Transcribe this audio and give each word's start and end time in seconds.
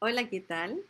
Hola, 0.00 0.28
¿qué 0.28 0.40
tal? 0.40 0.80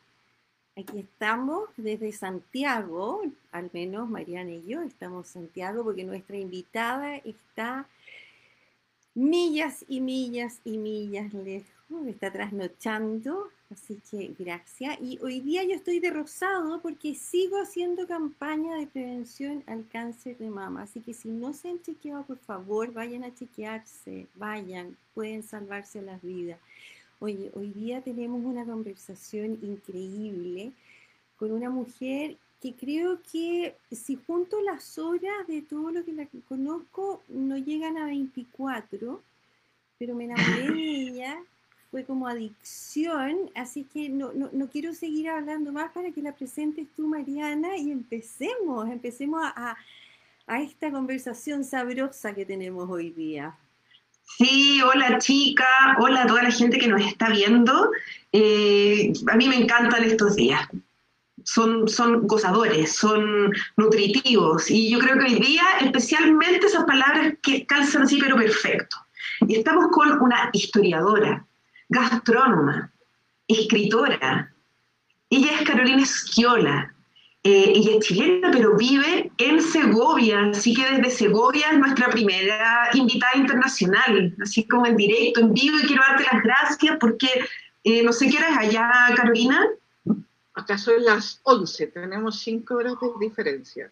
Aquí 0.76 0.98
estamos 0.98 1.70
desde 1.78 2.12
Santiago, 2.12 3.22
al 3.52 3.70
menos 3.72 4.06
Mariana 4.10 4.50
y 4.50 4.66
yo 4.66 4.82
estamos 4.82 5.28
en 5.28 5.44
Santiago 5.44 5.82
porque 5.82 6.04
nuestra 6.04 6.36
invitada 6.36 7.16
está 7.16 7.88
millas 9.14 9.82
y 9.88 10.02
millas 10.02 10.60
y 10.62 10.76
millas 10.76 11.32
lejos, 11.32 12.06
está 12.06 12.30
trasnochando, 12.30 13.48
así 13.72 13.98
que 14.10 14.34
gracias. 14.38 14.98
Y 15.00 15.18
hoy 15.22 15.40
día 15.40 15.64
yo 15.64 15.74
estoy 15.74 16.00
de 16.00 16.10
rosado 16.10 16.82
porque 16.82 17.14
sigo 17.14 17.62
haciendo 17.62 18.06
campaña 18.06 18.76
de 18.76 18.88
prevención 18.88 19.64
al 19.66 19.88
cáncer 19.88 20.36
de 20.36 20.50
mama, 20.50 20.82
así 20.82 21.00
que 21.00 21.14
si 21.14 21.30
no 21.30 21.54
se 21.54 21.70
han 21.70 21.80
chequeado, 21.80 22.24
por 22.24 22.38
favor, 22.40 22.92
vayan 22.92 23.24
a 23.24 23.34
chequearse, 23.34 24.26
vayan, 24.34 24.98
pueden 25.14 25.42
salvarse 25.42 26.02
las 26.02 26.20
vidas. 26.20 26.58
Oye, 27.20 27.50
hoy 27.54 27.72
día 27.72 28.00
tenemos 28.00 28.44
una 28.44 28.64
conversación 28.64 29.58
increíble 29.62 30.72
con 31.36 31.50
una 31.50 31.68
mujer 31.68 32.36
que 32.62 32.74
creo 32.74 33.20
que 33.32 33.74
si 33.90 34.14
junto 34.14 34.60
las 34.62 34.98
horas 34.98 35.46
de 35.48 35.62
todo 35.62 35.90
lo 35.90 36.04
que 36.04 36.12
la 36.12 36.28
conozco, 36.48 37.22
no 37.28 37.56
llegan 37.56 37.96
a 37.96 38.06
24, 38.06 39.20
pero 39.98 40.14
me 40.14 40.24
enamoré 40.24 40.70
de 40.70 40.90
ella, 41.08 41.42
fue 41.90 42.04
como 42.04 42.28
adicción, 42.28 43.50
así 43.56 43.82
que 43.82 44.08
no, 44.08 44.30
quiero 44.70 44.94
seguir 44.94 45.28
hablando 45.28 45.72
más 45.72 45.90
para 45.90 46.12
que 46.12 46.22
la 46.22 46.36
presentes 46.36 46.86
tú, 46.94 47.08
Mariana, 47.08 47.76
y 47.76 47.90
empecemos, 47.90 48.88
empecemos 48.88 49.42
a, 49.42 49.76
a 50.46 50.62
esta 50.62 50.92
conversación 50.92 51.64
sabrosa 51.64 52.32
que 52.32 52.44
tenemos 52.44 52.88
hoy 52.88 53.10
día. 53.10 53.56
Sí, 54.36 54.80
hola 54.82 55.18
chica, 55.18 55.96
hola 55.98 56.22
a 56.22 56.26
toda 56.26 56.42
la 56.42 56.50
gente 56.50 56.78
que 56.78 56.86
nos 56.86 57.00
está 57.00 57.30
viendo. 57.30 57.90
Eh, 58.32 59.12
a 59.30 59.36
mí 59.36 59.48
me 59.48 59.56
encantan 59.56 60.04
estos 60.04 60.36
días. 60.36 60.68
Son, 61.44 61.88
son 61.88 62.26
gozadores, 62.26 62.94
son 62.94 63.52
nutritivos 63.76 64.70
y 64.70 64.90
yo 64.90 64.98
creo 64.98 65.18
que 65.18 65.32
hoy 65.32 65.40
día 65.40 65.64
especialmente 65.80 66.66
esas 66.66 66.84
palabras 66.84 67.34
que 67.42 67.64
calzan 67.64 68.02
así 68.02 68.18
pero 68.20 68.36
perfecto. 68.36 68.96
Y 69.40 69.56
estamos 69.56 69.86
con 69.90 70.20
una 70.20 70.50
historiadora, 70.52 71.44
gastrónoma, 71.88 72.92
escritora. 73.48 74.52
Ella 75.30 75.52
es 75.54 75.62
Carolina 75.62 76.02
Esquiola, 76.02 76.94
eh, 77.48 77.72
ella 77.76 77.92
es 77.92 78.04
chilena, 78.04 78.50
pero 78.50 78.76
vive 78.76 79.32
en 79.38 79.62
Segovia, 79.62 80.50
así 80.50 80.74
que 80.74 80.84
desde 80.84 81.10
Segovia 81.10 81.70
es 81.72 81.78
nuestra 81.78 82.10
primera 82.10 82.90
invitada 82.92 83.36
internacional, 83.36 84.36
así 84.42 84.68
como 84.68 84.84
en 84.84 84.98
directo, 84.98 85.40
en 85.40 85.54
vivo, 85.54 85.78
y 85.78 85.86
quiero 85.86 86.02
darte 86.06 86.26
las 86.30 86.42
gracias 86.42 86.98
porque 87.00 87.28
eh, 87.84 88.02
no 88.02 88.12
sé 88.12 88.28
qué 88.28 88.36
hora 88.36 88.50
es 88.50 88.58
allá, 88.58 88.90
Carolina. 89.16 89.66
Acá 90.52 90.76
son 90.76 91.02
las 91.02 91.40
11, 91.44 91.86
tenemos 91.86 92.38
5 92.40 92.74
horas 92.74 92.94
de 93.00 93.26
diferencia. 93.26 93.90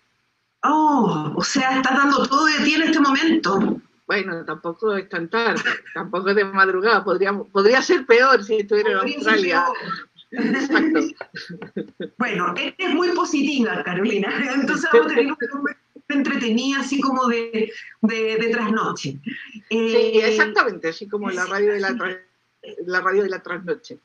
Oh, 0.63 1.33
o 1.35 1.43
sea, 1.43 1.77
estás 1.77 1.97
dando 1.97 2.27
todo 2.29 2.45
de 2.45 2.63
ti 2.63 2.75
en 2.75 2.83
este 2.83 3.01
momento. 3.01 3.81
Bueno, 4.07 4.45
tampoco 4.45 4.95
es 4.97 5.09
tan 5.09 5.31
tarde, 5.31 5.63
tampoco 5.95 6.29
es 6.29 6.37
de 6.37 6.45
madrugada, 6.45 7.03
podría, 7.03 7.33
podría 7.33 7.81
ser 7.81 8.05
peor 8.05 8.45
si 8.45 8.57
estuviera 8.57 8.91
en 8.91 8.99
Australia. 8.99 9.65
Exacto. 10.31 11.01
Bueno, 12.19 12.55
es 12.57 12.95
muy 12.95 13.09
positiva, 13.11 13.83
Carolina. 13.85 14.29
Entonces 14.55 14.89
vamos 14.93 15.13
a 15.13 15.15
tener 15.15 15.33
una 15.33 15.77
entretenida, 16.09 16.81
así 16.81 17.01
como 17.01 17.27
de, 17.27 17.73
de, 18.03 18.49
trasnoche. 18.51 19.19
sí, 19.23 19.65
eh, 19.71 20.29
exactamente, 20.29 20.89
así 20.89 21.09
como 21.09 21.31
la 21.31 21.47
radio 21.47 21.73
de 21.73 21.81
la, 21.81 21.97
la 22.87 23.01
radio 23.01 23.23
de 23.23 23.29
la 23.29 23.43
trasnoche. 23.43 23.99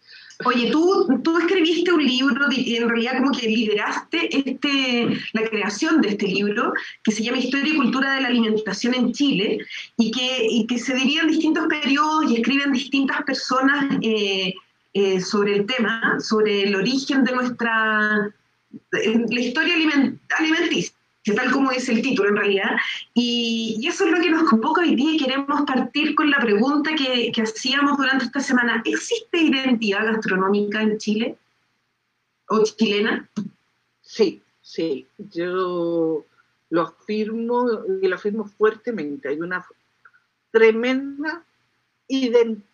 Oye, 0.45 0.71
tú, 0.71 1.19
tú 1.23 1.37
escribiste 1.37 1.91
un 1.91 2.03
libro, 2.03 2.47
y 2.51 2.75
en 2.75 2.89
realidad 2.89 3.17
como 3.19 3.31
que 3.31 3.47
lideraste 3.47 4.49
este, 4.49 5.07
la 5.33 5.47
creación 5.47 6.01
de 6.01 6.09
este 6.09 6.27
libro, 6.27 6.73
que 7.03 7.11
se 7.11 7.23
llama 7.23 7.37
Historia 7.37 7.73
y 7.73 7.77
Cultura 7.77 8.15
de 8.15 8.21
la 8.21 8.27
Alimentación 8.27 8.95
en 8.95 9.11
Chile, 9.13 9.59
y 9.97 10.11
que, 10.11 10.47
y 10.49 10.65
que 10.65 10.79
se 10.79 10.95
divide 10.95 11.21
en 11.21 11.27
distintos 11.27 11.67
periodos 11.67 12.31
y 12.31 12.37
escriben 12.37 12.71
distintas 12.71 13.21
personas 13.23 13.97
eh, 14.01 14.53
eh, 14.93 15.21
sobre 15.21 15.55
el 15.55 15.65
tema, 15.65 16.19
sobre 16.19 16.63
el 16.63 16.75
origen 16.75 17.23
de 17.23 17.31
nuestra, 17.31 18.33
la 18.91 19.39
historia 19.39 19.75
alimenticia, 20.37 20.93
tal 21.33 21.51
como 21.51 21.71
es 21.71 21.87
el 21.87 22.01
título 22.01 22.29
en 22.29 22.35
realidad. 22.35 22.71
Y, 23.13 23.85
eso 23.87 24.05
es 24.05 24.11
lo 24.11 24.21
que 24.21 24.29
nos 24.29 24.49
convoca 24.49 24.81
hoy 24.81 24.95
día 24.95 25.13
y 25.13 25.17
queremos 25.17 25.61
partir 25.61 26.13
con 26.13 26.29
la 26.29 26.39
pregunta 26.39 26.93
que, 26.95 27.31
que 27.31 27.41
hacíamos 27.41 27.97
durante 27.97 28.25
esta 28.25 28.41
semana. 28.41 28.81
¿Existe 28.83 29.37
identidad 29.37 30.05
gastronómica 30.05 30.81
en 30.81 30.97
Chile? 30.97 31.37
¿O 32.49 32.61
chilena? 32.63 33.29
Sí, 34.01 34.41
sí. 34.61 35.07
Yo 35.17 36.25
lo 36.69 36.81
afirmo 36.81 37.65
y 38.01 38.07
lo 38.07 38.15
afirmo 38.15 38.43
fuertemente. 38.43 39.29
Hay 39.29 39.39
una 39.39 39.65
tremenda 40.51 41.45
identidad 42.09 42.70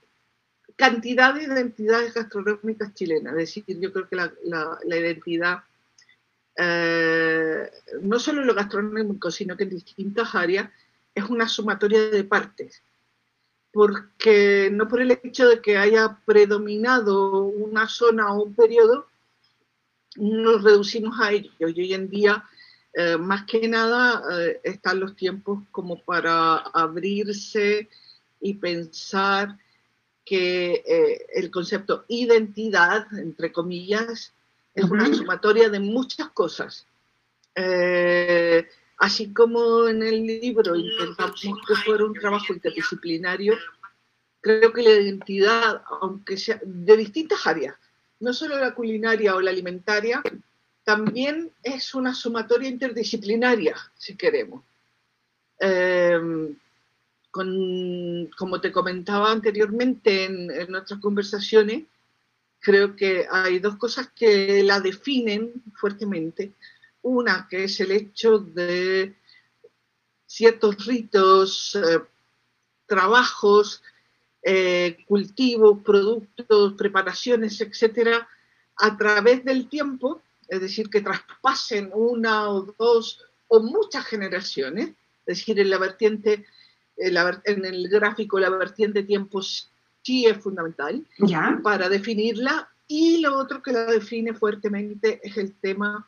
cantidad 0.78 1.34
de 1.34 1.44
identidades 1.44 2.14
gastronómicas 2.14 2.94
chilenas. 2.94 3.34
Es 3.34 3.40
decir, 3.56 3.64
yo 3.68 3.92
creo 3.92 4.08
que 4.08 4.16
la, 4.16 4.78
identidad, 4.86 5.64
eh, 6.56 7.70
no 8.02 8.20
solo 8.20 8.42
en 8.42 8.48
lo 8.48 8.54
gastronómico, 8.54 9.32
sino 9.32 9.58
que 9.58 9.64
en 9.64 9.72
distintas 9.72 10.34
áreas, 10.36 10.70
es 11.14 11.24
una 11.26 11.50
sumatoria 11.50 12.10
de 12.10 12.24
partes. 12.24 12.84
Porque 13.72 14.70
no 14.72 14.88
por 14.88 15.02
el 15.02 15.12
hecho 15.12 15.50
de 15.50 15.62
que 15.62 15.78
haya 15.78 16.20
predominado 16.26 17.44
una 17.44 17.90
zona 17.90 18.32
o 18.32 18.44
un 18.44 18.54
periodo, 18.54 19.08
nos 20.16 20.64
reducimos 20.64 21.20
a 21.20 21.32
ello. 21.32 21.52
Y 21.58 21.64
hoy 21.64 21.94
en 21.94 22.08
día, 22.08 22.46
eh, 22.94 23.18
más 23.18 23.46
que 23.46 23.68
nada, 23.68 24.22
eh, 24.32 24.62
están 24.64 25.00
los 25.00 25.16
tiempos 25.16 25.64
como 25.72 26.00
para 26.04 26.58
abrirse 26.58 27.90
y 28.40 28.54
pensar 28.54 29.58
que 30.28 30.84
eh, 30.86 31.26
el 31.36 31.50
concepto 31.50 32.04
identidad, 32.10 33.08
entre 33.18 33.54
comillas, 33.54 34.34
es 34.76 34.84
una 34.84 35.06
sumatoria 35.14 35.70
de 35.70 35.80
muchas 35.80 36.30
cosas. 36.32 36.86
Eh, 37.56 38.68
así 38.98 39.32
como 39.32 39.88
en 39.88 40.04
el 40.04 40.26
libro 40.26 40.76
intentamos 40.76 41.42
que 41.66 41.76
fuera 41.76 42.04
un 42.04 42.14
trabajo 42.14 42.52
interdisciplinario, 42.52 43.56
creo 44.42 44.74
que 44.74 44.84
la 44.84 44.92
identidad, 44.92 45.82
aunque 46.02 46.36
sea 46.36 46.60
de 46.62 46.98
distintas 46.98 47.48
áreas, 47.48 47.76
no 48.20 48.34
solo 48.34 48.60
la 48.60 48.76
culinaria 48.76 49.34
o 49.34 49.40
la 49.40 49.52
alimentaria, 49.52 50.22
también 50.84 51.52
es 51.64 51.96
una 51.96 52.14
sumatoria 52.14 52.68
interdisciplinaria, 52.68 53.78
si 53.96 54.18
queremos. 54.18 54.62
Eh, 55.58 56.20
como 58.38 58.62
te 58.62 58.72
comentaba 58.72 59.32
anteriormente 59.32 60.26
en, 60.26 60.52
en 60.52 60.72
nuestras 60.72 61.00
conversaciones, 61.00 61.84
creo 62.60 62.96
que 62.96 63.28
hay 63.32 63.60
dos 63.60 63.78
cosas 63.78 64.10
que 64.16 64.64
la 64.64 64.80
definen 64.80 65.54
fuertemente. 65.76 66.54
Una, 67.02 67.48
que 67.50 67.66
es 67.66 67.80
el 67.80 67.92
hecho 67.92 68.40
de 68.40 69.16
ciertos 70.26 70.86
ritos, 70.86 71.76
eh, 71.76 72.02
trabajos, 72.86 73.82
eh, 74.44 74.98
cultivos, 75.08 75.80
productos, 75.84 76.74
preparaciones, 76.74 77.60
etcétera, 77.62 78.28
a 78.76 78.98
través 78.98 79.44
del 79.44 79.68
tiempo, 79.70 80.22
es 80.48 80.62
decir, 80.62 80.90
que 80.90 81.02
traspasen 81.02 81.92
una 81.94 82.50
o 82.50 82.62
dos 82.78 83.24
o 83.48 83.62
muchas 83.62 84.06
generaciones, 84.06 84.90
es 85.26 85.38
decir, 85.38 85.60
en 85.60 85.70
la 85.70 85.78
vertiente 85.78 86.46
eh, 86.98 87.14
en 87.46 87.66
el 87.66 87.88
gráfico 87.90 88.40
la 88.40 88.50
vertiente 88.50 89.04
tiempo 89.04 89.42
sí 89.42 90.26
es 90.26 90.38
fundamental 90.38 91.06
para 91.64 91.90
definirla 91.90 92.70
y 92.88 93.20
lo 93.20 93.38
otro 93.38 93.62
que 93.62 93.74
la 93.74 93.86
define 93.86 94.34
fuertemente 94.34 95.20
es 95.24 95.38
el 95.38 95.54
tema 95.56 96.08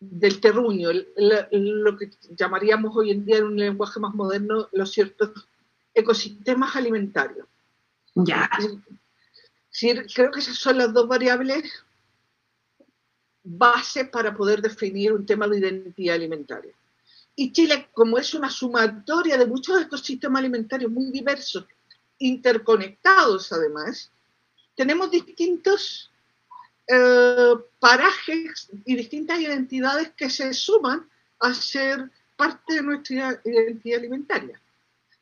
del 0.00 0.40
terruño, 0.40 0.90
lo 0.92 1.96
que 1.96 2.10
llamaríamos 2.30 2.96
hoy 2.96 3.10
en 3.10 3.24
día 3.24 3.38
en 3.38 3.44
un 3.44 3.56
lenguaje 3.56 3.98
más 3.98 4.14
moderno 4.14 4.68
los 4.72 4.92
ciertos 4.92 5.30
ecosistemas 5.92 6.76
alimentarios. 6.76 7.46
Ya. 8.14 8.48
creo 10.14 10.30
que 10.30 10.40
esas 10.40 10.56
son 10.56 10.78
las 10.78 10.92
dos 10.92 11.08
variables 11.08 11.64
base 13.42 14.04
para 14.04 14.36
poder 14.36 14.60
definir 14.60 15.12
un 15.12 15.24
tema 15.26 15.48
de 15.48 15.58
identidad 15.58 16.14
alimentaria. 16.14 16.72
Y 17.40 17.52
Chile, 17.52 17.88
como 17.92 18.18
es 18.18 18.34
una 18.34 18.50
sumatoria 18.50 19.38
de 19.38 19.46
muchos 19.46 19.80
ecosistemas 19.80 20.40
alimentarios 20.40 20.90
muy 20.90 21.12
diversos, 21.12 21.66
interconectados 22.18 23.52
además, 23.52 24.10
tenemos 24.74 25.08
distintos 25.08 26.10
eh, 26.88 27.54
parajes 27.78 28.68
y 28.84 28.96
distintas 28.96 29.38
identidades 29.38 30.10
que 30.16 30.28
se 30.28 30.52
suman 30.52 31.08
a 31.38 31.54
ser 31.54 32.10
parte 32.36 32.74
de 32.74 32.82
nuestra 32.82 33.40
identidad 33.44 34.00
alimentaria. 34.00 34.60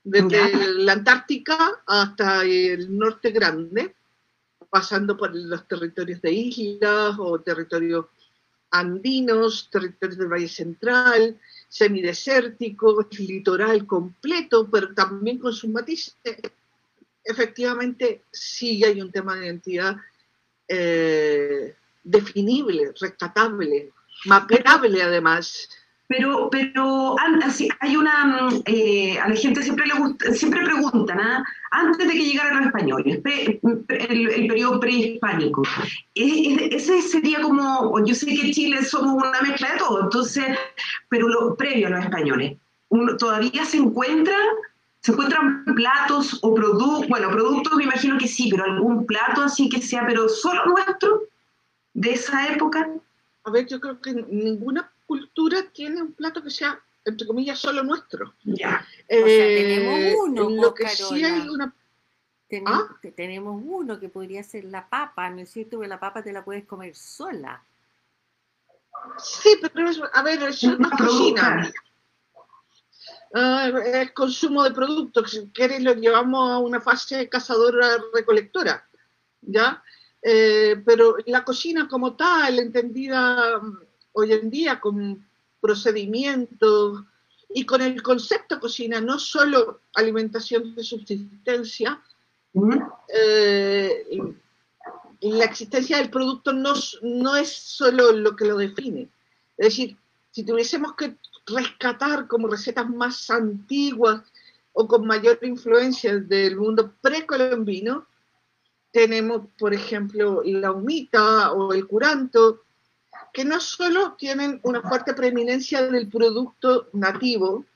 Desde 0.03 0.73
la 0.73 0.93
Antártica 0.93 1.83
hasta 1.87 2.45
el 2.45 2.97
norte 2.97 3.31
grande, 3.31 3.95
pasando 4.71 5.19
por 5.19 5.37
los 5.37 5.69
territorios 5.69 6.23
de 6.23 6.33
islas 6.33 7.17
o 7.19 7.39
territorios 7.43 8.07
andinos, 8.71 9.69
territorios 9.71 10.17
del 10.17 10.29
Valle 10.29 10.49
Central, 10.49 11.39
semidesértico, 11.69 13.07
litoral 13.19 13.87
completo, 13.87 14.69
pero 14.71 14.95
también 14.95 15.39
con 15.39 15.53
sus 15.53 15.71
matices. 15.71 16.15
Efectivamente, 17.25 18.23
sí 18.31 18.85
hay 18.85 19.01
un 19.01 19.11
tema 19.11 19.37
de 19.37 19.47
identidad 19.47 19.97
eh, 20.69 21.75
definible, 22.03 22.93
rescatable, 23.01 23.91
mapeable 24.27 25.03
además, 25.03 25.69
pero, 26.09 26.49
pero 26.51 27.17
hay 27.81 27.97
una, 27.97 28.25
mm, 28.25 28.63
eh, 28.67 29.19
a 29.19 29.29
la 29.29 29.35
gente 29.35 29.63
siempre 29.63 29.87
le 29.87 29.95
gusta, 29.95 30.33
siempre 30.33 30.65
preguntan, 30.65 31.19
¿ah? 31.21 31.45
antes 31.73 32.07
de 32.07 32.13
que 32.13 32.25
llegaran 32.25 32.59
los 32.59 32.67
españoles, 32.67 33.21
el, 33.25 34.47
periodo 34.47 34.79
prehispánico, 34.81 35.63
ese 36.15 37.03
sería 37.03 37.41
como, 37.41 38.05
yo 38.05 38.15
sé 38.15 38.27
que 38.27 38.53
Chile 38.53 38.85
somos 38.85 39.15
una 39.15 39.41
mezcla 39.43 39.73
de 39.73 39.79
todo, 39.79 40.05
entonces, 40.05 40.45
pero 41.09 41.29
lo 41.29 41.57
previo 41.57 41.89
a 41.89 41.91
los 41.91 42.05
españoles, 42.05 42.57
todavía 43.19 43.65
se 43.65 43.79
encuentran, 43.79 44.41
se 45.01 45.13
encuentran 45.13 45.65
platos 45.65 46.39
o 46.43 46.55
productos, 46.55 47.09
bueno, 47.09 47.31
productos 47.31 47.75
me 47.77 47.85
imagino 47.85 48.17
que 48.19 48.29
sí, 48.29 48.49
pero 48.51 48.65
algún 48.65 49.07
plato 49.07 49.43
así 49.43 49.69
que 49.69 49.83
sea, 49.83 50.07
pero 50.07 50.29
solo 50.29 50.67
nuestro, 50.67 51.23
de 51.95 52.13
esa 52.13 52.53
época. 52.53 52.89
A 53.45 53.51
ver, 53.51 53.67
yo 53.67 53.81
creo 53.81 54.01
que 54.01 54.13
ninguna 54.13 54.91
cultura 55.07 55.71
tiene 55.73 56.03
un 56.03 56.13
plato 56.13 56.43
que 56.43 56.51
sea, 56.51 56.81
entre 57.05 57.27
comillas, 57.27 57.59
solo 57.59 57.83
nuestro. 57.83 58.35
Ya. 58.45 58.87
Eh, 59.09 59.23
o 59.23 59.27
sea, 59.27 59.47
tenemos 59.47 60.15
uno. 60.25 60.63
Lo 60.63 60.75
que 60.75 60.89
sí 60.89 61.25
hay 61.25 61.49
una... 61.49 61.75
Tenemos, 62.49 62.85
¿Ah? 62.89 62.99
tenemos 63.17 63.63
uno 63.65 63.99
que 63.99 64.09
podría 64.09 64.43
ser 64.43 64.65
la 64.65 64.89
papa, 64.89 65.29
¿no 65.31 65.41
es 65.41 65.51
cierto? 65.51 65.81
Que 65.81 65.89
la 65.89 65.99
papa 65.99 66.23
te 66.23 66.33
la 66.33 66.45
puedes 66.45 66.65
comer 66.65 66.95
sola. 66.95 67.65
Sí, 69.19 69.59
pero 69.61 69.91
a 70.13 70.23
ver, 70.23 70.43
es 70.45 70.63
una 70.63 70.91
cocina. 70.91 71.73
Uh, 73.31 73.77
el 73.95 74.15
consumo 74.15 74.63
de 74.63 74.71
productos, 74.71 75.33
si 75.33 75.49
quieres 75.51 75.83
lo 75.83 75.95
llevamos 75.95 76.51
a 76.51 76.59
una 76.59 76.81
fase 76.81 77.29
cazadora-recolectora, 77.29 78.89
¿ya? 79.43 79.83
Eh, 80.23 80.83
pero 80.85 81.17
la 81.27 81.45
cocina 81.45 81.89
como 81.89 82.17
tal, 82.17 82.59
entendida 82.59 83.61
hoy 84.19 84.33
en 84.33 84.49
día 84.49 84.81
con 84.81 85.27
procedimientos 85.61 87.05
y 87.51 87.67
con 87.67 87.83
el 87.83 88.03
concepto 88.03 88.59
cocina, 88.59 88.99
no 88.99 89.19
solo 89.19 89.81
alimentación 89.95 90.75
de 90.75 90.83
subsistencia, 90.83 92.03
eh, 93.13 94.07
la 95.21 95.45
existencia 95.45 95.99
del 95.99 96.09
producto 96.09 96.55
no, 96.55 96.73
no 97.03 97.37
es 97.37 97.53
solo 97.53 98.13
lo 98.13 98.35
que 98.35 98.47
lo 98.47 98.57
define. 98.57 99.11
Es 99.59 99.67
decir, 99.67 99.97
si 100.31 100.45
tuviésemos 100.45 100.95
que 100.95 101.17
rescatar 101.47 102.27
como 102.27 102.49
recetas 102.49 102.89
más 102.89 103.31
antiguas 103.31 104.23
o 104.73 104.89
con 104.89 105.07
mayor 105.07 105.39
influencia 105.43 106.19
del 106.19 106.57
mundo 106.57 106.95
precolombino, 107.03 108.07
tenemos, 108.93 109.49
por 109.59 109.75
ejemplo, 109.75 110.41
la 110.43 110.73
humita 110.73 111.53
o 111.53 111.75
el 111.75 111.87
curanto, 111.87 112.63
que 113.37 113.45
no 113.45 113.61
solo 113.61 114.15
tienen 114.15 114.61
una 114.63 114.81
fuerte 114.81 115.13
preeminencia 115.13 115.83
del 115.83 116.09
producto 116.09 116.89
nativo, 116.95 117.67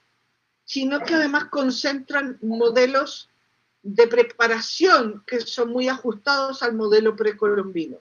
sino 0.64 1.00
que 1.00 1.12
además 1.12 1.50
concentran 1.50 2.38
modelos 2.40 3.28
de 3.82 4.06
preparación 4.06 5.22
que 5.26 5.40
son 5.40 5.68
muy 5.68 5.86
ajustados 5.86 6.62
al 6.62 6.72
modelo 6.72 7.14
precolombino. 7.14 7.98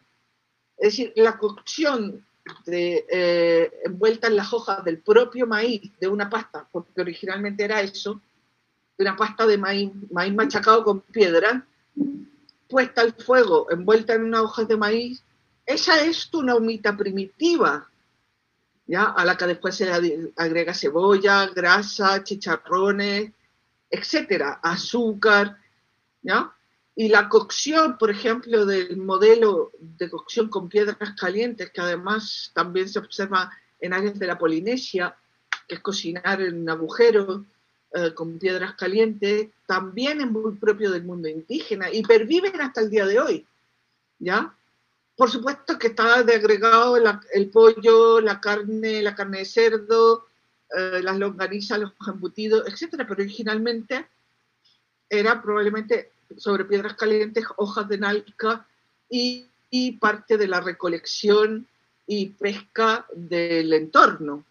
Es 0.78 0.94
decir, 0.94 1.12
la 1.18 1.38
cocción 1.38 2.26
de, 2.66 3.06
eh, 3.12 3.70
envuelta 3.84 4.28
en 4.28 4.38
las 4.38 4.54
hojas 4.54 4.82
del 4.86 5.00
propio 5.00 5.46
maíz 5.46 5.92
de 6.00 6.08
una 6.08 6.30
pasta, 6.30 6.66
porque 6.72 7.02
originalmente 7.02 7.66
era 7.66 7.82
eso, 7.82 8.22
una 8.98 9.18
pasta 9.18 9.46
de 9.46 9.58
maíz, 9.58 9.92
maíz 10.12 10.34
machacado 10.34 10.86
con 10.86 11.02
piedra, 11.02 11.68
puesta 12.70 13.02
al 13.02 13.12
fuego, 13.16 13.70
envuelta 13.70 14.14
en 14.14 14.24
unas 14.24 14.44
hojas 14.44 14.66
de 14.66 14.78
maíz, 14.78 15.26
esa 15.70 16.02
es 16.02 16.32
tu 16.32 16.40
humita 16.40 16.98
primitiva, 16.98 17.88
¿ya? 18.88 19.04
A 19.04 19.24
la 19.24 19.38
que 19.38 19.46
después 19.46 19.76
se 19.76 19.88
agrega 20.36 20.74
cebolla, 20.74 21.46
grasa, 21.46 22.24
chicharrones, 22.24 23.32
etcétera, 23.88 24.60
azúcar, 24.64 25.58
¿ya? 26.24 26.52
Y 26.96 27.10
la 27.10 27.30
cocción, 27.30 28.00
por 28.00 28.10
ejemplo, 28.10 28.66
del 28.66 28.98
modelo 28.98 29.72
de 29.80 30.10
cocción 30.10 30.50
con 30.50 30.70
piedras 30.70 31.14
calientes, 31.14 31.70
que 31.70 31.82
además 31.82 32.50
también 32.56 32.90
se 32.90 32.98
observa 32.98 33.52
en 33.80 33.94
áreas 33.94 34.18
de 34.18 34.26
la 34.26 34.40
Polinesia, 34.40 35.16
que 35.68 35.76
es 35.76 35.82
cocinar 35.82 36.42
en 36.42 36.68
agujeros 36.68 37.44
eh, 37.94 38.12
con 38.16 38.40
piedras 38.40 38.74
calientes, 38.74 39.50
también 39.68 40.20
es 40.22 40.32
muy 40.32 40.56
propio 40.56 40.90
del 40.90 41.04
mundo 41.04 41.28
indígena 41.28 41.92
y 41.92 42.02
perviven 42.02 42.60
hasta 42.60 42.82
el 42.82 42.90
día 42.90 43.06
de 43.06 43.20
hoy, 43.20 43.48
¿ya? 44.18 44.56
Por 45.20 45.30
supuesto 45.30 45.78
que 45.78 45.88
estaba 45.88 46.24
de 46.24 46.36
agregado 46.36 46.96
el 46.96 47.50
pollo, 47.50 48.22
la 48.22 48.40
carne, 48.40 49.02
la 49.02 49.14
carne 49.14 49.40
de 49.40 49.46
cerdo, 49.46 50.28
eh, 50.74 51.02
las 51.04 51.18
longanizas, 51.18 51.78
los 51.78 51.92
embutidos, 52.08 52.66
etcétera, 52.66 53.06
pero 53.06 53.24
originalmente 53.24 54.08
era 55.10 55.42
probablemente 55.42 56.14
sobre 56.38 56.64
piedras 56.64 56.94
calientes, 56.94 57.44
hojas 57.58 57.90
de 57.90 57.98
nalca 57.98 58.66
y, 59.10 59.46
parte 60.00 60.38
de 60.38 60.48
la 60.48 60.62
recolección 60.62 61.68
y 62.08 62.28
pesca 62.28 63.06
del 63.14 63.74
entorno. 63.74 64.46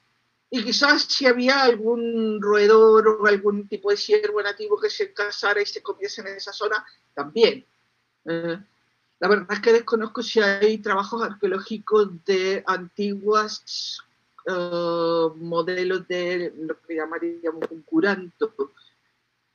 Y 0.50 0.62
quizás 0.62 1.04
si 1.04 1.24
había 1.24 1.62
algún 1.62 2.42
roedor 2.42 3.08
o 3.08 3.26
algún 3.26 3.68
tipo 3.68 3.90
de 3.90 3.96
ciervo 3.96 4.42
nativo 4.42 4.78
que 4.78 4.90
se 4.90 5.14
casara 5.14 5.62
y 5.62 5.66
se 5.66 5.80
comiese 5.80 6.20
en 6.20 6.26
esa 6.26 6.52
zona, 6.52 6.84
también. 7.14 7.64
Eh, 8.26 8.58
la 9.20 9.28
verdad 9.28 9.52
es 9.52 9.60
que 9.60 9.72
desconozco 9.72 10.22
si 10.22 10.40
hay 10.40 10.78
trabajos 10.78 11.22
arqueológicos 11.22 12.24
de 12.24 12.62
antiguas 12.66 13.98
eh, 14.46 15.28
modelos 15.36 16.06
de 16.06 16.52
lo 16.56 16.80
que 16.80 16.94
llamaríamos 16.94 17.64
un 17.70 17.82
curanto. 17.82 18.52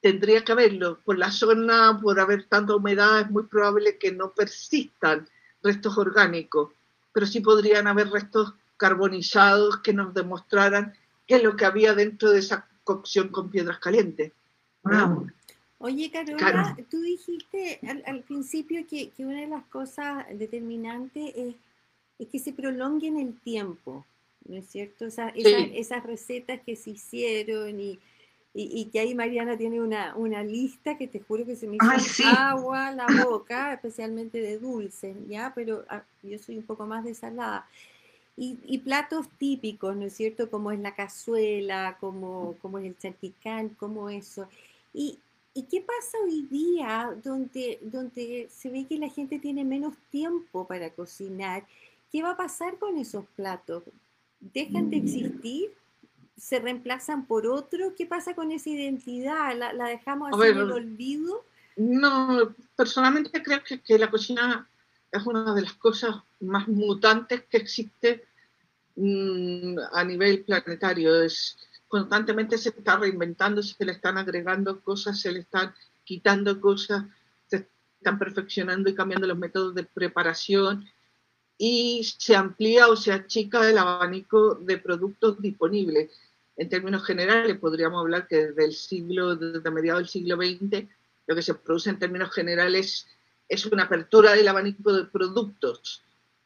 Tendría 0.02 0.44
que 0.44 0.52
haberlo. 0.52 1.00
Por 1.06 1.18
la 1.18 1.32
zona, 1.32 1.98
por 2.02 2.20
haber 2.20 2.46
tanta 2.46 2.76
humedad, 2.76 3.22
es 3.22 3.32
muy 3.32 3.44
probable 3.44 3.98
que 3.98 4.12
no 4.12 4.32
persistan 4.32 5.28
restos 5.64 5.98
orgánicos, 5.98 6.74
pero 7.14 7.26
sí 7.26 7.40
podrían 7.40 7.88
haber 7.88 8.10
restos 8.10 8.54
carbonizados 8.76 9.78
que 9.78 9.94
nos 9.94 10.14
demostraran 10.14 10.94
qué 11.26 11.36
es 11.36 11.44
lo 11.44 11.56
que 11.56 11.66
había 11.66 11.94
dentro 11.94 12.32
de 12.32 12.40
esa 12.40 12.68
cocción 12.84 13.30
con 13.30 13.50
piedras 13.50 13.80
calientes. 13.80 14.34
Oye, 15.84 16.10
Carola, 16.10 16.78
tú 16.90 17.02
dijiste 17.02 17.82
al, 18.06 18.22
principio 18.22 18.88
que, 18.88 19.12
una 19.18 19.42
de 19.42 19.48
las 19.48 19.66
cosas 19.66 20.26
determinantes 20.32 21.34
es, 21.36 21.56
que 22.32 22.40
se 22.40 22.54
prolongue 22.54 23.08
en 23.08 23.20
el 23.20 23.38
tiempo, 23.42 24.06
¿no 24.48 24.56
es 24.56 24.68
cierto? 24.68 25.06
esas 25.06 26.04
recetas 26.04 26.62
que 26.66 26.78
se 26.78 26.92
hicieron 26.92 27.82
y, 27.82 28.00
que 28.94 29.00
ahí 29.02 29.14
Mariana 29.14 29.58
tiene 29.58 29.82
una, 29.82 30.44
lista 30.44 30.98
que 30.98 31.10
te 31.10 31.20
juro 31.20 31.46
que 31.46 31.58
se 31.58 31.68
me 31.68 31.76
hizo 31.76 32.24
agua 32.30 32.92
la 32.92 33.06
boca, 33.26 33.74
especialmente 33.74 34.40
de 34.40 34.60
dulce, 34.60 35.14
¿ya? 35.28 35.52
Pero 35.54 35.84
ah, 35.90 36.06
yo 36.22 36.40
soy 36.40 36.60
un 36.60 36.64
poco 36.64 36.86
más 36.86 37.04
de 37.04 37.14
salada. 37.14 37.68
Y, 38.38 38.78
platos 38.78 39.28
típicos, 39.38 39.98
¿no 39.98 40.06
es 40.06 40.14
cierto? 40.14 40.50
Como 40.50 40.72
es 40.72 40.80
la 40.80 40.96
cazuela, 40.96 41.98
como, 42.00 42.56
como 42.62 42.80
es 42.80 42.86
el 42.86 42.98
charquicán, 42.98 43.68
como 43.68 44.10
eso. 44.10 44.48
Y, 44.94 45.20
¿Y 45.56 45.64
qué 45.64 45.82
pasa 45.82 46.18
hoy 46.26 46.48
día 46.50 47.16
donde, 47.24 47.80
donde 47.84 48.50
se 48.52 48.70
ve 48.70 48.88
que 48.88 48.98
la 48.98 49.10
gente 49.10 49.38
tiene 49.38 49.64
menos 49.64 49.96
tiempo 50.10 50.68
para 50.68 50.90
cocinar? 50.90 51.66
¿Qué 52.12 52.24
va 52.24 52.32
a 52.32 52.38
pasar 52.38 52.80
con 52.80 52.98
esos 52.98 53.26
platos? 53.36 53.84
¿Dejan 54.40 54.90
de 54.90 54.98
mm. 54.98 55.04
existir? 55.04 55.74
¿Se 56.36 56.60
reemplazan 56.60 57.28
por 57.28 57.46
otro? 57.46 57.94
¿Qué 57.96 58.08
pasa 58.08 58.34
con 58.34 58.52
esa 58.52 58.72
identidad? 58.72 59.56
¿La, 59.56 59.86
dejamos 59.86 60.32
así 60.34 60.50
en 60.50 60.58
el 60.58 60.72
olvido? 60.72 61.46
No, 61.76 62.56
personalmente 62.76 63.44
creo 63.44 63.64
que, 63.64 63.80
que, 63.80 64.00
la 64.00 64.10
cocina 64.10 64.68
es 65.12 65.26
una 65.26 65.54
de 65.54 65.62
las 65.62 65.74
cosas 65.74 66.16
más 66.40 66.68
mutantes 66.68 67.44
que 67.44 67.58
existe 67.58 68.26
mm, 68.96 69.78
a 69.92 70.04
nivel 70.04 70.44
planetario. 70.44 71.22
Es, 71.22 71.58
constantemente 71.94 72.58
se 72.58 72.70
está 72.70 72.98
reinventando, 72.98 73.62
se 73.62 73.86
le 73.86 73.92
están 73.92 74.18
agregando 74.18 74.82
cosas, 74.82 75.20
se 75.20 75.32
le 75.32 75.42
están 75.42 75.76
quitando 76.04 76.60
cosas, 76.60 77.04
se 77.46 77.68
están 78.00 78.18
perfeccionando 78.18 78.90
y 78.90 78.96
cambiando 78.96 79.28
los 79.28 79.38
métodos 79.38 79.76
de 79.76 79.84
preparación 79.84 80.90
y 81.56 82.04
se 82.18 82.36
amplía 82.36 82.88
o 82.88 82.96
se 82.96 83.12
achica 83.12 83.70
el 83.70 83.78
abanico 83.78 84.56
de 84.56 84.80
productos 84.80 85.40
disponibles. 85.40 86.10
En 86.58 86.68
términos 86.68 87.06
generales, 87.06 87.60
podríamos 87.60 88.02
hablar 88.02 88.28
que 88.28 88.48
desde 88.48 88.66
el 88.66 88.74
siglo, 88.74 89.36
desde 89.36 89.70
mediados 89.70 90.02
del 90.02 90.10
siglo 90.10 90.38
XX, 90.38 90.88
lo 91.28 91.36
que 91.36 91.44
se 91.44 91.54
produce 91.54 91.92
en 91.92 92.00
términos 92.00 92.34
generales 92.34 93.06
es 93.48 93.68
una 93.68 93.84
apertura 93.84 94.32
del 94.32 94.48
abanico 94.48 94.94
de 94.94 95.06
productos, 95.06 96.02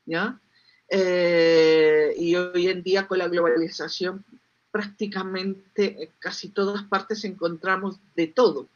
¿ya? 0.05 0.41
Eh, 0.89 2.13
y 2.17 2.35
hoy 2.35 2.67
en 2.67 2.83
día 2.83 3.07
con 3.07 3.19
la 3.19 3.29
globalización 3.29 4.25
prácticamente 4.77 6.03
en 6.03 6.09
casi 6.19 6.49
todas 6.49 6.83
partes 6.83 7.25
encontramos 7.25 7.97
de 8.15 8.27
todo. 8.27 8.67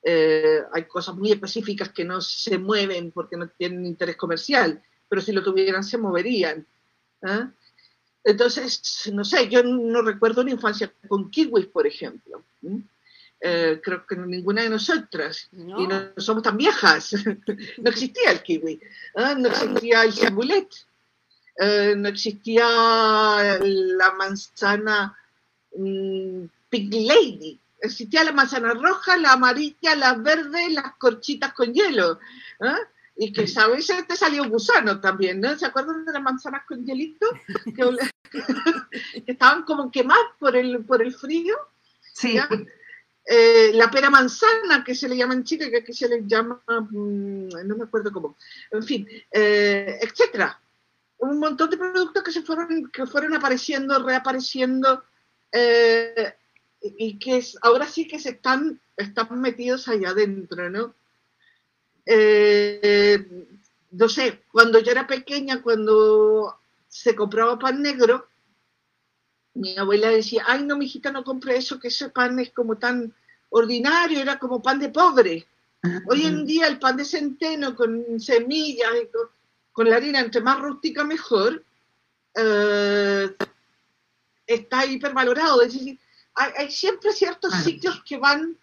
Eh, 0.00 0.60
hay 0.72 0.84
cosas 0.84 1.16
muy 1.16 1.32
específicas 1.32 1.88
que 1.88 2.04
no 2.04 2.20
se 2.20 2.56
mueven 2.56 3.10
porque 3.10 3.36
no 3.36 3.48
tienen 3.48 3.84
interés 3.84 4.14
comercial, 4.14 4.80
pero 5.08 5.20
si 5.20 5.32
lo 5.32 5.42
tuvieran 5.42 5.82
se 5.82 5.98
moverían. 5.98 6.64
¿ah? 7.24 7.50
Entonces, 8.22 9.10
no 9.12 9.24
sé, 9.24 9.48
yo 9.48 9.64
no 9.64 10.02
recuerdo 10.02 10.42
una 10.42 10.52
infancia 10.52 10.92
con 11.08 11.28
kiwis, 11.32 11.66
por 11.66 11.84
ejemplo. 11.84 12.44
Eh, 13.40 13.80
creo 13.82 14.06
que 14.06 14.14
ninguna 14.14 14.62
de 14.62 14.70
nosotras, 14.70 15.48
y 15.50 15.86
no 15.88 16.12
somos 16.16 16.44
tan 16.44 16.56
viejas, 16.56 17.12
no 17.78 17.90
existía 17.90 18.30
el 18.30 18.40
kiwi, 18.40 18.80
¿ah? 19.16 19.34
no 19.34 19.48
existía 19.48 20.04
el 20.04 20.12
cibulet, 20.12 20.68
eh, 21.58 21.94
no 21.96 22.08
existía 22.08 23.58
la 23.60 24.12
manzana 24.12 25.18
um, 25.74 26.48
Pig 26.68 26.92
Lady, 26.92 27.60
existía 27.80 28.24
la 28.24 28.32
manzana 28.32 28.74
roja, 28.74 29.16
la 29.16 29.32
amarilla, 29.32 29.94
la 29.94 30.14
verde, 30.14 30.70
las 30.70 30.94
corchitas 30.96 31.52
con 31.52 31.72
hielo. 31.72 32.18
¿ah? 32.60 32.78
Y 33.16 33.32
que 33.32 33.46
a 33.56 33.68
veces 33.68 34.06
te 34.06 34.16
salió 34.16 34.42
un 34.42 34.50
gusano 34.50 35.00
también, 35.00 35.40
¿no? 35.40 35.56
¿Se 35.56 35.66
acuerdan 35.66 36.04
de 36.04 36.12
las 36.12 36.22
manzanas 36.22 36.62
con 36.66 36.84
hielito? 36.84 37.26
Que, 37.64 37.96
estaban 39.26 39.62
como 39.62 39.90
quemadas 39.90 40.24
por 40.38 40.56
el, 40.56 40.84
por 40.84 41.00
el 41.02 41.14
frío. 41.14 41.56
Sí. 42.12 42.38
Eh, 43.26 43.70
la 43.74 43.90
pera 43.90 44.10
manzana, 44.10 44.82
que 44.84 44.94
se 44.94 45.08
le 45.08 45.16
llama 45.16 45.34
en 45.34 45.44
Chile, 45.44 45.70
que 45.70 45.78
aquí 45.78 45.92
se 45.92 46.08
le 46.08 46.22
llama, 46.26 46.60
mm, 46.66 47.66
no 47.66 47.76
me 47.76 47.84
acuerdo 47.84 48.12
cómo, 48.12 48.36
en 48.70 48.82
fin, 48.82 49.08
eh, 49.30 49.98
etcétera 50.02 50.60
un 51.24 51.38
montón 51.38 51.70
de 51.70 51.76
productos 51.76 52.22
que 52.22 52.32
se 52.32 52.42
fueron, 52.42 52.90
que 52.90 53.06
fueron 53.06 53.34
apareciendo, 53.34 54.02
reapareciendo, 54.04 55.04
eh, 55.56 56.34
y 56.80 57.16
que 57.18 57.42
ahora 57.62 57.86
sí 57.86 58.08
que 58.08 58.18
se 58.18 58.30
están, 58.30 58.80
están 58.96 59.40
metidos 59.40 59.86
allá 59.86 60.10
adentro, 60.10 60.68
¿no? 60.68 60.94
Eh, 62.04 63.46
no 63.92 64.08
sé, 64.08 64.42
cuando 64.50 64.80
yo 64.80 64.90
era 64.90 65.06
pequeña, 65.06 65.62
cuando 65.62 66.58
se 66.88 67.14
compraba 67.14 67.58
pan 67.58 67.80
negro, 67.80 68.26
mi 69.54 69.78
abuela 69.78 70.10
decía, 70.10 70.42
ay 70.46 70.64
no, 70.64 70.76
mijita, 70.76 71.12
no 71.12 71.22
compre 71.22 71.56
eso, 71.56 71.78
que 71.78 71.88
ese 71.88 72.08
pan 72.10 72.40
es 72.40 72.50
como 72.50 72.76
tan 72.76 73.14
ordinario, 73.50 74.20
era 74.20 74.40
como 74.40 74.60
pan 74.60 74.80
de 74.80 74.88
pobre. 74.88 75.46
Hoy 76.08 76.22
en 76.26 76.46
día 76.46 76.66
el 76.66 76.80
pan 76.80 76.96
de 76.96 77.04
centeno 77.04 77.76
con 77.76 78.18
semillas 78.18 78.90
y 79.00 79.06
con, 79.06 79.28
con 79.70 79.88
la 79.88 79.96
harina, 79.96 80.18
entre 80.18 80.40
más 80.40 80.58
rústica 80.58 81.04
mejor, 81.04 81.62
eh, 82.34 83.30
está 84.46 84.86
hipervalorado. 84.86 85.62
Es 85.62 85.74
decir, 85.74 85.98
hay, 86.34 86.70
siempre 86.70 87.12
ciertos 87.12 87.54
sitios 87.62 88.02
que 88.04 88.16
van, 88.16 88.56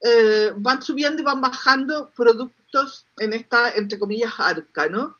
eh, 0.00 0.52
van 0.56 0.82
subiendo 0.82 1.22
y 1.22 1.24
van 1.24 1.40
bajando 1.40 2.10
productos 2.10 3.06
en 3.18 3.32
esta, 3.32 3.70
entre 3.72 3.98
comillas, 3.98 4.32
arca, 4.38 4.88
¿no? 4.88 5.16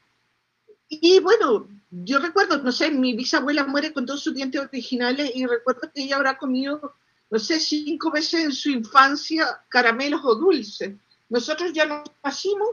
Y 0.89 1.21
bueno, 1.21 1.69
yo 1.91 2.19
recuerdo, 2.19 2.59
no 2.59 2.73
sé, 2.73 2.91
mi 2.91 3.15
bisabuela 3.15 3.65
muere 3.65 3.93
con 3.93 4.07
todos 4.07 4.23
sus 4.23 4.35
dientes 4.35 4.61
originales 4.61 5.31
y 5.35 5.47
recuerdo 5.47 5.91
que 5.93 6.03
ella 6.03 6.17
habrá 6.17 6.37
comido, 6.37 6.95
no 7.31 7.39
sé, 7.39 7.61
cinco 7.61 8.11
veces 8.11 8.45
en 8.45 8.53
su 8.53 8.71
infancia 8.71 9.63
caramelos 9.69 10.21
o 10.25 10.35
dulces. 10.35 10.95
Nosotros 11.29 11.73
ya 11.73 11.87
nos 11.87 12.09
pasamos 12.21 12.69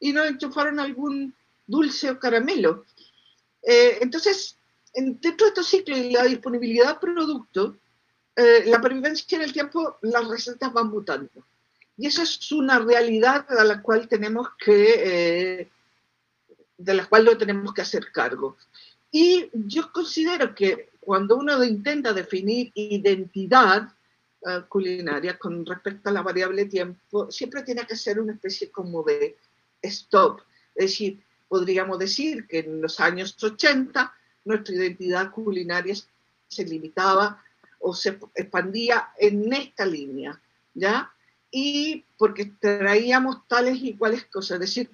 y 0.00 0.12
nos 0.12 0.26
enchufaron 0.26 0.80
algún 0.80 1.34
dulce 1.66 2.10
o 2.10 2.18
caramelo. 2.18 2.84
Eh, 3.62 3.98
entonces, 4.00 4.56
dentro 4.94 5.46
de 5.46 5.48
estos 5.48 5.66
ciclos 5.66 5.98
y 5.98 6.10
la 6.10 6.24
disponibilidad 6.24 6.94
de 6.94 7.00
producto, 7.00 7.76
eh, 8.36 8.64
la 8.66 8.80
pervivencia 8.80 9.36
en 9.36 9.42
el 9.42 9.52
tiempo, 9.52 9.98
las 10.02 10.26
recetas 10.28 10.72
van 10.72 10.88
mutando. 10.88 11.44
Y 11.96 12.06
esa 12.06 12.22
es 12.22 12.50
una 12.52 12.78
realidad 12.78 13.46
a 13.50 13.64
la 13.64 13.80
cual 13.82 14.08
tenemos 14.08 14.48
que, 14.58 14.94
eh, 14.98 15.68
de 16.76 16.94
la 16.94 17.06
cual 17.06 17.24
no 17.24 17.36
tenemos 17.36 17.72
que 17.72 17.82
hacer 17.82 18.10
cargo. 18.12 18.56
Y 19.10 19.48
yo 19.52 19.92
considero 19.92 20.54
que 20.54 20.90
cuando 21.00 21.36
uno 21.36 21.62
intenta 21.62 22.12
definir 22.12 22.72
identidad 22.74 23.88
culinaria 24.68 25.38
con 25.38 25.64
respecto 25.64 26.10
a 26.10 26.12
la 26.12 26.20
variable 26.20 26.66
tiempo, 26.66 27.30
siempre 27.30 27.62
tiene 27.62 27.86
que 27.86 27.96
ser 27.96 28.20
una 28.20 28.34
especie 28.34 28.70
como 28.70 29.02
de 29.02 29.38
stop. 29.80 30.42
Es 30.74 30.90
decir, 30.90 31.22
podríamos 31.48 31.98
decir 31.98 32.46
que 32.46 32.58
en 32.58 32.82
los 32.82 33.00
años 33.00 33.42
80 33.42 34.12
nuestra 34.44 34.74
identidad 34.74 35.30
culinaria 35.30 35.94
se 36.48 36.64
limitaba 36.64 37.42
o 37.80 37.94
se 37.94 38.18
expandía 38.34 39.08
en 39.18 39.52
esta 39.52 39.84
línea, 39.84 40.40
¿ya? 40.74 41.12
Y 41.50 42.04
porque 42.16 42.46
traíamos 42.58 43.46
tales 43.46 43.78
y 43.82 43.94
cuales 43.94 44.24
cosas, 44.26 44.56
es 44.56 44.60
decir, 44.60 44.90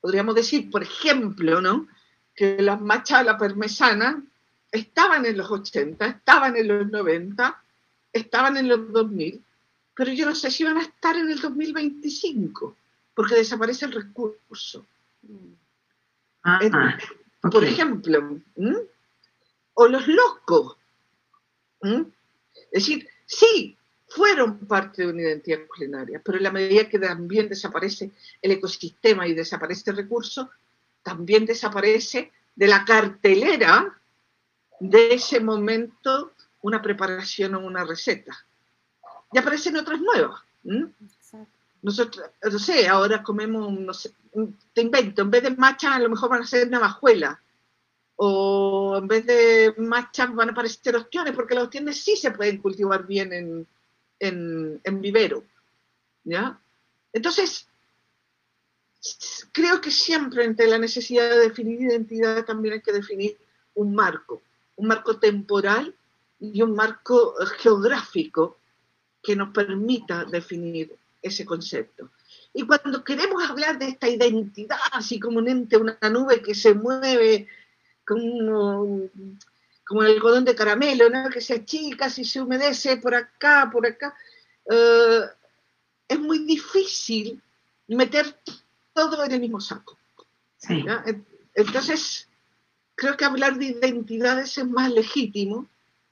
podríamos 0.00 0.34
decir, 0.34 0.70
por 0.70 0.82
ejemplo, 0.82 1.60
¿no? 1.60 1.88
Que 2.34 2.62
las 2.62 2.80
machas 2.80 3.20
a 3.20 3.24
la 3.24 3.38
parmesana 3.38 4.22
estaban 4.70 5.26
en 5.26 5.36
los 5.36 5.50
80, 5.50 6.06
estaban 6.06 6.56
en 6.56 6.68
los 6.68 6.90
90, 6.90 7.62
estaban 8.12 8.56
en 8.56 8.68
los 8.68 8.92
2000, 8.92 9.42
pero 9.94 10.12
yo 10.12 10.26
no 10.26 10.34
sé 10.34 10.50
si 10.50 10.64
van 10.64 10.78
a 10.78 10.82
estar 10.82 11.16
en 11.16 11.30
el 11.30 11.40
2025, 11.40 12.76
porque 13.14 13.34
desaparece 13.34 13.86
el 13.86 13.92
recurso. 13.92 14.86
Ah, 16.44 16.60
por 17.50 17.64
ejemplo, 17.64 18.40
o 19.74 19.88
los 19.88 20.06
locos. 20.08 20.76
Es 21.80 22.04
decir, 22.72 23.08
sí, 23.26 23.76
fueron 24.08 24.58
parte 24.60 25.02
de 25.02 25.12
una 25.12 25.22
identidad 25.22 25.66
culinaria, 25.66 26.20
pero 26.24 26.38
en 26.38 26.44
la 26.44 26.50
medida 26.50 26.88
que 26.88 26.98
también 26.98 27.48
desaparece 27.48 28.10
el 28.40 28.52
ecosistema 28.52 29.26
y 29.28 29.34
desaparece 29.34 29.90
el 29.90 29.98
recurso, 29.98 30.50
también 31.02 31.46
desaparece 31.46 32.32
de 32.54 32.66
la 32.66 32.84
cartelera 32.84 33.98
de 34.80 35.14
ese 35.14 35.40
momento 35.40 36.32
una 36.62 36.82
preparación 36.82 37.54
o 37.54 37.60
una 37.60 37.84
receta. 37.84 38.44
Y 39.32 39.38
aparecen 39.38 39.76
otras 39.76 40.00
nuevas. 40.00 40.40
Nosotros, 41.82 42.26
no 42.42 42.58
sé, 42.58 42.88
ahora 42.88 43.22
comemos, 43.22 43.72
no 43.72 43.94
sé, 43.94 44.12
te 44.72 44.82
invento, 44.82 45.22
en 45.22 45.30
vez 45.30 45.42
de 45.42 45.50
matcha 45.50 45.94
a 45.94 46.00
lo 46.00 46.10
mejor 46.10 46.30
van 46.30 46.42
a 46.42 46.46
ser 46.46 46.68
navajuela. 46.68 47.40
O 48.16 48.96
en 48.98 49.06
vez 49.06 49.24
de 49.26 49.74
matcha 49.78 50.26
van 50.26 50.48
a 50.48 50.52
aparecer 50.52 50.96
ostiones, 50.96 51.34
porque 51.34 51.54
los 51.54 51.64
ostiones 51.64 52.02
sí 52.02 52.16
se 52.16 52.32
pueden 52.32 52.58
cultivar 52.58 53.06
bien 53.06 53.32
en, 53.32 53.66
en, 54.18 54.80
en 54.82 55.00
vivero. 55.00 55.44
¿Ya? 56.24 56.58
Entonces, 57.12 57.68
creo 59.52 59.80
que 59.80 59.92
siempre 59.92 60.44
entre 60.44 60.66
la 60.66 60.78
necesidad 60.78 61.30
de 61.30 61.38
definir 61.38 61.80
identidad 61.80 62.44
también 62.44 62.74
hay 62.74 62.82
que 62.82 62.92
definir 62.92 63.38
un 63.74 63.94
marco, 63.94 64.42
un 64.76 64.88
marco 64.88 65.18
temporal 65.18 65.94
y 66.40 66.60
un 66.62 66.74
marco 66.74 67.34
geográfico 67.58 68.58
que 69.22 69.36
nos 69.36 69.50
permita 69.50 70.24
definir 70.24 70.97
ese 71.22 71.44
concepto. 71.44 72.10
Y 72.52 72.66
cuando 72.66 73.04
queremos 73.04 73.42
hablar 73.48 73.78
de 73.78 73.88
esta 73.88 74.08
identidad, 74.08 74.78
así 74.92 75.20
como 75.20 75.38
un 75.38 75.48
ente, 75.48 75.76
una 75.76 75.98
nube 76.10 76.42
que 76.42 76.54
se 76.54 76.74
mueve 76.74 77.46
como, 78.06 79.08
como 79.86 80.02
el 80.02 80.12
algodón 80.12 80.44
de 80.44 80.54
caramelo, 80.54 81.10
¿no? 81.10 81.28
que 81.30 81.40
se 81.40 81.54
achica, 81.54 82.08
si 82.08 82.24
se 82.24 82.40
humedece 82.40 82.96
por 82.96 83.14
acá, 83.14 83.68
por 83.70 83.86
acá, 83.86 84.14
eh, 84.70 85.20
es 86.08 86.18
muy 86.18 86.40
difícil 86.40 87.40
meter 87.86 88.34
todo 88.94 89.24
en 89.24 89.32
el 89.32 89.40
mismo 89.40 89.60
saco. 89.60 89.98
Entonces, 91.54 92.28
creo 92.94 93.16
que 93.16 93.24
hablar 93.24 93.56
de 93.58 93.66
identidades 93.66 94.58
es 94.58 94.66
más 94.66 94.90
legítimo, 94.90 95.68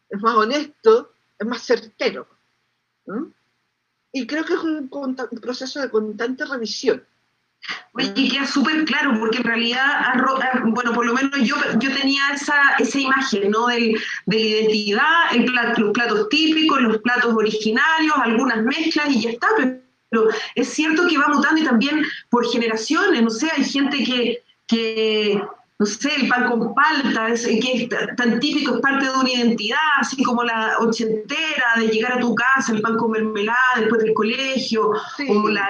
es 0.08 0.20
más 0.20 0.36
honesto, 0.36 1.12
es 1.38 1.46
más 1.46 1.62
certero. 1.62 2.28
¿no? 3.06 3.32
Y 4.16 4.26
creo 4.26 4.46
que 4.46 4.54
es 4.54 4.60
un, 4.60 4.88
proceso 5.42 5.78
de 5.78 5.90
constante 5.90 6.46
revisión. 6.46 7.02
Oye, 7.92 8.30
queda 8.30 8.46
súper 8.46 8.86
claro, 8.86 9.12
porque 9.18 9.38
en 9.38 9.44
realidad, 9.44 10.14
bueno, 10.64 10.94
por 10.94 11.04
lo 11.04 11.12
menos 11.12 11.32
yo, 11.42 11.56
yo 11.78 11.94
tenía 11.94 12.22
esa, 12.32 12.56
esa 12.78 12.98
imagen, 12.98 13.50
¿no? 13.50 13.66
de 13.66 13.94
la 14.24 14.36
identidad, 14.36 15.32
los 15.76 15.92
platos 15.92 16.30
típicos, 16.30 16.80
los 16.80 16.98
platos 16.98 17.34
originarios, 17.34 18.14
algunas 18.16 18.62
mezclas 18.62 19.10
y 19.10 19.20
ya 19.20 19.30
está, 19.30 19.48
pero 19.58 20.28
es 20.54 20.68
cierto 20.68 21.06
que 21.06 21.18
va 21.18 21.28
mutando 21.28 21.60
y 21.60 21.64
también 21.64 22.02
por 22.30 22.50
generaciones, 22.50 23.22
no 23.22 23.30
sé, 23.30 23.50
hay 23.50 23.64
gente 23.64 24.02
que, 24.02 24.42
que 24.66 25.42
no 25.78 25.84
sé, 25.84 26.10
el 26.14 26.28
pan 26.28 26.48
con 26.48 26.74
palta, 26.74 27.26
que 27.26 27.72
es 27.74 28.16
tan 28.16 28.40
típico, 28.40 28.76
es 28.76 28.80
parte 28.80 29.04
de 29.04 29.10
una 29.10 29.30
identidad, 29.30 29.78
así 29.98 30.22
como 30.22 30.42
la 30.42 30.78
ochentera, 30.80 31.74
de 31.76 31.88
llegar 31.88 32.14
a 32.14 32.20
tu 32.20 32.34
casa, 32.34 32.72
el 32.72 32.80
pan 32.80 32.96
con 32.96 33.10
mermelada 33.10 33.58
después 33.76 34.02
del 34.02 34.14
colegio, 34.14 34.92
o 35.28 35.48
la, 35.50 35.68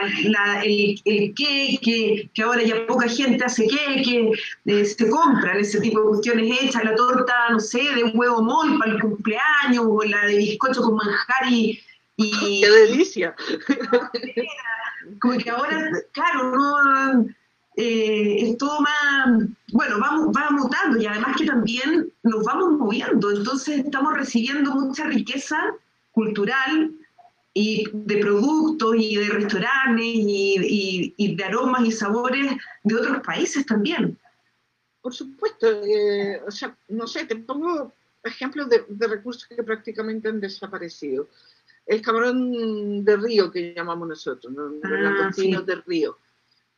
el, 0.63 1.01
el 1.05 1.35
queque, 1.35 2.31
que 2.33 2.43
ahora 2.43 2.63
ya 2.63 2.87
poca 2.87 3.09
gente 3.09 3.45
hace 3.45 3.67
queque, 3.67 4.31
eh, 4.67 4.85
se 4.85 5.11
compran 5.11 5.59
ese 5.59 5.81
tipo 5.81 6.01
de 6.01 6.09
cuestiones 6.09 6.63
hechas, 6.63 6.85
la 6.85 6.95
torta, 6.95 7.35
no 7.51 7.59
sé, 7.59 7.83
de 7.97 8.05
un 8.05 8.13
huevo 8.15 8.43
mol 8.43 8.79
para 8.79 8.93
el 8.93 9.01
cumpleaños, 9.01 9.87
o 9.89 10.05
la 10.05 10.27
de 10.27 10.37
bizcocho 10.37 10.83
con 10.83 10.95
manjar 10.95 11.51
y... 11.51 11.83
y 12.17 12.61
¡Qué 12.61 12.71
delicia! 12.71 13.35
Como 15.21 15.39
que 15.39 15.51
ahora, 15.51 15.91
claro, 16.13 16.51
no 16.53 17.27
eh, 17.77 18.37
es 18.41 18.57
todo 18.57 18.81
más, 18.81 19.49
bueno, 19.73 20.01
va, 20.01 20.33
va 20.33 20.51
mutando 20.51 20.99
y 20.99 21.07
además 21.07 21.37
que 21.37 21.45
también 21.45 22.11
nos 22.23 22.43
vamos 22.43 22.79
moviendo, 22.79 23.31
entonces 23.31 23.85
estamos 23.85 24.15
recibiendo 24.15 24.75
mucha 24.75 25.05
riqueza 25.05 25.75
cultural 26.13 26.91
y 27.53 27.87
de 27.93 28.17
productos 28.17 28.97
y 28.99 29.17
de 29.17 29.29
restaurantes 29.29 30.07
y, 30.07 31.15
y, 31.19 31.37
de 31.37 31.45
aromas 31.45 31.85
y 31.85 31.93
sabores 31.93 32.51
de 32.83 32.95
otros 32.95 33.21
países 33.21 33.67
también. 33.67 34.19
Por 35.03 35.15
supuesto, 35.15 35.67
eh, 35.67 36.41
o 36.47 36.51
sea, 36.51 36.75
no 36.89 37.07
sé, 37.07 37.27
te 37.27 37.37
pongo 37.37 37.93
ejemplos 38.25 38.71
de, 38.71 38.85
de, 38.89 39.07
recursos 39.07 39.47
que 39.47 39.63
prácticamente 39.63 40.29
han 40.29 40.41
desaparecido. 40.41 41.29
El 41.85 42.01
camarón 42.01 43.05
de 43.05 43.17
río 43.17 43.51
que 43.51 43.75
llamamos 43.75 44.09
nosotros, 44.09 44.53
¿no? 44.53 44.73
Ah, 44.83 45.31
los 45.37 45.67
de 45.67 45.75
río 45.87 46.19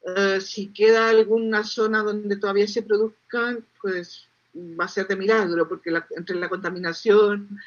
eh, 0.02 0.40
si 0.40 0.72
queda 0.72 1.08
alguna 1.08 1.64
zona 1.64 2.02
donde 2.02 2.36
todavía 2.36 2.66
se 2.68 2.82
produzcan, 2.82 3.64
pues 3.80 4.28
va 4.54 4.84
a 4.84 4.88
ser 4.88 5.06
de 5.06 5.16
milagro, 5.16 5.68
porque 5.68 5.92
entre 6.16 6.36
la 6.36 6.48
contaminación, 6.48 7.58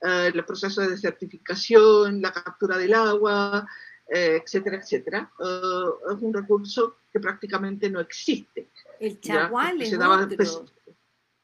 eh, 0.00 0.30
los 0.34 0.46
procesos 0.46 0.84
de 0.84 0.90
desertificación, 0.92 2.22
la 2.22 2.32
captura 2.32 2.76
del 2.78 2.94
agua, 2.94 3.68
eh, 4.08 4.40
etcétera, 4.42 4.78
etcétera, 4.78 5.30
es 5.38 6.22
un 6.22 6.32
recurso 6.32 6.96
que 7.12 7.20
prácticamente 7.20 7.90
no 7.90 8.00
existe. 8.00 8.68
El 8.98 9.20
chagual 9.20 9.80
es 9.82 9.94
otro. 9.94 10.66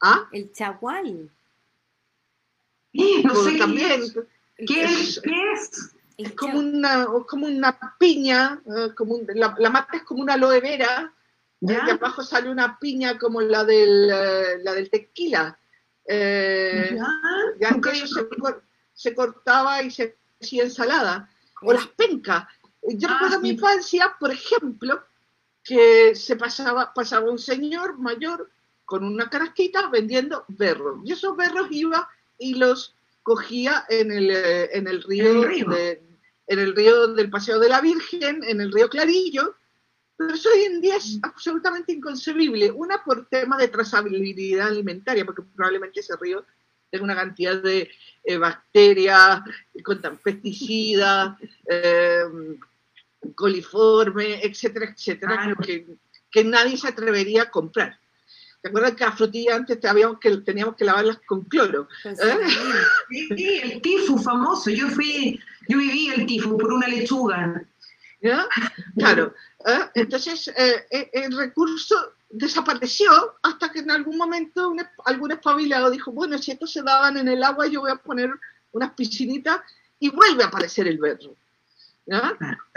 ¿Ah? 0.01 0.27
El 0.31 0.51
chagual. 0.51 1.31
No 2.93 3.35
sé 3.35 3.57
también. 3.57 4.01
¿Qué 4.57 4.83
es? 4.83 5.21
¿Qué 5.21 5.51
es? 5.53 5.96
Es 6.17 6.31
como 6.33 6.59
una, 6.59 7.07
como 7.27 7.45
una 7.45 7.77
piña, 7.99 8.59
eh, 8.65 8.93
como 8.95 9.19
la, 9.27 9.69
mata 9.69 9.97
es 9.97 10.03
como 10.03 10.23
una 10.23 10.33
aloe 10.33 10.59
vera, 10.59 11.13
y 11.61 11.67
de 11.67 11.91
abajo 11.91 12.23
sale 12.23 12.49
una 12.49 12.79
piña 12.79 13.19
como 13.19 13.41
la 13.41 13.63
del, 13.63 14.09
eh, 14.11 14.57
la 14.63 14.73
del 14.73 14.89
tequila. 14.89 15.57
Eh, 16.05 16.97
ya, 17.59 17.79
se, 18.93 19.13
cortaba 19.13 19.83
y 19.83 19.91
se 19.91 20.17
hacía 20.41 20.63
ensalada. 20.63 21.29
O 21.61 21.73
las 21.73 21.87
pencas. 21.87 22.45
Yo 22.83 23.07
ah, 23.09 23.13
recuerdo 23.13 23.35
en 23.37 23.41
mi 23.41 23.49
infancia, 23.49 24.15
por 24.19 24.31
ejemplo, 24.31 25.03
que 25.63 26.15
se 26.15 26.35
pasaba, 26.35 26.93
pasaba 26.93 27.29
un 27.29 27.39
señor 27.39 27.97
mayor 27.97 28.49
con 28.85 29.03
una 29.03 29.29
carasquita 29.29 29.89
vendiendo 29.89 30.45
berros. 30.47 31.01
Y 31.03 31.11
esos 31.11 31.35
berros 31.35 31.67
iba 31.71 32.07
y 32.37 32.53
los 32.53 32.95
cogía 33.23 33.85
en 33.89 34.11
el, 34.11 34.29
en 34.31 34.87
el 34.87 35.03
río, 35.03 35.41
De, 35.41 36.06
en 36.47 36.59
el 36.59 36.75
río 36.75 37.07
del 37.07 37.29
Paseo 37.29 37.59
de 37.59 37.69
la 37.69 37.81
Virgen, 37.81 38.43
en 38.43 38.61
el 38.61 38.71
río 38.71 38.89
Clarillo, 38.89 39.55
pero 40.17 40.33
eso 40.33 40.49
hoy 40.49 40.63
en 40.63 40.81
día 40.81 40.95
es 40.95 41.19
absolutamente 41.21 41.91
inconcebible. 41.91 42.71
Una 42.71 43.03
por 43.03 43.27
tema 43.27 43.55
de 43.57 43.67
trazabilidad 43.67 44.67
alimentaria, 44.67 45.23
porque 45.23 45.43
probablemente 45.43 45.99
ese 45.99 46.15
río 46.19 46.43
tenga 46.89 47.03
una 47.03 47.15
cantidad 47.15 47.61
de 47.61 47.89
eh, 48.23 48.37
bacterias, 48.37 49.41
pesticidas, 50.23 51.37
eh, 51.69 52.23
coliforme, 53.35 54.43
etcétera, 54.43 54.89
etcétera, 54.89 55.55
que, 55.63 55.85
que, 56.31 56.43
nadie 56.43 56.77
se 56.77 56.87
atrevería 56.87 57.43
a 57.43 57.51
comprar. 57.51 57.99
¿Te 58.61 58.69
acuerdas 58.69 58.95
que 58.95 59.03
a 59.03 59.11
frutilla 59.11 59.55
antes 59.55 59.77
que, 60.19 60.37
teníamos 60.37 60.75
que 60.75 60.85
lavarlas 60.85 61.19
con 61.25 61.43
cloro? 61.43 61.87
¿Eh? 62.03 62.15
Sí, 63.09 63.59
el 63.63 63.81
tifus 63.81 64.23
famoso. 64.23 64.69
Yo 64.69 64.89
fui, 64.89 65.39
yo 65.67 65.77
viví 65.77 66.09
el 66.09 66.25
tifus 66.25 66.59
por 66.59 66.73
una 66.73 66.87
lechuga. 66.87 67.63
Claro. 68.97 69.33
¿eh? 69.65 69.79
Entonces, 69.93 70.47
eh, 70.49 71.09
el 71.13 71.37
recurso 71.37 72.13
desapareció 72.29 73.35
hasta 73.43 73.71
que 73.71 73.79
en 73.79 73.91
algún 73.91 74.17
momento 74.17 74.73
algún 75.05 75.31
espabilado 75.31 75.89
dijo, 75.91 76.11
bueno, 76.11 76.37
si 76.37 76.51
estos 76.51 76.71
se 76.73 76.81
daban 76.81 77.17
en 77.17 77.27
el 77.27 77.43
agua, 77.43 77.67
yo 77.67 77.81
voy 77.81 77.91
a 77.91 77.95
poner 77.95 78.31
unas 78.71 78.91
piscinitas 78.93 79.61
y 79.99 80.09
vuelve 80.09 80.43
a 80.43 80.47
aparecer 80.47 80.87
el 80.87 80.97
berro. 80.97 81.35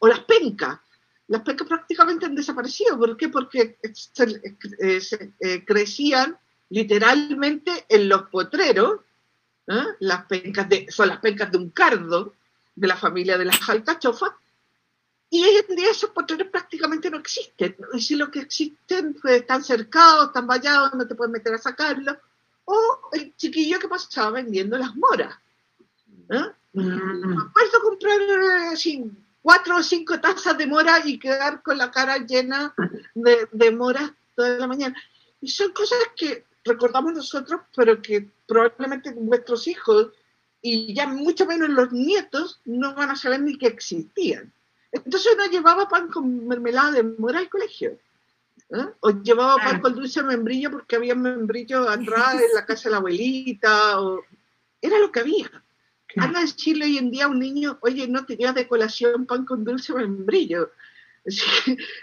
O 0.00 0.08
las 0.08 0.20
pencas 0.20 0.80
las 1.28 1.42
pencas 1.42 1.66
prácticamente 1.66 2.26
han 2.26 2.34
desaparecido. 2.34 2.98
¿Por 2.98 3.16
qué? 3.16 3.28
Porque 3.28 3.78
eh, 3.82 5.00
eh, 5.40 5.64
crecían 5.64 6.36
literalmente 6.70 7.86
en 7.88 8.08
los 8.08 8.28
potreros. 8.28 9.00
¿eh? 9.66 9.84
Las 10.00 10.26
pencas 10.26 10.68
de, 10.68 10.86
son 10.90 11.08
las 11.08 11.18
pencas 11.18 11.50
de 11.50 11.58
un 11.58 11.70
cardo 11.70 12.34
de 12.74 12.88
la 12.88 12.96
familia 12.96 13.38
de 13.38 13.46
las 13.46 13.68
alcachofas. 13.68 14.32
Y 15.30 15.42
hoy 15.42 15.64
en 15.68 15.76
día 15.76 15.90
esos 15.90 16.10
potreros 16.10 16.48
prácticamente 16.48 17.10
no 17.10 17.18
existen. 17.18 17.76
Y 17.94 18.00
si 18.00 18.16
lo 18.16 18.30
que 18.30 18.40
existen 18.40 19.14
pues, 19.20 19.40
están 19.40 19.64
cercados, 19.64 20.26
están 20.26 20.46
vallados, 20.46 20.94
no 20.94 21.06
te 21.06 21.14
puedes 21.14 21.32
meter 21.32 21.54
a 21.54 21.58
sacarlos. 21.58 22.16
O 22.66 23.10
el 23.12 23.34
chiquillo 23.36 23.78
que 23.78 23.88
pasaba 23.88 24.30
vendiendo 24.30 24.76
las 24.78 24.94
moras. 24.94 25.34
¿eh? 26.30 26.44
Mm. 26.74 27.36
Me 27.36 27.36
comprar 27.82 28.18
así, 28.72 29.10
cuatro 29.44 29.76
o 29.76 29.82
cinco 29.82 30.18
tazas 30.20 30.56
de 30.56 30.66
mora 30.66 31.02
y 31.04 31.18
quedar 31.18 31.62
con 31.62 31.76
la 31.76 31.90
cara 31.90 32.16
llena 32.16 32.74
de, 33.14 33.46
de 33.52 33.70
mora 33.70 34.16
toda 34.34 34.56
la 34.56 34.66
mañana. 34.66 34.96
Y 35.42 35.48
son 35.48 35.70
cosas 35.72 35.98
que 36.16 36.46
recordamos 36.64 37.12
nosotros, 37.12 37.60
pero 37.76 38.00
que 38.00 38.26
probablemente 38.46 39.14
nuestros 39.14 39.68
hijos 39.68 40.12
y 40.62 40.94
ya 40.94 41.06
mucho 41.06 41.44
menos 41.44 41.68
los 41.68 41.92
nietos 41.92 42.62
no 42.64 42.94
van 42.94 43.10
a 43.10 43.16
saber 43.16 43.42
ni 43.42 43.58
que 43.58 43.66
existían. 43.66 44.50
Entonces 44.90 45.34
uno 45.34 45.44
llevaba 45.44 45.90
pan 45.90 46.08
con 46.08 46.46
mermelada 46.48 46.92
de 46.92 47.02
mora 47.02 47.40
al 47.40 47.50
colegio. 47.50 47.98
¿eh? 48.70 48.86
O 49.00 49.10
llevaba 49.10 49.56
pan 49.56 49.82
con 49.82 49.94
dulce 49.94 50.22
membrillo 50.22 50.70
porque 50.70 50.96
había 50.96 51.14
membrillo 51.14 51.86
atrás 51.86 52.36
en 52.36 52.54
la 52.54 52.64
casa 52.64 52.84
de 52.84 52.92
la 52.92 52.96
abuelita. 52.96 54.00
O... 54.00 54.24
Era 54.80 54.98
lo 54.98 55.12
que 55.12 55.20
había. 55.20 55.63
Anda 56.16 56.40
en 56.40 56.48
Chile 56.48 56.84
hoy 56.84 56.98
en 56.98 57.10
día 57.10 57.28
un 57.28 57.38
niño, 57.38 57.78
oye, 57.80 58.06
no 58.06 58.24
te 58.24 58.36
llevas 58.36 58.54
de 58.54 58.68
colación 58.68 59.26
pan 59.26 59.44
con 59.44 59.64
dulce 59.64 59.92
membrillo. 59.92 60.70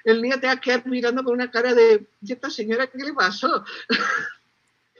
El 0.03 0.21
niño 0.21 0.39
te 0.39 0.47
va 0.47 0.53
a 0.53 0.59
quedar 0.61 0.85
mirando 0.87 1.23
con 1.23 1.33
una 1.33 1.51
cara 1.51 1.73
de, 1.73 2.07
¿y 2.21 2.33
esta 2.33 2.49
señora 2.49 2.87
qué 2.87 2.97
le 2.97 3.13
pasó? 3.13 3.63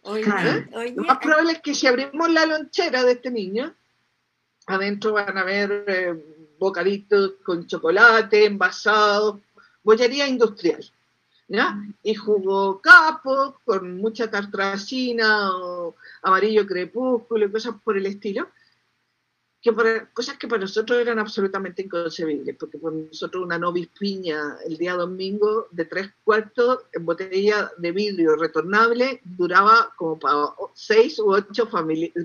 Oye, 0.03 0.23
¿Eh? 0.23 0.93
Lo 0.95 1.03
más 1.03 1.17
probable 1.19 1.53
es 1.53 1.61
que 1.61 1.75
si 1.75 1.87
abrimos 1.87 2.29
la 2.31 2.45
lonchera 2.45 3.03
de 3.03 3.13
este 3.13 3.29
niño, 3.29 3.73
adentro 4.67 5.13
van 5.13 5.37
a 5.37 5.43
ver 5.43 5.83
eh, 5.87 6.45
bocaditos 6.57 7.33
con 7.43 7.67
chocolate, 7.67 8.45
envasados, 8.45 9.39
bollería 9.83 10.27
industrial. 10.27 10.83
¿ya? 11.47 11.77
Y 12.01 12.15
jugo 12.15 12.79
capo 12.79 13.59
con 13.65 13.97
mucha 13.97 14.31
tartracina 14.31 15.51
o 15.53 15.95
amarillo 16.23 16.65
crepúsculo 16.65 17.45
y 17.45 17.51
cosas 17.51 17.75
por 17.83 17.97
el 17.97 18.05
estilo 18.05 18.47
que 19.61 19.73
cosas 20.11 20.37
que 20.37 20.47
para 20.47 20.61
nosotros 20.61 20.99
eran 20.99 21.19
absolutamente 21.19 21.83
inconcebibles, 21.83 22.55
porque 22.57 22.79
para 22.79 22.95
nosotros 22.95 23.43
una 23.43 23.59
novis 23.59 23.89
piña 23.99 24.57
el 24.65 24.77
día 24.77 24.93
domingo 24.93 25.67
de 25.69 25.85
tres 25.85 26.09
cuartos 26.23 26.79
en 26.93 27.05
botella 27.05 27.71
de 27.77 27.91
vidrio 27.91 28.35
retornable 28.35 29.21
duraba 29.23 29.93
como 29.95 30.17
para 30.17 30.47
seis 30.73 31.19
u 31.19 31.31
ocho 31.31 31.69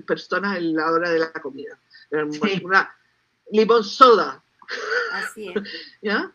personas 0.05 0.57
en 0.57 0.75
la 0.75 0.91
hora 0.91 1.11
de 1.11 1.19
la 1.19 1.31
comida. 1.33 1.77
Una 2.63 2.95
limón 3.51 3.83
soda. 3.83 4.43
Así 5.13 5.49
es. 5.49 5.55
¿Ya? 6.01 6.33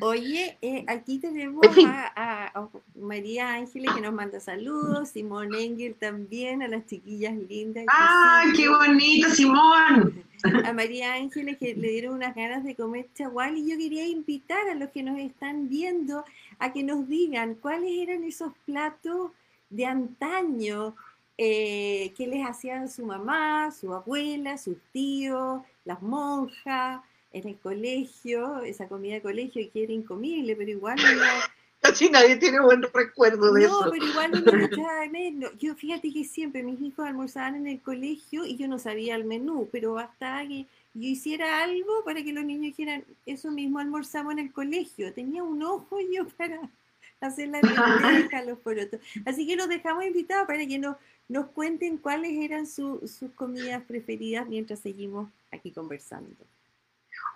Oye, 0.00 0.58
eh, 0.62 0.84
aquí 0.86 1.18
tenemos 1.18 1.64
a, 1.86 2.68
María 2.94 3.54
Ángeles 3.54 3.92
que 3.94 4.00
nos 4.00 4.12
manda 4.12 4.38
saludos, 4.40 5.10
Simón 5.10 5.54
Engel 5.54 5.94
también, 5.94 6.62
a 6.62 6.68
las 6.68 6.86
chiquillas 6.86 7.34
lindas. 7.48 7.84
¡Ay, 7.88 8.52
qué 8.56 8.68
bonito, 8.68 9.28
Simón! 9.30 10.24
A 10.64 10.72
María 10.72 11.14
Ángeles 11.14 11.56
que 11.58 11.74
le 11.74 11.88
dieron 11.88 12.14
unas 12.14 12.34
ganas 12.34 12.62
de 12.62 12.74
comer 12.74 13.08
chagual 13.14 13.56
y 13.56 13.70
yo 13.70 13.76
quería 13.76 14.06
invitar 14.06 14.68
a 14.68 14.74
los 14.74 14.90
que 14.90 15.02
nos 15.02 15.18
están 15.18 15.68
viendo 15.68 16.24
a 16.58 16.72
que 16.72 16.82
nos 16.82 17.08
digan 17.08 17.54
cuáles 17.54 17.90
eran 17.90 18.22
esos 18.24 18.52
platos 18.64 19.30
de 19.70 19.86
antaño 19.86 20.94
eh, 21.38 22.12
que 22.16 22.26
les 22.26 22.46
hacían 22.46 22.88
su 22.88 23.04
mamá, 23.04 23.70
su 23.70 23.92
abuela, 23.92 24.58
sus 24.58 24.76
tíos, 24.92 25.62
las 25.84 26.00
monjas 26.02 27.00
en 27.36 27.48
el 27.48 27.56
colegio, 27.58 28.62
esa 28.62 28.88
comida 28.88 29.14
de 29.14 29.22
colegio 29.22 29.68
que 29.70 29.82
era 29.82 29.92
incomible, 29.92 30.56
pero 30.56 30.70
igual 30.70 30.96
Casi 31.82 32.08
nadie 32.10 32.36
tiene 32.36 32.58
buen 32.60 32.82
recuerdo 32.82 33.52
de 33.52 33.66
eso. 33.66 33.84
No, 33.84 33.90
pero 33.90 34.06
igual 34.06 34.30
lo 34.30 34.64
echaba 34.64 35.00
de 35.00 35.08
menos. 35.10 35.52
Yo 35.58 35.74
fíjate 35.74 36.10
que 36.12 36.24
siempre 36.24 36.62
mis 36.62 36.80
hijos 36.80 37.06
almorzaban 37.06 37.54
en 37.56 37.66
el 37.66 37.80
colegio 37.80 38.46
y 38.46 38.56
yo 38.56 38.66
no 38.66 38.78
sabía 38.78 39.14
el 39.14 39.24
menú, 39.24 39.68
pero 39.70 39.92
bastaba 39.92 40.48
que 40.48 40.66
yo 40.94 41.08
hiciera 41.08 41.62
algo 41.62 42.02
para 42.04 42.24
que 42.24 42.32
los 42.32 42.44
niños 42.44 42.76
dijeran, 42.76 43.04
eso 43.26 43.50
mismo 43.50 43.78
almorzamos 43.78 44.32
en 44.32 44.38
el 44.38 44.52
colegio. 44.52 45.12
Tenía 45.12 45.44
un 45.44 45.62
ojo 45.62 45.98
yo 46.00 46.26
para 46.38 46.58
hacer 47.20 47.50
la 47.50 47.60
lenteja, 47.60 48.42
los 48.44 48.58
porotos. 48.58 49.00
Así 49.26 49.46
que 49.46 49.56
los 49.56 49.68
dejamos 49.68 50.06
invitados 50.06 50.46
para 50.46 50.66
que 50.66 50.78
nos, 50.78 50.96
nos 51.28 51.46
cuenten 51.48 51.98
cuáles 51.98 52.32
eran 52.32 52.66
sus 52.66 53.20
comidas 53.34 53.82
preferidas 53.84 54.48
mientras 54.48 54.80
seguimos 54.80 55.28
aquí 55.52 55.70
conversando. 55.70 56.34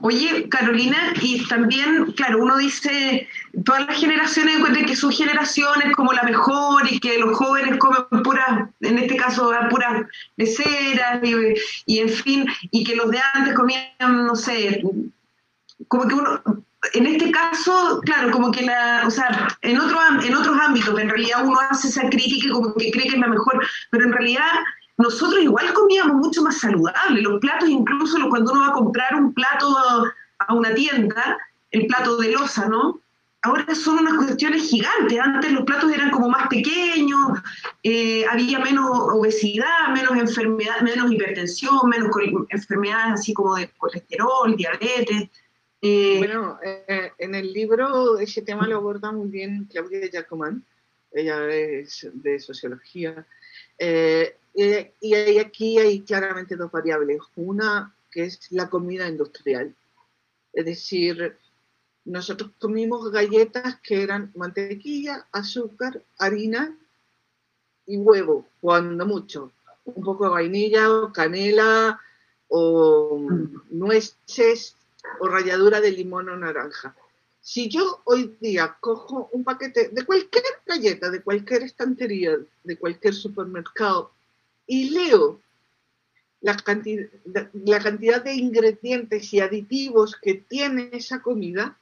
Oye, 0.03 0.49
Carolina, 0.49 1.13
y 1.21 1.47
también, 1.47 2.13
claro, 2.13 2.43
uno 2.43 2.57
dice, 2.57 3.29
todas 3.65 3.87
las 3.87 3.99
generaciones 3.99 4.57
encuentran 4.57 4.87
que 4.87 4.97
su 4.97 5.11
generación 5.11 5.75
es 5.85 5.95
como 5.95 6.15
la 6.15 6.23
mejor 6.23 6.91
y 6.91 6.99
que 6.99 7.19
los 7.19 7.37
jóvenes 7.37 7.77
comen 7.77 8.23
puras, 8.23 8.71
en 8.81 8.99
este 8.99 9.17
caso, 9.17 9.53
puras 9.69 10.07
leceras 10.37 11.21
y, 11.23 11.35
y 11.85 11.99
en 11.99 12.09
fin, 12.09 12.47
y 12.71 12.83
que 12.83 12.97
los 12.97 13.11
de 13.11 13.19
antes 13.35 13.55
comían, 13.55 13.87
no 14.01 14.35
sé, 14.35 14.83
como 15.89 16.09
que 16.09 16.15
uno, 16.15 16.43
en 16.95 17.07
este 17.07 17.31
caso, 17.31 18.01
claro, 18.05 18.31
como 18.31 18.51
que 18.51 18.63
la, 18.63 19.03
o 19.07 19.11
sea, 19.11 19.49
en, 19.61 19.79
otro, 19.79 19.99
en 20.23 20.35
otros 20.35 20.57
ámbitos, 20.59 20.99
en 20.99 21.11
realidad 21.11 21.45
uno 21.45 21.59
hace 21.69 21.89
esa 21.89 22.09
crítica 22.09 22.49
y 22.49 22.51
como 22.51 22.75
que 22.75 22.91
cree 22.91 23.07
que 23.07 23.17
es 23.17 23.21
la 23.21 23.29
mejor, 23.29 23.67
pero 23.91 24.05
en 24.05 24.13
realidad 24.13 24.49
nosotros 25.01 25.43
igual 25.43 25.73
comíamos 25.73 26.17
mucho 26.17 26.43
más 26.43 26.59
saludable. 26.59 27.23
Los 27.23 27.41
platos, 27.41 27.69
incluso 27.69 28.17
cuando 28.29 28.53
uno 28.53 28.61
va 28.63 28.69
a 28.69 28.73
comprar 28.73 29.15
un 29.15 29.33
plato 29.33 29.67
a 30.39 30.55
una 30.55 30.75
tienda, 30.75 31.39
el 31.71 31.87
plato 31.87 32.17
de 32.17 32.33
losa, 32.33 32.69
¿no? 32.69 33.01
Ahora 33.43 33.75
son 33.75 34.01
unas 34.01 34.23
cuestiones 34.23 34.69
gigantes. 34.69 35.19
Antes 35.19 35.53
los 35.53 35.65
platos 35.65 35.91
eran 35.93 36.11
como 36.11 36.29
más 36.29 36.47
pequeños, 36.49 37.39
eh, 37.83 38.27
había 38.27 38.59
menos 38.59 38.91
obesidad, 38.91 39.89
menos 39.95 40.13
enfermedad, 40.19 40.83
menos 40.83 41.11
hipertensión, 41.11 41.89
menos 41.89 42.11
enfermedades 42.51 43.15
así 43.15 43.33
como 43.33 43.57
de 43.57 43.71
colesterol, 43.79 44.55
diabetes. 44.57 45.31
Eh, 45.81 46.17
bueno, 46.19 46.59
eh, 46.63 47.13
en 47.17 47.35
el 47.35 47.51
libro 47.55 48.19
ese 48.19 48.43
tema 48.43 48.67
lo 48.67 48.77
aborda 48.77 49.11
muy 49.11 49.31
bien 49.31 49.67
Claudia 49.71 50.11
Jacomán, 50.13 50.63
ella 51.11 51.49
es 51.49 52.07
de 52.13 52.39
sociología. 52.39 53.27
Y 55.01 55.39
aquí 55.39 55.79
hay 55.79 56.01
claramente 56.01 56.57
dos 56.57 56.71
variables. 56.71 57.21
Una 57.37 57.95
que 58.11 58.25
es 58.25 58.51
la 58.51 58.69
comida 58.69 59.09
industrial. 59.09 59.75
Es 60.53 60.65
decir, 60.65 61.37
nosotros 62.05 62.51
comimos 62.59 63.11
galletas 63.11 63.79
que 63.83 64.03
eran 64.03 64.33
mantequilla, 64.35 65.27
azúcar, 65.33 66.03
harina 66.19 66.77
y 67.87 67.97
huevo, 67.97 68.47
cuando 68.61 69.07
mucho. 69.07 69.53
Un 69.85 70.03
poco 70.05 70.25
de 70.25 70.31
vainilla 70.31 70.91
o 70.91 71.13
canela 71.13 72.01
o 72.49 73.21
nueces 73.71 74.77
o 75.21 75.29
ralladura 75.29 75.81
de 75.81 75.93
limón 75.93 76.29
o 76.29 76.37
naranja. 76.37 76.95
Si 77.41 77.69
yo 77.69 78.03
hoy 78.05 78.37
día 78.41 78.77
cojo 78.81 79.31
un 79.33 79.45
paquete 79.45 79.89
de 79.89 80.05
cualquier 80.05 80.45
galleta, 80.67 81.11
de 81.11 81.23
cualquier 81.23 81.63
estantería, 81.63 82.37
de 82.65 82.77
cualquier 82.77 83.15
supermercado 83.15 84.13
y 84.71 84.91
leo 84.91 85.41
la 86.43 86.57
cantidad, 86.57 87.09
la 87.65 87.81
cantidad 87.81 88.23
de 88.23 88.35
ingredientes 88.35 89.35
y 89.35 89.41
aditivos 89.41 90.17
que 90.23 90.35
tiene 90.35 90.91
esa 90.93 91.21
comida, 91.23 91.77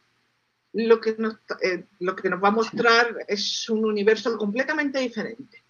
lo 0.72 0.98
que, 0.98 1.14
nos, 1.18 1.34
eh, 1.62 1.84
lo 2.00 2.16
que 2.16 2.30
nos 2.30 2.42
va 2.42 2.48
a 2.48 2.52
mostrar 2.62 3.14
es 3.28 3.68
un 3.68 3.84
universo 3.84 4.38
completamente 4.38 5.00
diferente. 5.00 5.62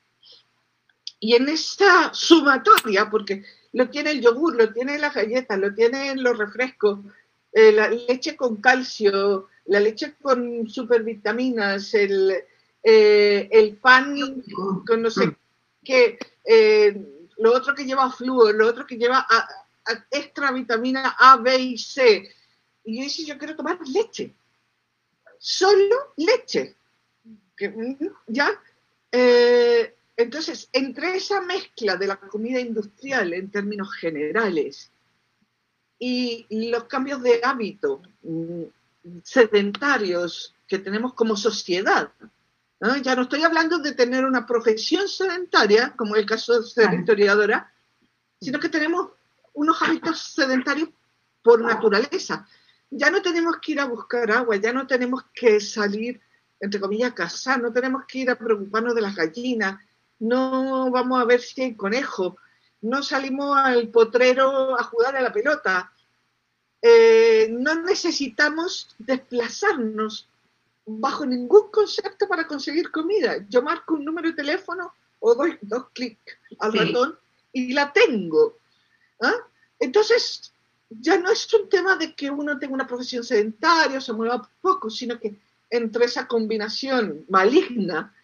Y 1.18 1.34
en 1.34 1.48
esta 1.48 2.14
sumatoria, 2.14 3.10
porque 3.10 3.42
lo 3.72 3.90
tiene 3.90 4.12
el 4.12 4.20
yogur, 4.20 4.54
lo 4.54 4.72
tiene 4.72 4.96
las 4.96 5.14
galletas, 5.14 5.58
lo 5.58 5.74
tienen 5.74 6.22
los 6.22 6.38
refrescos, 6.38 7.00
eh, 7.52 7.72
la 7.72 7.88
leche 7.88 8.36
con 8.36 8.60
calcio, 8.60 9.48
la 9.64 9.80
leche 9.80 10.14
con 10.22 10.68
supervitaminas, 10.68 11.94
el, 11.94 12.32
eh, 12.84 13.48
el 13.50 13.76
pan 13.78 14.14
con 14.86 15.02
no 15.02 15.10
sé 15.10 15.36
qué, 15.82 16.16
eh, 16.50 16.96
lo 17.36 17.52
otro 17.52 17.74
que 17.74 17.84
lleva 17.84 18.10
flúor, 18.10 18.54
lo 18.54 18.66
otro 18.66 18.86
que 18.86 18.96
lleva 18.96 19.26
extra 20.10 20.50
vitamina 20.50 21.14
A, 21.18 21.36
B 21.36 21.58
y 21.58 21.78
C. 21.78 22.26
Y 22.84 22.96
yo 22.96 23.02
dice, 23.02 23.26
yo 23.26 23.36
quiero 23.36 23.54
tomar 23.54 23.78
leche. 23.86 24.34
Solo 25.38 26.14
leche. 26.16 26.74
¿Ya? 28.26 28.50
Eh, 29.12 29.94
entonces, 30.16 30.70
entre 30.72 31.16
esa 31.16 31.42
mezcla 31.42 31.96
de 31.96 32.06
la 32.06 32.16
comida 32.16 32.60
industrial 32.60 33.34
en 33.34 33.50
términos 33.50 33.92
generales 33.94 34.90
y 35.98 36.46
los 36.70 36.84
cambios 36.84 37.22
de 37.22 37.40
hábito 37.44 38.00
mm, 38.22 38.62
sedentarios 39.22 40.54
que 40.66 40.78
tenemos 40.78 41.12
como 41.12 41.36
sociedad, 41.36 42.10
ya 43.02 43.16
no 43.16 43.22
estoy 43.22 43.42
hablando 43.42 43.78
de 43.78 43.92
tener 43.92 44.24
una 44.24 44.46
profesión 44.46 45.08
sedentaria, 45.08 45.94
como 45.96 46.14
el 46.16 46.26
caso 46.26 46.60
de 46.60 46.66
ser 46.66 46.94
historiadora, 46.94 47.72
sino 48.40 48.60
que 48.60 48.68
tenemos 48.68 49.10
unos 49.54 49.82
hábitos 49.82 50.20
sedentarios 50.20 50.90
por 51.42 51.60
naturaleza. 51.60 52.46
Ya 52.90 53.10
no 53.10 53.20
tenemos 53.20 53.56
que 53.58 53.72
ir 53.72 53.80
a 53.80 53.86
buscar 53.86 54.30
agua, 54.30 54.56
ya 54.56 54.72
no 54.72 54.86
tenemos 54.86 55.24
que 55.34 55.60
salir, 55.60 56.20
entre 56.60 56.80
comillas, 56.80 57.10
a 57.10 57.14
cazar, 57.14 57.60
no 57.60 57.72
tenemos 57.72 58.04
que 58.06 58.18
ir 58.20 58.30
a 58.30 58.38
preocuparnos 58.38 58.94
de 58.94 59.02
las 59.02 59.14
gallinas, 59.14 59.80
no 60.20 60.90
vamos 60.90 61.20
a 61.20 61.24
ver 61.24 61.40
si 61.40 61.62
hay 61.62 61.74
conejo, 61.74 62.36
no 62.80 63.02
salimos 63.02 63.56
al 63.58 63.88
potrero 63.88 64.78
a 64.78 64.84
jugar 64.84 65.16
a 65.16 65.20
la 65.20 65.32
pelota. 65.32 65.92
Eh, 66.80 67.48
no 67.50 67.74
necesitamos 67.82 68.94
desplazarnos 68.98 70.28
bajo 70.88 71.26
ningún 71.26 71.70
concepto 71.70 72.26
para 72.26 72.46
conseguir 72.46 72.90
comida. 72.90 73.44
Yo 73.48 73.62
marco 73.62 73.94
un 73.94 74.04
número 74.04 74.28
de 74.28 74.34
teléfono 74.34 74.92
o 75.20 75.34
doy 75.34 75.58
dos 75.60 75.90
clics 75.92 76.38
al 76.58 76.72
ratón 76.72 77.18
y 77.52 77.72
la 77.72 77.92
tengo. 77.92 78.58
¿ah? 79.20 79.34
Entonces, 79.78 80.52
ya 80.88 81.18
no 81.18 81.30
es 81.30 81.52
un 81.52 81.68
tema 81.68 81.96
de 81.96 82.14
que 82.14 82.30
uno 82.30 82.58
tenga 82.58 82.74
una 82.74 82.86
profesión 82.86 83.22
sedentaria 83.22 83.98
o 83.98 84.00
se 84.00 84.12
mueva 84.14 84.48
poco, 84.60 84.88
sino 84.88 85.18
que 85.20 85.36
entre 85.70 86.06
esa 86.06 86.26
combinación 86.26 87.26
maligna 87.28 88.14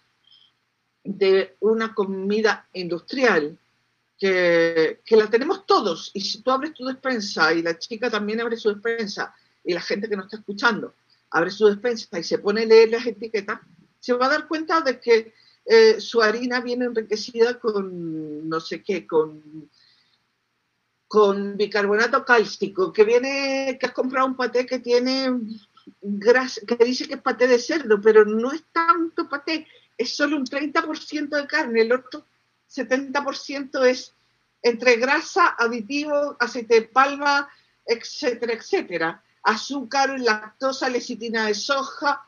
de 1.03 1.57
una 1.61 1.95
comida 1.95 2.67
industrial, 2.73 3.59
que, 4.19 5.01
que, 5.05 5.17
la 5.17 5.29
tenemos 5.29 5.67
todos, 5.67 6.11
y 6.15 6.21
si 6.21 6.41
tú 6.41 6.51
abres 6.51 6.73
tu 6.73 6.87
despensa 6.87 7.53
y 7.53 7.63
la 7.63 7.79
chica 7.79 8.09
también 8.09 8.41
abre 8.41 8.57
su 8.57 8.73
despensa 8.73 9.35
y 9.63 9.75
la 9.75 9.83
gente 9.83 10.09
que 10.09 10.17
nos 10.17 10.27
está 10.27 10.39
escuchando, 10.39 10.95
abre 11.35 11.51
su 11.51 11.67
despensa 11.67 12.19
y 12.19 12.23
se 12.23 12.39
pone 12.39 12.63
a 12.63 12.67
leer 12.67 12.91
las 12.91 13.05
etiquetas, 13.07 13.61
se 13.99 14.13
va 14.13 14.27
a 14.27 14.31
dar 14.31 14.47
cuenta 14.47 14.81
de 14.81 15.01
que 15.01 15.35
eh, 15.65 16.01
su 16.01 16.23
harina 16.23 16.61
viene 16.61 16.85
enriquecida 16.85 17.59
con 17.59 18.49
no 18.49 18.61
sé 18.61 18.85
qué, 18.85 19.05
con, 19.05 19.69
con 21.09 21.57
bicarbonato 21.57 22.25
cálcico, 22.25 22.93
que 22.93 23.03
viene, 23.03 23.77
que 23.81 23.87
has 23.87 23.93
comprado 23.93 24.29
un 24.29 24.37
paté 24.37 24.65
que 24.65 24.79
tiene 24.79 25.59
grasa, 26.01 26.61
que 26.65 26.85
dice 26.85 27.09
que 27.09 27.15
es 27.15 27.21
paté 27.21 27.49
de 27.49 27.59
cerdo, 27.59 28.01
pero 28.01 28.25
no 28.25 28.53
es 28.53 28.63
tanto 28.73 29.29
paté, 29.29 29.67
es 29.99 30.15
solo 30.15 30.37
un 30.37 30.47
30% 30.47 31.31
de 31.31 31.47
carne, 31.49 31.81
el 31.81 31.93
otro 31.93 32.25
70% 32.71 33.85
es 33.87 34.15
entre 34.63 34.97
grasa, 34.97 35.57
aditivo, 35.59 36.37
aceite 36.39 36.75
de 36.75 36.83
palma, 36.83 37.49
etcétera, 37.87 38.53
etcétera 38.53 39.24
azúcar, 39.45 40.19
lactosa, 40.19 40.89
lecitina 40.89 41.47
de 41.47 41.55
soja. 41.55 42.27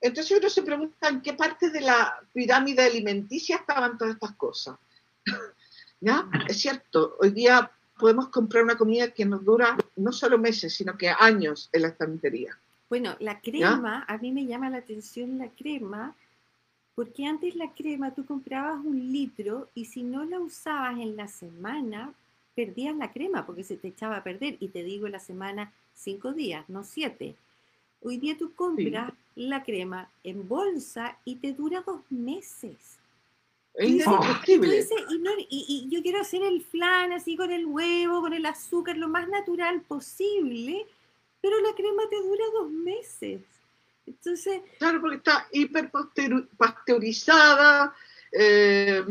Entonces 0.00 0.38
uno 0.38 0.50
se 0.50 0.62
pregunta 0.62 1.08
en 1.08 1.22
qué 1.22 1.34
parte 1.34 1.70
de 1.70 1.80
la 1.80 2.20
pirámide 2.32 2.82
alimenticia 2.82 3.56
estaban 3.56 3.96
todas 3.96 4.14
estas 4.14 4.32
cosas. 4.32 4.76
¿Ya? 6.00 6.28
Es 6.48 6.60
cierto, 6.60 7.16
hoy 7.20 7.30
día 7.30 7.70
podemos 7.98 8.28
comprar 8.28 8.64
una 8.64 8.76
comida 8.76 9.10
que 9.10 9.26
nos 9.26 9.44
dura 9.44 9.76
no 9.96 10.10
solo 10.12 10.38
meses, 10.38 10.74
sino 10.74 10.96
que 10.96 11.10
años 11.10 11.68
en 11.72 11.82
la 11.82 11.88
estantería. 11.88 12.58
Bueno, 12.88 13.14
la 13.20 13.40
crema, 13.40 14.04
a 14.08 14.18
mí 14.18 14.32
me 14.32 14.46
llama 14.46 14.70
la 14.70 14.78
atención 14.78 15.38
la 15.38 15.48
crema, 15.50 16.16
porque 16.96 17.26
antes 17.26 17.54
la 17.54 17.72
crema 17.72 18.12
tú 18.12 18.24
comprabas 18.24 18.84
un 18.84 19.12
litro 19.12 19.68
y 19.74 19.84
si 19.84 20.02
no 20.02 20.24
la 20.24 20.40
usabas 20.40 20.98
en 20.98 21.16
la 21.16 21.28
semana, 21.28 22.12
perdías 22.56 22.96
la 22.96 23.12
crema 23.12 23.46
porque 23.46 23.62
se 23.62 23.76
te 23.76 23.88
echaba 23.88 24.16
a 24.16 24.24
perder. 24.24 24.56
Y 24.58 24.68
te 24.68 24.82
digo, 24.82 25.06
la 25.06 25.20
semana 25.20 25.72
cinco 25.94 26.32
días, 26.32 26.68
no 26.68 26.84
siete. 26.84 27.36
Hoy 28.02 28.16
día 28.16 28.36
tú 28.38 28.54
compras 28.54 29.12
la 29.34 29.62
crema 29.62 30.10
en 30.24 30.48
bolsa 30.48 31.18
y 31.24 31.36
te 31.36 31.52
dura 31.52 31.82
dos 31.86 32.00
meses. 32.10 32.98
Es 33.74 33.88
y, 35.48 35.88
yo 35.88 36.02
quiero 36.02 36.20
hacer 36.20 36.42
el 36.42 36.62
flan 36.62 37.12
así 37.12 37.36
con 37.36 37.50
el 37.52 37.66
huevo, 37.66 38.20
con 38.20 38.32
el 38.32 38.44
azúcar, 38.46 38.96
lo 38.96 39.08
más 39.08 39.28
natural 39.28 39.82
posible, 39.82 40.86
pero 41.40 41.60
la 41.60 41.74
crema 41.74 42.02
te 42.10 42.16
dura 42.16 42.44
dos 42.52 42.70
meses. 42.70 43.42
Entonces, 44.06 44.62
claro, 44.78 45.00
porque 45.00 45.18
está 45.18 45.46
hiper 45.52 45.90
pasteurizada, 46.56 47.94
eh, 48.32 49.04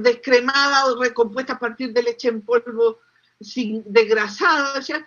descremada 0.00 0.86
o 0.86 1.00
recompuesta 1.00 1.52
a 1.52 1.58
partir 1.58 1.92
de 1.92 2.02
leche 2.02 2.28
en 2.28 2.42
polvo 2.42 2.98
sin 3.40 3.82
desgrasada. 3.86 4.78
O 4.78 4.82
sea, 4.82 5.06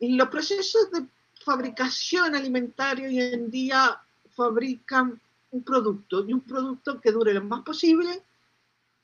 los 0.00 0.28
procesos 0.28 0.90
de 0.90 1.06
fabricación 1.44 2.34
alimentaria 2.34 3.08
hoy 3.08 3.20
en 3.20 3.50
día 3.50 4.00
fabrican 4.34 5.20
un 5.50 5.62
producto 5.62 6.24
y 6.26 6.32
un 6.32 6.40
producto 6.40 7.00
que 7.00 7.10
dure 7.10 7.32
lo 7.34 7.42
más 7.42 7.62
posible, 7.62 8.22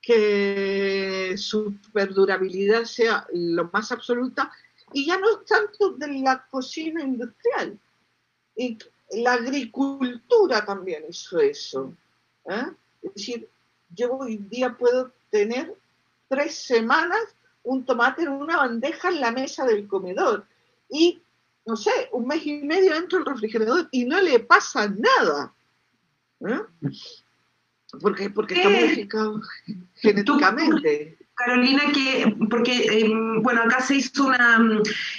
que 0.01 1.35
su 1.37 1.75
perdurabilidad 1.93 2.85
sea 2.85 3.27
lo 3.33 3.71
más 3.73 3.91
absoluta 3.91 4.53
y 4.93 5.07
ya 5.07 5.19
no 5.19 5.31
es 5.31 5.47
tanto 5.47 5.93
de 5.93 6.09
la 6.21 6.47
cocina 6.51 7.03
industrial. 7.03 7.79
Y 8.55 8.79
la 9.13 9.33
agricultura 9.35 10.65
también 10.65 11.05
hizo 11.09 11.41
eso. 11.41 11.95
¿eh? 12.47 12.67
Es 13.03 13.15
decir, 13.15 13.49
yo 13.95 14.13
hoy 14.19 14.37
día 14.37 14.77
puedo 14.77 15.13
tener 15.31 15.75
tres 16.29 16.55
semanas 16.55 17.21
un 17.63 17.85
tomate 17.85 18.23
en 18.23 18.29
una 18.29 18.59
bandeja 18.59 19.09
en 19.09 19.21
la 19.21 19.33
mesa 19.33 19.65
del 19.65 19.89
comedor 19.89 20.47
y, 20.89 21.23
no 21.67 21.77
sé, 21.77 21.91
un 22.13 22.27
mes 22.27 22.45
y 22.47 22.63
medio 22.63 22.95
dentro 22.95 23.19
del 23.19 23.27
refrigerador 23.27 23.89
y 23.91 24.05
no 24.05 24.21
le 24.21 24.41
pasa 24.41 24.89
nada. 24.89 25.55
¿eh? 26.47 26.61
Porque, 28.01 28.31
porque 28.31 28.55
está 28.55 28.69
modificado 28.69 29.41
genéticamente. 29.95 31.19
Carolina, 31.37 31.83
que, 31.93 32.33
porque, 32.49 32.87
em, 33.01 33.43
bueno, 33.43 33.63
acá 33.63 33.81
se 33.81 33.97
hizo 33.97 34.27
una, 34.27 34.61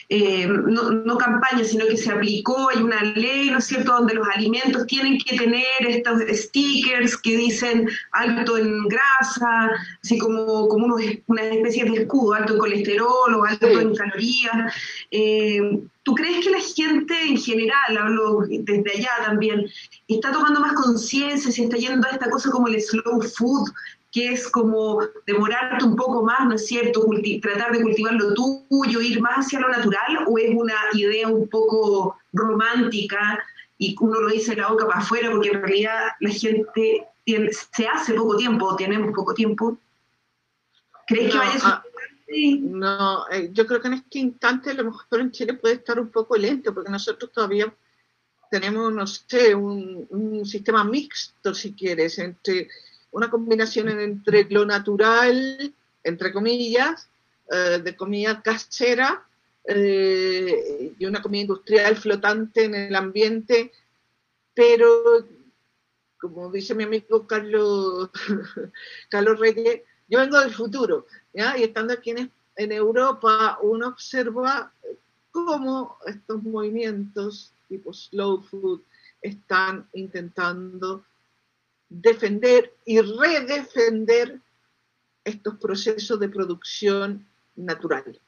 eh, 0.09 0.47
no, 0.47 1.17
campaña, 1.17 1.63
sino 1.63 1.85
que 1.87 1.97
se 1.97 2.11
aplicó, 2.11 2.69
hay 2.69 2.81
una 2.81 3.03
ley, 3.03 3.49
¿no 3.49 3.57
es 3.57 3.65
cierto?, 3.65 3.91
donde 3.91 4.13
los 4.13 4.27
alimentos 4.27 4.87
tienen 4.87 5.17
que 5.19 5.37
tener 5.37 5.65
estos 5.81 6.21
stickers 6.29 7.17
que 7.17 7.35
dicen 7.35 7.89
alto 8.11 8.57
en 8.57 8.87
grasa, 8.87 9.71
así 10.01 10.17
como, 10.17 10.67
como 10.69 10.85
unos, 10.85 11.01
una 11.27 11.43
especie 11.43 11.83
de 11.85 12.03
escudo, 12.03 12.33
alto 12.33 12.53
en 12.53 12.59
colesterol 12.59 13.35
o 13.35 13.43
alto 13.43 13.67
en 13.67 13.93
calorías. 13.95 14.73
Eh, 15.11 15.79
¿Tú 16.05 16.13
crees 16.13 16.45
que 16.45 16.51
la 16.51 16.59
gente 16.59 17.19
en 17.19 17.35
general, 17.35 17.97
hablo 17.97 18.41
desde 18.47 18.91
allá 18.91 19.09
también, 19.25 19.65
está 20.07 20.31
tomando 20.31 20.59
más 20.59 20.73
conciencia, 20.73 21.51
se 21.51 21.63
está 21.63 21.77
yendo 21.77 22.07
a 22.07 22.11
esta 22.11 22.29
cosa 22.29 22.51
como 22.51 22.67
el 22.67 22.79
slow 22.79 23.23
food, 23.23 23.71
que 24.15 24.29
es 24.29 24.47
como 24.47 25.01
demorarte 25.27 25.83
un 25.83 25.97
poco 25.97 26.23
más, 26.23 26.47
¿no 26.47 26.55
es 26.55 26.65
cierto? 26.65 27.05
tratar 27.41 27.73
de 27.73 27.81
cultivar 27.81 28.13
lo 28.13 28.33
tuyo, 28.33 29.01
ir 29.01 29.19
más 29.19 29.39
hacia 29.45 29.59
lo 29.59 29.67
natural, 29.67 30.23
o 30.25 30.37
es 30.37 30.51
una 30.55 30.73
idea 30.93 31.27
un 31.27 31.49
poco 31.49 32.17
romántica 32.31 33.43
y 33.77 33.93
uno 33.99 34.21
lo 34.21 34.29
dice 34.29 34.55
la 34.55 34.69
boca 34.69 34.87
para 34.87 35.01
afuera 35.01 35.29
porque 35.31 35.49
en 35.49 35.61
realidad 35.61 36.11
la 36.21 36.29
gente 36.29 37.05
se 37.25 37.87
hace 37.89 38.13
poco 38.13 38.37
tiempo, 38.37 38.73
tenemos 38.77 39.13
poco 39.13 39.33
tiempo. 39.33 39.77
¿Crees 41.07 41.33
que 41.33 41.37
vaya 41.37 41.59
a 41.61 41.69
ah, 41.69 41.83
No, 42.61 43.29
eh, 43.31 43.49
yo 43.51 43.67
creo 43.67 43.81
que 43.81 43.87
en 43.89 43.95
este 43.95 44.19
instante 44.19 44.69
a 44.69 44.75
lo 44.75 44.85
mejor 44.85 45.19
en 45.19 45.31
Chile 45.31 45.55
puede 45.55 45.75
estar 45.75 45.99
un 45.99 46.09
poco 46.09 46.37
lento 46.37 46.73
porque 46.73 46.89
nosotros 46.89 47.33
todavía 47.33 47.75
tenemos, 48.49 48.93
no 48.93 49.05
sé, 49.05 49.53
un, 49.53 50.07
un 50.09 50.45
sistema 50.45 50.85
mixto, 50.85 51.53
si 51.53 51.73
quieres, 51.73 52.17
entre 52.17 52.69
una 53.15 53.29
combinación 53.29 53.87
entre 53.87 54.43
lo 54.49 54.65
natural, 54.65 55.73
entre 56.03 56.33
comillas, 56.33 57.07
eh, 57.49 57.79
de 57.81 57.95
comida 57.95 58.41
casera 58.41 59.25
eh, 59.63 60.93
y 60.99 61.05
una 61.05 61.21
comida 61.21 61.43
industrial 61.43 61.95
flotante 61.95 62.65
en 62.65 62.75
el 62.75 62.93
ambiente, 62.93 63.71
pero 64.53 65.25
como 66.19 66.51
dice 66.51 66.75
mi 66.75 66.83
amigo 66.83 67.25
Carlos, 67.25 68.09
Carlos 69.09 69.39
Reyes, 69.39 69.81
yo 70.09 70.19
vengo 70.19 70.37
del 70.41 70.53
futuro, 70.53 71.07
y 71.33 71.63
estando 71.63 71.93
aquí 71.93 72.09
en, 72.09 72.29
en 72.57 72.71
Europa, 72.73 73.59
uno 73.61 73.87
observa 73.87 74.73
cómo 75.31 75.99
estos 76.05 76.43
movimientos 76.43 77.53
tipo 77.69 77.93
slow 77.93 78.43
food 78.43 78.81
están 79.21 79.87
intentando 79.93 81.05
defender 81.89 82.73
y 82.85 83.01
redefender 83.01 84.39
estos 85.23 85.55
procesos 85.55 86.19
de 86.19 86.29
producción 86.29 87.25
natural. 87.55 88.19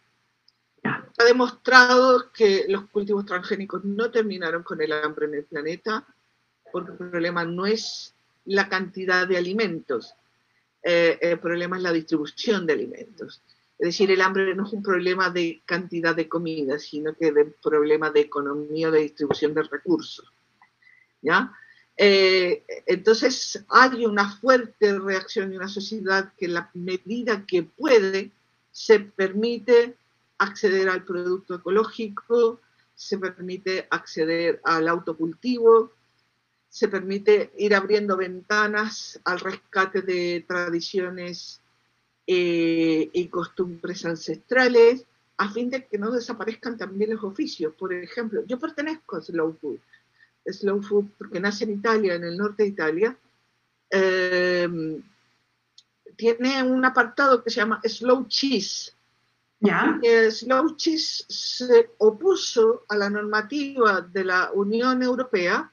Ha 0.84 1.24
demostrado 1.24 2.32
que 2.32 2.65
los 2.67 2.89
cultivos 2.89 3.26
transgénicos 3.26 3.84
no 3.84 4.12
terminaron 4.12 4.63
con 4.63 4.82
el 4.82 4.91
hambre 4.91 5.26
en 5.26 5.34
el 5.36 5.43
planeta, 5.43 6.06
porque 6.72 6.91
el 6.91 6.98
problema 6.98 7.43
no 7.43 7.65
es 7.65 8.13
la 8.46 8.70
cantidad 8.70 9.28
de 9.28 9.38
alimentos, 9.38 10.13
eh, 10.84 11.17
el 11.22 11.39
problema 11.39 11.78
es 11.78 11.84
la 11.84 11.91
distribución 11.91 12.65
de 12.65 12.74
alimentos. 12.74 13.41
Es 13.78 13.88
decir, 13.88 14.10
el 14.10 14.22
hambre 14.22 14.56
no 14.56 14.65
es 14.65 14.74
un 14.74 14.82
problema 14.82 15.30
de 15.30 15.62
cantidad 15.65 16.15
de 16.15 16.28
comida, 16.30 16.80
sino 16.80 17.13
que 17.13 17.28
es 17.28 17.36
un 17.36 17.56
problema 17.62 18.10
de 18.10 18.22
economía, 18.22 18.89
de 18.89 19.02
distribución 19.02 19.54
de 19.54 19.63
recursos. 19.63 20.32
¿Ya? 21.22 21.52
Eh, 21.99 22.63
entonces 22.86 23.65
hay 23.69 24.05
una 24.05 24.38
fuerte 24.38 24.99
reacción 24.99 25.49
de 25.49 25.57
una 25.57 25.67
sociedad 25.67 26.31
que 26.38 26.45
en 26.45 26.53
la 26.53 26.69
medida 26.75 27.43
que 27.47 27.63
puede 27.63 28.31
se 28.71 28.99
permite 28.99 29.95
acceder 30.38 30.89
al 30.89 31.03
producto 31.03 31.55
ecológico, 31.55 32.62
se 32.93 33.17
permite 33.17 33.88
acceder 33.89 34.62
al 34.63 34.88
autocultivo, 34.88 35.91
se 36.69 36.88
permite 36.88 37.51
ir 37.57 37.73
abriendo 37.73 38.15
ventanas 38.15 39.19
al 39.23 39.39
rescate 39.39 40.03
de 40.03 40.45
tradiciones 40.47 41.62
eh, 42.27 43.10
y 43.12 43.27
costumbres 43.29 44.05
ancestrales, 44.05 45.05
a 45.38 45.51
fin 45.51 45.71
de 45.71 45.86
que 45.86 45.97
no 45.97 46.12
desaparezcan 46.12 46.77
también 46.77 47.12
los 47.12 47.23
oficios. 47.23 47.73
Por 47.73 47.93
ejemplo, 47.93 48.43
yo 48.45 48.60
pertenezco 48.60 49.15
a 49.15 49.21
Slow 49.21 49.57
Food 49.60 49.79
slow 50.51 50.81
food, 50.81 51.05
porque 51.17 51.39
nace 51.39 51.63
en 51.63 51.71
Italia, 51.71 52.15
en 52.15 52.23
el 52.23 52.38
norte 52.38 52.63
de 52.63 52.69
Italia, 52.69 53.17
eh, 53.89 55.01
tiene 56.15 56.63
un 56.63 56.83
apartado 56.83 57.43
que 57.43 57.49
se 57.49 57.57
llama 57.57 57.81
Slow 57.83 58.27
Cheese. 58.27 58.93
¿Ya? 59.60 59.99
slow 60.29 60.75
Cheese 60.75 61.25
se 61.27 61.91
opuso 61.97 62.83
a 62.89 62.95
la 62.95 63.10
normativa 63.10 64.01
de 64.01 64.23
la 64.23 64.51
Unión 64.53 65.01
Europea 65.01 65.71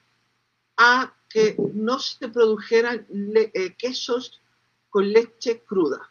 a 0.77 1.13
que 1.29 1.55
no 1.73 1.99
se 1.99 2.29
produjeran 2.29 3.05
eh, 3.35 3.75
quesos 3.77 4.41
con 4.89 5.11
leche 5.11 5.61
cruda. 5.61 6.09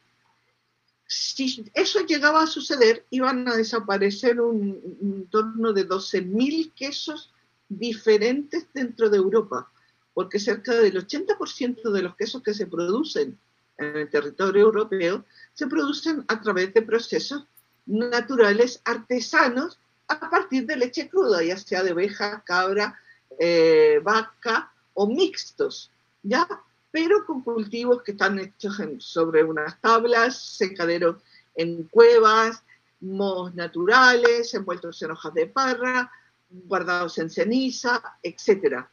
Si 1.06 1.64
eso 1.74 2.00
llegaba 2.06 2.42
a 2.42 2.46
suceder, 2.46 3.06
iban 3.10 3.48
a 3.48 3.56
desaparecer 3.56 4.40
un, 4.40 4.80
un 5.00 5.26
torno 5.28 5.72
de 5.72 5.88
12.000 5.88 6.72
quesos 6.74 7.33
diferentes 7.78 8.66
dentro 8.72 9.10
de 9.10 9.18
Europa, 9.18 9.70
porque 10.12 10.38
cerca 10.38 10.74
del 10.74 11.06
80% 11.06 11.90
de 11.90 12.02
los 12.02 12.16
quesos 12.16 12.42
que 12.42 12.54
se 12.54 12.66
producen 12.66 13.38
en 13.78 13.96
el 13.96 14.08
territorio 14.08 14.62
europeo 14.62 15.24
se 15.52 15.66
producen 15.66 16.24
a 16.28 16.40
través 16.40 16.72
de 16.74 16.82
procesos 16.82 17.44
naturales 17.86 18.80
artesanos 18.84 19.78
a 20.08 20.30
partir 20.30 20.66
de 20.66 20.76
leche 20.76 21.08
cruda, 21.08 21.42
ya 21.42 21.56
sea 21.56 21.82
de 21.82 21.92
oveja, 21.92 22.42
cabra, 22.44 22.98
eh, 23.38 24.00
vaca 24.02 24.72
o 24.94 25.06
mixtos, 25.06 25.90
¿ya? 26.22 26.46
Pero 26.90 27.24
con 27.26 27.42
cultivos 27.42 28.02
que 28.02 28.12
están 28.12 28.38
hechos 28.38 28.80
sobre 28.98 29.42
unas 29.42 29.80
tablas, 29.80 30.38
secaderos 30.38 31.16
en 31.56 31.84
cuevas, 31.84 32.62
mohos 33.00 33.54
naturales, 33.54 34.54
envueltos 34.54 35.02
en 35.02 35.10
hojas 35.10 35.34
de 35.34 35.46
parra, 35.46 36.10
guardados 36.66 37.18
en 37.18 37.30
ceniza, 37.30 38.02
etc. 38.22 38.86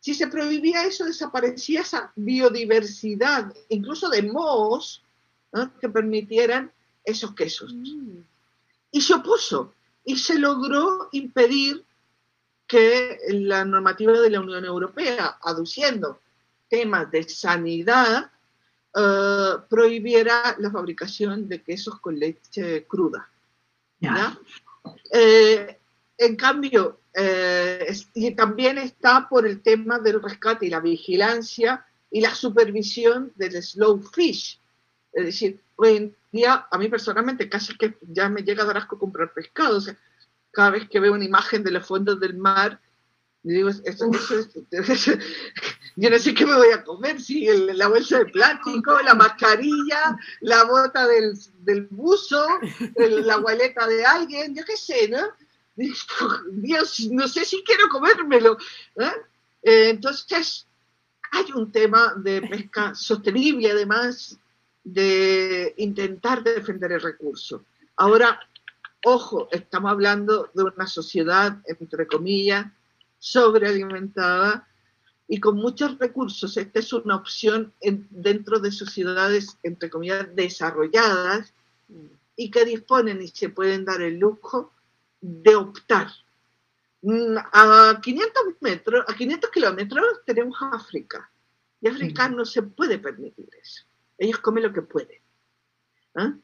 Si 0.00 0.14
se 0.14 0.28
prohibía 0.28 0.84
eso, 0.84 1.04
desaparecía 1.04 1.82
esa 1.82 2.12
biodiversidad, 2.16 3.52
incluso 3.68 4.08
de 4.08 4.22
mohos, 4.22 5.02
que 5.80 5.88
permitieran 5.88 6.70
esos 7.04 7.34
quesos. 7.34 7.72
Mm. 7.74 8.20
Y 8.92 9.00
se 9.00 9.14
opuso 9.14 9.74
y 10.04 10.16
se 10.16 10.38
logró 10.38 11.08
impedir 11.12 11.84
que 12.66 13.18
la 13.30 13.64
normativa 13.64 14.12
de 14.12 14.30
la 14.30 14.40
Unión 14.40 14.64
Europea, 14.64 15.38
aduciendo 15.42 16.20
temas 16.68 17.10
de 17.10 17.28
sanidad, 17.28 18.30
eh, 18.94 19.52
prohibiera 19.68 20.56
la 20.58 20.70
fabricación 20.70 21.48
de 21.48 21.62
quesos 21.62 21.98
con 22.00 22.18
leche 22.18 22.84
cruda. 22.86 23.28
Eh, 25.12 25.79
en 26.20 26.36
cambio, 26.36 27.00
eh, 27.14 27.96
y 28.12 28.34
también 28.34 28.76
está 28.76 29.26
por 29.26 29.46
el 29.46 29.62
tema 29.62 29.98
del 29.98 30.22
rescate 30.22 30.66
y 30.66 30.70
la 30.70 30.80
vigilancia 30.80 31.86
y 32.10 32.20
la 32.20 32.34
supervisión 32.34 33.32
del 33.36 33.62
slow 33.62 34.02
fish. 34.02 34.60
Es 35.14 35.24
decir, 35.24 35.58
hoy 35.76 35.96
en 35.96 36.16
día, 36.30 36.66
a 36.70 36.76
mí 36.76 36.88
personalmente 36.88 37.48
casi 37.48 37.74
que 37.74 37.96
ya 38.02 38.28
me 38.28 38.42
llega 38.42 38.64
a 38.64 38.66
dar 38.66 38.76
asco 38.76 38.98
comprar 38.98 39.32
pescado. 39.32 39.78
O 39.78 39.80
sea, 39.80 39.96
cada 40.50 40.68
vez 40.70 40.90
que 40.90 41.00
veo 41.00 41.14
una 41.14 41.24
imagen 41.24 41.64
de 41.64 41.70
los 41.70 41.86
fondos 41.86 42.20
del 42.20 42.36
mar, 42.36 42.78
digo, 43.42 43.70
yo 45.96 46.10
no 46.10 46.18
sé 46.18 46.34
qué 46.34 46.44
me 46.44 46.54
voy 46.54 46.72
a 46.72 46.84
comer, 46.84 47.18
si 47.18 47.46
la 47.46 47.88
bolsa 47.88 48.18
de 48.18 48.26
plástico, 48.26 49.00
la 49.00 49.14
mascarilla, 49.14 50.18
la 50.42 50.64
bota 50.64 51.06
del, 51.06 51.32
del 51.60 51.86
buzo, 51.86 52.46
la 52.96 53.36
gualeta 53.36 53.86
de 53.86 54.04
alguien, 54.04 54.54
yo 54.54 54.62
qué 54.66 54.76
sé, 54.76 55.08
¿no? 55.08 55.26
Dios, 55.76 57.00
no 57.10 57.28
sé 57.28 57.44
si 57.44 57.62
quiero 57.62 57.88
comérmelo. 57.88 58.58
¿eh? 58.96 59.12
Eh, 59.62 59.90
entonces, 59.90 60.66
hay 61.32 61.52
un 61.52 61.70
tema 61.70 62.14
de 62.16 62.42
pesca 62.42 62.94
sostenible, 62.94 63.70
además 63.70 64.38
de 64.82 65.74
intentar 65.78 66.42
defender 66.42 66.92
el 66.92 67.00
recurso. 67.00 67.64
Ahora, 67.96 68.40
ojo, 69.04 69.48
estamos 69.52 69.90
hablando 69.90 70.50
de 70.54 70.64
una 70.64 70.86
sociedad, 70.86 71.58
entre 71.64 72.06
comillas, 72.06 72.66
sobrealimentada 73.18 74.66
y 75.28 75.38
con 75.38 75.56
muchos 75.56 75.98
recursos. 75.98 76.56
Esta 76.56 76.80
es 76.80 76.92
una 76.92 77.16
opción 77.16 77.72
dentro 77.80 78.58
de 78.58 78.72
sociedades, 78.72 79.58
entre 79.62 79.90
comillas, 79.90 80.34
desarrolladas 80.34 81.52
y 82.34 82.50
que 82.50 82.64
disponen 82.64 83.22
y 83.22 83.28
se 83.28 83.50
pueden 83.50 83.84
dar 83.84 84.00
el 84.00 84.18
lujo 84.18 84.72
de 85.20 85.54
optar. 85.54 86.08
Mm, 87.02 87.36
a 87.52 88.00
500 88.02 88.42
metros, 88.60 89.04
a 89.08 89.14
500 89.14 89.50
kilómetros 89.50 90.04
tenemos 90.24 90.56
África. 90.60 91.30
Y 91.80 91.88
África 91.88 92.28
no 92.28 92.44
se 92.44 92.62
puede 92.62 92.98
permitir 92.98 93.48
eso. 93.60 93.84
Ellos 94.18 94.38
comen 94.38 94.64
lo 94.64 94.72
que 94.72 94.82
pueden. 94.82 95.18
¿ah? 96.14 96.34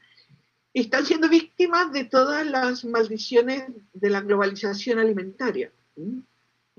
Y 0.72 0.82
están 0.82 1.04
siendo 1.04 1.28
víctimas 1.28 1.92
de 1.92 2.04
todas 2.04 2.46
las 2.46 2.84
maldiciones 2.84 3.64
de 3.92 4.10
la 4.10 4.20
globalización 4.20 4.98
alimentaria 4.98 5.70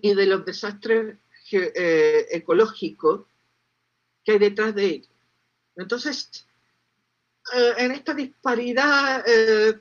y 0.01 0.13
de 0.13 0.25
los 0.25 0.45
desastres 0.45 1.17
eh, 1.51 2.27
ecológicos 2.31 3.25
que 4.23 4.33
hay 4.33 4.39
detrás 4.39 4.75
de 4.75 4.85
ellos. 4.85 5.09
Entonces, 5.75 6.47
eh, 7.55 7.73
en 7.77 7.91
esta 7.91 8.13
disparidad 8.13 9.23
eh, 9.25 9.79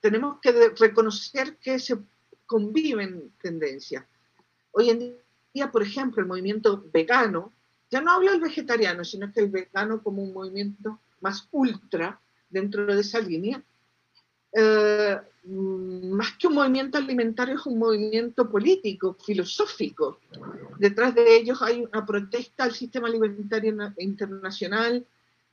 tenemos 0.00 0.38
que 0.40 0.70
reconocer 0.78 1.56
que 1.56 1.78
se 1.78 1.98
conviven 2.46 3.32
tendencias. 3.40 4.04
Hoy 4.72 4.90
en 4.90 5.16
día, 5.52 5.70
por 5.70 5.82
ejemplo, 5.82 6.22
el 6.22 6.28
movimiento 6.28 6.84
vegano, 6.92 7.52
ya 7.90 8.00
no 8.00 8.12
habla 8.12 8.32
el 8.32 8.40
vegetariano, 8.40 9.04
sino 9.04 9.32
que 9.32 9.40
el 9.40 9.50
vegano 9.50 10.02
como 10.02 10.22
un 10.22 10.32
movimiento 10.32 10.98
más 11.20 11.48
ultra 11.50 12.20
dentro 12.48 12.86
de 12.86 13.00
esa 13.00 13.20
línea, 13.20 13.62
eh, 14.52 15.18
más 15.44 16.32
que 16.36 16.46
un 16.46 16.54
movimiento 16.54 16.98
alimentario, 16.98 17.56
es 17.56 17.66
un 17.66 17.78
movimiento 17.78 18.48
político, 18.48 19.14
filosófico. 19.14 20.18
Detrás 20.78 21.14
de 21.14 21.36
ellos 21.36 21.60
hay 21.62 21.82
una 21.82 22.04
protesta 22.04 22.64
al 22.64 22.72
sistema 22.72 23.08
alimentario 23.08 23.76
internacional, 23.98 25.04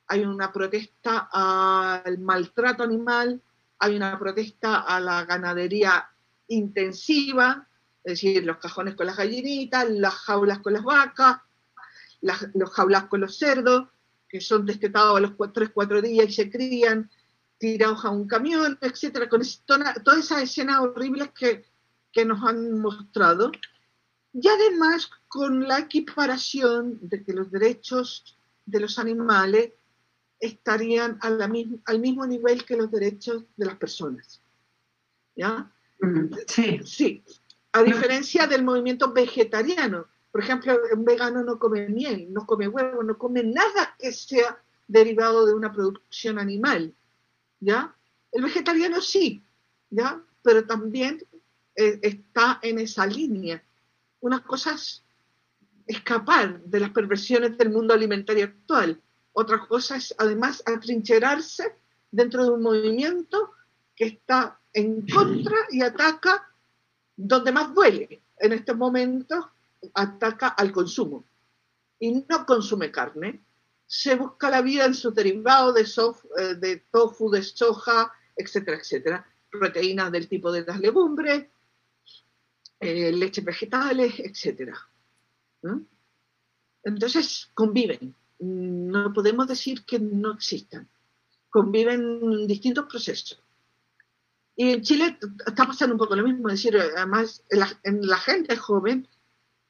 hay 0.07 0.21
una 0.21 0.51
protesta 0.51 1.29
al 1.31 2.17
maltrato 2.19 2.83
animal, 2.83 3.41
hay 3.79 3.95
una 3.95 4.17
protesta 4.17 4.81
a 4.81 4.99
la 4.99 5.25
ganadería 5.25 6.09
intensiva, 6.47 7.67
es 8.03 8.13
decir, 8.13 8.45
los 8.45 8.57
cajones 8.57 8.95
con 8.95 9.05
las 9.05 9.17
gallinitas, 9.17 9.89
las 9.89 10.13
jaulas 10.13 10.59
con 10.59 10.73
las 10.73 10.83
vacas, 10.83 11.39
los 12.21 12.71
jaulas 12.71 13.05
con 13.05 13.21
los 13.21 13.37
cerdos, 13.37 13.87
que 14.29 14.41
son 14.41 14.65
destetados 14.65 15.17
a 15.17 15.19
los 15.19 15.33
3, 15.53 15.69
4 15.73 16.01
días 16.01 16.29
y 16.29 16.31
se 16.31 16.49
crían, 16.49 17.09
tirados 17.57 18.05
a 18.05 18.09
un 18.09 18.27
camión, 18.27 18.77
etcétera, 18.81 19.27
con 19.29 19.41
todas 19.65 20.19
esas 20.19 20.43
escenas 20.43 20.79
horribles 20.79 21.31
que, 21.31 21.65
que 22.11 22.25
nos 22.25 22.43
han 22.43 22.79
mostrado. 22.79 23.51
Y 24.33 24.47
además 24.47 25.09
con 25.27 25.67
la 25.67 25.79
equiparación 25.79 26.99
de 27.01 27.23
que 27.23 27.33
los 27.33 27.51
derechos 27.51 28.37
de 28.65 28.79
los 28.79 28.99
animales 28.99 29.73
estarían 30.39 31.19
al 31.21 31.99
mismo 31.99 32.25
nivel 32.25 32.65
que 32.65 32.77
los 32.77 32.91
derechos 32.91 33.43
de 33.55 33.65
las 33.65 33.75
personas. 33.75 34.41
¿Ya? 35.35 35.71
Sí. 36.47 36.79
Sí. 36.85 37.23
A 37.71 37.83
diferencia 37.83 38.47
del 38.47 38.63
movimiento 38.63 39.11
vegetariano. 39.11 40.07
Por 40.31 40.43
ejemplo, 40.43 40.77
un 40.93 41.05
vegano 41.05 41.43
no 41.43 41.57
come 41.57 41.87
miel, 41.89 42.31
no 42.31 42.45
come 42.45 42.67
huevo, 42.67 43.03
no 43.03 43.17
come 43.17 43.43
nada 43.43 43.95
que 43.97 44.11
sea 44.11 44.61
derivado 44.87 45.45
de 45.45 45.53
una 45.53 45.71
producción 45.71 46.39
animal. 46.39 46.93
¿Ya? 47.59 47.95
El 48.31 48.43
vegetariano 48.43 49.01
sí, 49.01 49.43
¿ya? 49.89 50.21
Pero 50.43 50.65
también 50.65 51.23
eh, 51.75 51.99
está 52.01 52.59
en 52.61 52.79
esa 52.79 53.05
línea. 53.05 53.63
Una 54.19 54.43
cosa 54.43 54.73
es 54.73 55.03
escapar 55.87 56.61
de 56.61 56.79
las 56.79 56.91
perversiones 56.91 57.57
del 57.57 57.69
mundo 57.69 57.93
alimentario 57.93 58.45
actual 58.45 59.01
otra 59.39 59.67
cosa 59.67 59.97
es 59.97 60.15
además 60.17 60.63
atrincherarse 60.65 61.75
dentro 62.09 62.43
de 62.43 62.49
un 62.49 62.63
movimiento 62.63 63.53
que 63.95 64.05
está 64.05 64.59
en 64.73 65.05
contra 65.05 65.55
y 65.69 65.83
ataca 65.83 66.51
donde 67.15 67.51
más 67.51 67.71
duele. 67.71 68.23
En 68.39 68.53
este 68.53 68.73
momento 68.73 69.51
ataca 69.93 70.47
al 70.47 70.71
consumo 70.71 71.23
y 71.99 72.25
no 72.27 72.47
consume 72.47 72.89
carne. 72.89 73.39
Se 73.85 74.15
busca 74.15 74.49
la 74.49 74.63
vida 74.63 74.85
en 74.85 74.95
sus 74.95 75.13
derivados 75.13 75.75
de, 75.75 75.83
eh, 76.41 76.55
de 76.55 76.77
tofu, 76.91 77.29
de 77.29 77.43
soja, 77.43 78.11
etcétera, 78.35 78.77
etcétera. 78.77 79.27
Proteínas 79.51 80.11
del 80.11 80.27
tipo 80.27 80.51
de 80.51 80.65
las 80.65 80.79
legumbres, 80.79 81.45
eh, 82.79 83.11
leches 83.11 83.45
vegetales, 83.45 84.15
etcétera. 84.17 84.75
Entonces 86.83 87.51
conviven 87.53 88.15
no 88.39 89.13
podemos 89.13 89.47
decir 89.47 89.85
que 89.85 89.99
no 89.99 90.33
existan. 90.33 90.87
Conviven 91.49 92.47
distintos 92.47 92.85
procesos. 92.85 93.41
Y 94.55 94.71
en 94.71 94.81
Chile 94.81 95.17
está 95.45 95.67
pasando 95.67 95.93
un 95.93 95.99
poco 95.99 96.15
lo 96.15 96.23
mismo, 96.23 96.49
es 96.49 96.55
decir, 96.55 96.75
además 96.77 97.43
en 97.83 98.07
la, 98.07 98.17
gente 98.17 98.57
joven 98.57 99.07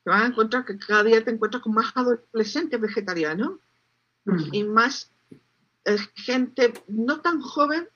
te 0.03 0.10
vas 0.10 0.23
a 0.23 0.27
encontrar 0.27 0.63
que 0.63 0.77
cada 0.77 1.03
día 1.03 1.23
te 1.23 1.32
encuentras 1.32 1.62
con 1.62 1.73
más 1.73 1.91
adolescentes 1.93 2.80
vegetarianos 2.80 3.60
y 4.53 4.63
más 4.63 5.12
eh, 5.84 5.97
gente 6.15 6.73
no 6.88 7.19
tan 7.19 7.41
joven, 7.41 7.89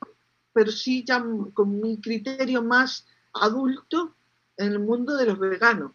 pero 0.51 0.71
sí 0.71 1.05
ya 1.05 1.23
con 1.53 1.79
mi 1.79 1.99
criterio 2.01 2.61
más 2.61 3.05
adulto 3.33 4.13
en 4.57 4.73
el 4.73 4.79
mundo 4.79 5.15
de 5.15 5.25
los 5.27 5.39
veganos. 5.39 5.93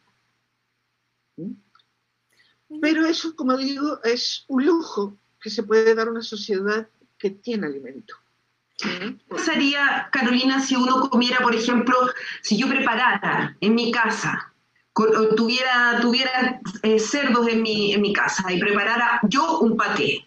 Pero 2.81 3.07
eso, 3.07 3.35
como 3.37 3.57
digo, 3.57 4.01
es 4.03 4.45
un 4.49 4.67
lujo 4.67 5.17
que 5.41 5.51
se 5.51 5.63
puede 5.63 5.95
dar 5.95 6.09
a 6.09 6.11
una 6.11 6.23
sociedad 6.23 6.89
que 7.19 7.31
tiene 7.31 7.67
alimento. 7.67 8.15
¿Qué 8.79 9.17
pasaría, 9.29 10.09
Carolina, 10.13 10.61
si 10.61 10.77
uno 10.77 11.09
comiera, 11.09 11.39
por 11.39 11.55
ejemplo, 11.55 11.97
si 12.43 12.59
yo 12.59 12.69
preparara 12.69 13.57
en 13.61 13.75
mi 13.75 13.91
casa, 13.91 14.53
tuviera, 15.35 15.99
tuviera 16.01 16.61
eh, 16.83 16.99
cerdos 16.99 17.49
en 17.49 17.63
mi, 17.63 17.95
en 17.95 18.03
mi 18.03 18.13
casa 18.13 18.53
y 18.53 18.61
preparara 18.61 19.21
yo 19.23 19.61
un 19.61 19.77
paté? 19.77 20.27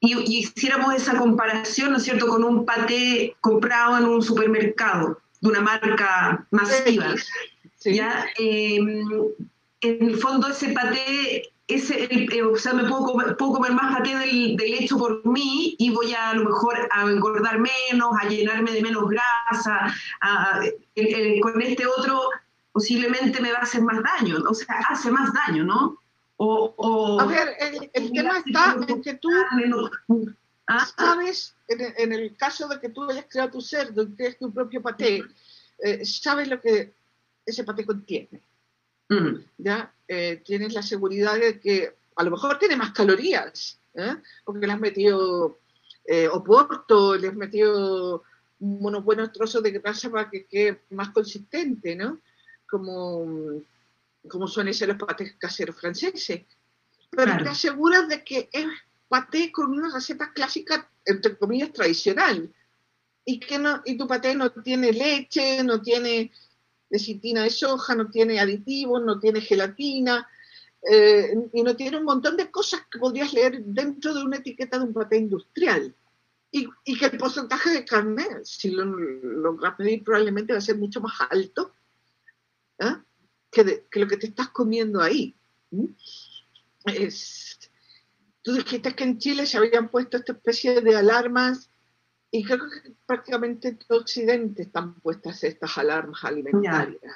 Y, 0.00 0.38
hiciéramos 0.38 0.94
esa 0.94 1.16
comparación, 1.16 1.92
¿no 1.92 1.96
es 1.96 2.04
cierto?, 2.04 2.28
con 2.28 2.44
un 2.44 2.64
paté 2.64 3.36
comprado 3.40 3.98
en 3.98 4.04
un 4.04 4.22
supermercado 4.22 5.18
de 5.40 5.48
una 5.48 5.60
marca 5.60 6.46
masiva. 6.50 7.14
¿ya? 7.84 8.26
Em, 8.38 8.88
en 9.80 10.08
el 10.08 10.16
fondo 10.16 10.48
ese 10.48 10.68
paté 10.68 11.53
ese, 11.66 12.08
eh, 12.10 12.42
o 12.42 12.56
sea, 12.56 12.74
me 12.74 12.84
puedo 12.84 13.04
comer, 13.04 13.36
puedo 13.36 13.54
comer 13.54 13.72
más 13.72 13.96
paté 13.96 14.16
del, 14.16 14.56
del, 14.56 14.74
hecho 14.74 14.98
por 14.98 15.24
mí 15.26 15.76
y 15.78 15.90
voy 15.90 16.12
a, 16.12 16.30
a 16.30 16.34
lo 16.34 16.44
mejor 16.44 16.76
a 16.90 17.02
engordar 17.02 17.58
menos, 17.58 18.14
a 18.20 18.28
llenarme 18.28 18.72
de 18.72 18.82
menos 18.82 19.08
grasa, 19.08 19.94
con 21.42 21.62
este 21.62 21.86
otro 21.86 22.28
posiblemente 22.72 23.40
me 23.40 23.52
va 23.52 23.58
a 23.58 23.62
hacer 23.62 23.82
más 23.82 24.02
daño, 24.02 24.36
o 24.48 24.52
sea, 24.52 24.76
hace 24.90 25.10
más 25.10 25.32
daño, 25.32 25.64
¿no? 25.64 25.98
O, 26.36 27.20
a 27.20 27.26
ver, 27.26 27.56
el, 27.94 28.12
tema 28.12 28.38
está 28.44 28.76
en 28.88 29.00
que 29.00 29.14
tú 29.14 29.30
¿Ah? 30.66 30.86
sabes, 30.98 31.54
en, 31.68 32.12
el 32.12 32.36
caso 32.36 32.66
de 32.66 32.80
que 32.80 32.88
tú 32.88 33.08
hayas 33.08 33.26
creado 33.28 33.52
tu 33.52 33.60
cerdo 33.60 34.02
y 34.02 34.14
crees 34.16 34.38
tu 34.38 34.52
propio 34.52 34.82
paté, 34.82 35.22
eh, 35.78 36.04
sabes 36.04 36.48
lo 36.48 36.60
que 36.60 36.92
ese 37.46 37.62
paté 37.62 37.86
contiene. 37.86 38.42
Mm. 39.08 39.36
¿Ya? 39.58 39.93
Eh, 40.08 40.42
tienes 40.44 40.74
la 40.74 40.82
seguridad 40.82 41.38
de 41.38 41.58
que 41.58 41.94
a 42.16 42.22
lo 42.22 42.30
mejor 42.30 42.58
tiene 42.58 42.76
más 42.76 42.92
calorías, 42.92 43.80
¿eh? 43.94 44.16
porque 44.44 44.66
le 44.66 44.72
has 44.72 44.80
metido 44.80 45.58
eh, 46.04 46.28
oporto, 46.28 47.16
le 47.16 47.28
has 47.28 47.34
metido 47.34 48.22
unos 48.60 49.04
buenos 49.04 49.32
trozos 49.32 49.62
de 49.62 49.72
grasa 49.72 50.10
para 50.10 50.30
que 50.30 50.46
quede 50.46 50.82
más 50.90 51.10
consistente, 51.10 51.96
¿no? 51.96 52.20
Como, 52.68 53.62
como 54.28 54.46
suelen 54.46 54.74
ser 54.74 54.88
los 54.88 54.98
patés 54.98 55.34
caseros 55.38 55.76
franceses. 55.76 56.42
Pero 57.10 57.36
te 57.42 57.48
aseguras 57.48 58.08
de 58.08 58.24
que 58.24 58.48
es 58.52 58.66
paté 59.08 59.52
con 59.52 59.70
una 59.70 59.92
receta 59.92 60.32
clásica, 60.32 60.90
entre 61.04 61.36
comillas, 61.36 61.72
tradicional. 61.72 62.52
Y 63.24 63.40
que 63.40 63.58
no, 63.58 63.80
y 63.84 63.96
tu 63.96 64.06
paté 64.06 64.34
no 64.34 64.50
tiene 64.50 64.92
leche, 64.92 65.62
no 65.62 65.80
tiene 65.80 66.30
lecitina 66.94 67.42
de 67.42 67.50
soja, 67.50 67.96
no 67.96 68.08
tiene 68.08 68.38
aditivos, 68.38 69.02
no 69.02 69.18
tiene 69.18 69.40
gelatina, 69.40 70.28
eh, 70.88 71.34
y 71.52 71.62
no 71.64 71.74
tiene 71.74 71.96
un 71.96 72.04
montón 72.04 72.36
de 72.36 72.52
cosas 72.52 72.82
que 72.88 73.00
podrías 73.00 73.32
leer 73.32 73.64
dentro 73.64 74.14
de 74.14 74.22
una 74.22 74.36
etiqueta 74.36 74.78
de 74.78 74.84
un 74.84 74.94
paté 74.94 75.16
industrial. 75.16 75.92
Y, 76.52 76.68
que 76.96 77.06
el 77.06 77.18
porcentaje 77.18 77.70
de 77.70 77.84
carne, 77.84 78.24
si 78.44 78.70
lo 78.70 78.84
logras 78.84 79.76
medir, 79.76 80.04
probablemente 80.04 80.52
va 80.52 80.60
a 80.60 80.62
ser 80.62 80.78
mucho 80.78 81.00
más 81.00 81.14
alto 81.28 81.74
¿eh? 82.78 82.94
que, 83.50 83.86
lo 83.98 84.06
que 84.06 84.16
te 84.16 84.28
estás 84.28 84.50
comiendo 84.50 85.00
ahí. 85.00 85.34
tú 88.42 88.52
dijiste 88.52 88.94
que 88.94 89.02
en 89.02 89.18
Chile 89.18 89.46
se 89.46 89.58
habían 89.58 89.88
puesto 89.88 90.16
esta 90.16 90.30
especie 90.30 90.80
de 90.80 90.94
alarmas 90.94 91.70
y 92.34 92.42
creo 92.42 92.68
que 92.68 92.90
prácticamente 93.06 93.68
en 93.68 93.78
todo 93.78 94.00
Occidente 94.00 94.62
están 94.62 94.94
puestas 94.94 95.44
estas 95.44 95.78
alarmas 95.78 96.24
alimentarias. 96.24 97.14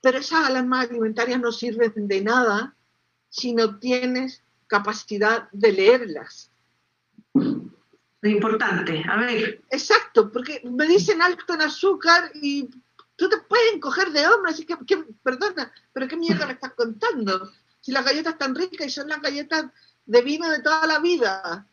Pero 0.00 0.18
esas 0.18 0.48
alarmas 0.48 0.90
alimentarias 0.90 1.38
no 1.38 1.52
sirven 1.52 2.08
de 2.08 2.20
nada 2.20 2.74
si 3.28 3.54
no 3.54 3.78
tienes 3.78 4.42
capacidad 4.66 5.48
de 5.52 5.72
leerlas. 5.72 6.50
Es 7.36 8.32
importante, 8.32 9.00
a 9.08 9.16
ver. 9.18 9.62
Exacto, 9.70 10.32
porque 10.32 10.60
me 10.64 10.88
dicen 10.88 11.22
alto 11.22 11.54
en 11.54 11.62
azúcar 11.62 12.32
y 12.34 12.68
tú 13.14 13.28
te 13.28 13.36
puedes 13.38 13.74
encoger 13.74 14.10
de 14.10 14.26
hombro, 14.26 14.50
así 14.50 14.66
que, 14.66 14.76
perdona, 15.22 15.72
pero 15.92 16.08
¿qué 16.08 16.16
mierda 16.16 16.46
me 16.46 16.54
estás 16.54 16.72
contando? 16.72 17.52
Si 17.80 17.92
las 17.92 18.04
galletas 18.04 18.32
están 18.32 18.56
ricas 18.56 18.88
y 18.88 18.90
son 18.90 19.06
las 19.06 19.22
galletas 19.22 19.66
de 20.04 20.22
vino 20.22 20.50
de 20.50 20.62
toda 20.62 20.84
la 20.88 20.98
vida, 20.98 21.64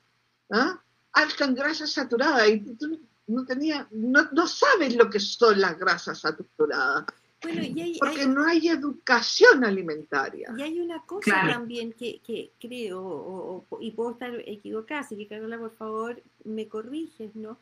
¿ah? 0.52 0.84
Alto 1.18 1.44
en 1.44 1.56
grasa 1.56 1.88
saturada, 1.88 2.48
y 2.48 2.60
tú 2.60 3.00
no, 3.28 3.46
tenía, 3.46 3.88
no, 3.92 4.28
no 4.32 4.48
sabes 4.48 4.96
lo 4.96 5.10
que 5.10 5.20
son 5.20 5.60
las 5.60 5.78
grasas 5.78 6.20
saturadas. 6.20 7.06
Porque 7.40 8.26
no 8.28 8.46
hay 8.46 8.68
educación 8.68 9.64
alimentaria. 9.64 10.54
Y 10.58 10.62
hay 10.62 10.80
una 10.80 11.04
cosa 11.04 11.44
también 11.48 11.94
que, 11.94 12.52
creo, 12.60 13.64
y 13.80 13.92
puedo 13.92 14.12
estar 14.12 14.34
equivocada, 14.46 15.02
así 15.02 15.16
que 15.16 15.28
Carola, 15.28 15.60
por 15.60 15.72
favor, 15.72 16.22
me 16.44 16.68
corriges, 16.68 17.36
¿no? 17.36 17.60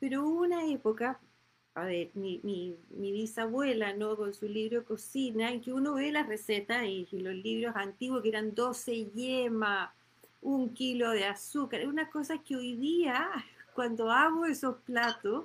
Pero 0.00 0.24
hubo 0.24 0.40
una 0.42 0.64
época, 0.70 1.20
a 1.74 1.84
ver, 1.84 2.10
mi, 2.14 2.40
mi, 2.42 2.76
bisabuela, 3.12 3.92
¿no? 3.92 4.16
Con 4.16 4.32
su 4.32 4.48
libro 4.48 4.84
Cocina, 4.84 5.52
en 5.52 5.60
que 5.60 5.72
uno 5.72 5.94
ve 5.94 6.10
las 6.10 6.26
recetas 6.26 6.86
y, 6.86 7.06
los 7.12 7.34
libros 7.34 7.76
antiguos 7.76 8.22
que 8.22 8.30
eran 8.30 8.54
12 8.54 9.10
yemas, 9.10 9.90
un 10.40 10.74
kilo 10.74 11.10
de 11.10 11.24
azúcar, 11.24 11.86
una 11.86 12.08
cosa 12.10 12.38
que 12.38 12.56
hoy 12.56 12.76
día 12.76 13.28
cuando 13.78 14.10
hago 14.10 14.44
esos 14.44 14.78
platos, 14.78 15.44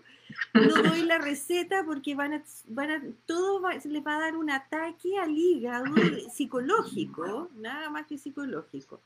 no 0.55 0.81
doy 0.81 1.03
la 1.03 1.19
receta 1.19 1.83
porque 1.85 2.15
van 2.15 2.33
a, 2.33 2.43
van 2.65 2.89
a 2.89 3.03
todo 3.27 3.61
se 3.79 3.89
les 3.89 4.03
va 4.03 4.15
a 4.15 4.21
dar 4.21 4.35
un 4.35 4.49
ataque 4.49 5.19
al 5.19 5.37
hígado 5.37 5.85
psicológico, 6.33 7.51
nada 7.57 7.91
más 7.91 8.07
que 8.07 8.17
psicológico. 8.17 9.01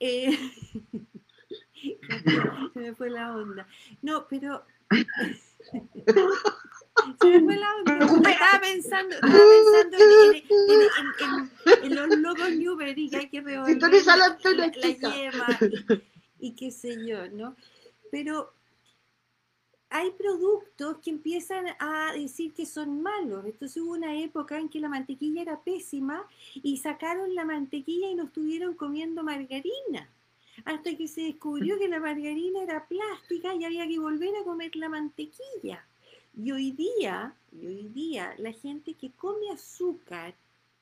Eh, 0.00 0.38
se 2.74 2.78
me 2.78 2.94
fue 2.94 3.08
la 3.08 3.34
onda. 3.34 3.66
No, 4.02 4.26
pero 4.28 4.66
fue 7.18 7.56
la. 7.56 7.68
Estaba 7.86 8.60
pensando, 8.60 9.14
estaba 9.14 9.44
pensando 9.80 9.96
en, 11.82 11.94
los 11.94 12.18
logos 12.18 12.50
Newbery 12.50 13.04
y 13.04 13.10
que 13.10 13.16
hay 13.16 13.28
que 13.28 13.40
revolver 13.40 13.78
la, 13.80 14.38
la, 14.54 14.76
yema 14.78 15.58
y, 16.40 16.48
y 16.48 16.52
qué 16.54 16.70
sé 16.70 17.06
yo, 17.06 17.28
¿no? 17.28 17.56
pero 18.10 18.52
hay 19.88 20.10
productos 20.12 20.98
que 20.98 21.10
empiezan 21.10 21.66
a 21.78 22.12
decir 22.12 22.52
que 22.52 22.66
son 22.66 23.02
malos. 23.02 23.44
Entonces 23.44 23.80
hubo 23.80 23.92
una 23.92 24.18
época 24.18 24.58
en 24.58 24.68
que 24.68 24.80
la 24.80 24.88
mantequilla 24.88 25.42
era 25.42 25.60
pésima 25.60 26.26
y 26.54 26.78
sacaron 26.78 27.34
la 27.34 27.44
mantequilla 27.44 28.08
y 28.08 28.14
nos 28.14 28.28
estuvieron 28.28 28.74
comiendo 28.74 29.22
margarina. 29.22 30.10
Hasta 30.64 30.96
que 30.96 31.06
se 31.06 31.22
descubrió 31.22 31.78
que 31.78 31.88
la 31.88 32.00
margarina 32.00 32.62
era 32.62 32.86
plástica 32.86 33.54
y 33.54 33.64
había 33.64 33.86
que 33.86 33.98
volver 33.98 34.34
a 34.36 34.44
comer 34.44 34.74
la 34.76 34.88
mantequilla. 34.88 35.86
Y 36.38 36.52
hoy 36.52 36.70
día, 36.72 37.34
hoy 37.50 37.88
día, 37.94 38.34
la 38.36 38.52
gente 38.52 38.92
que 38.92 39.10
come 39.10 39.50
azúcar 39.50 40.34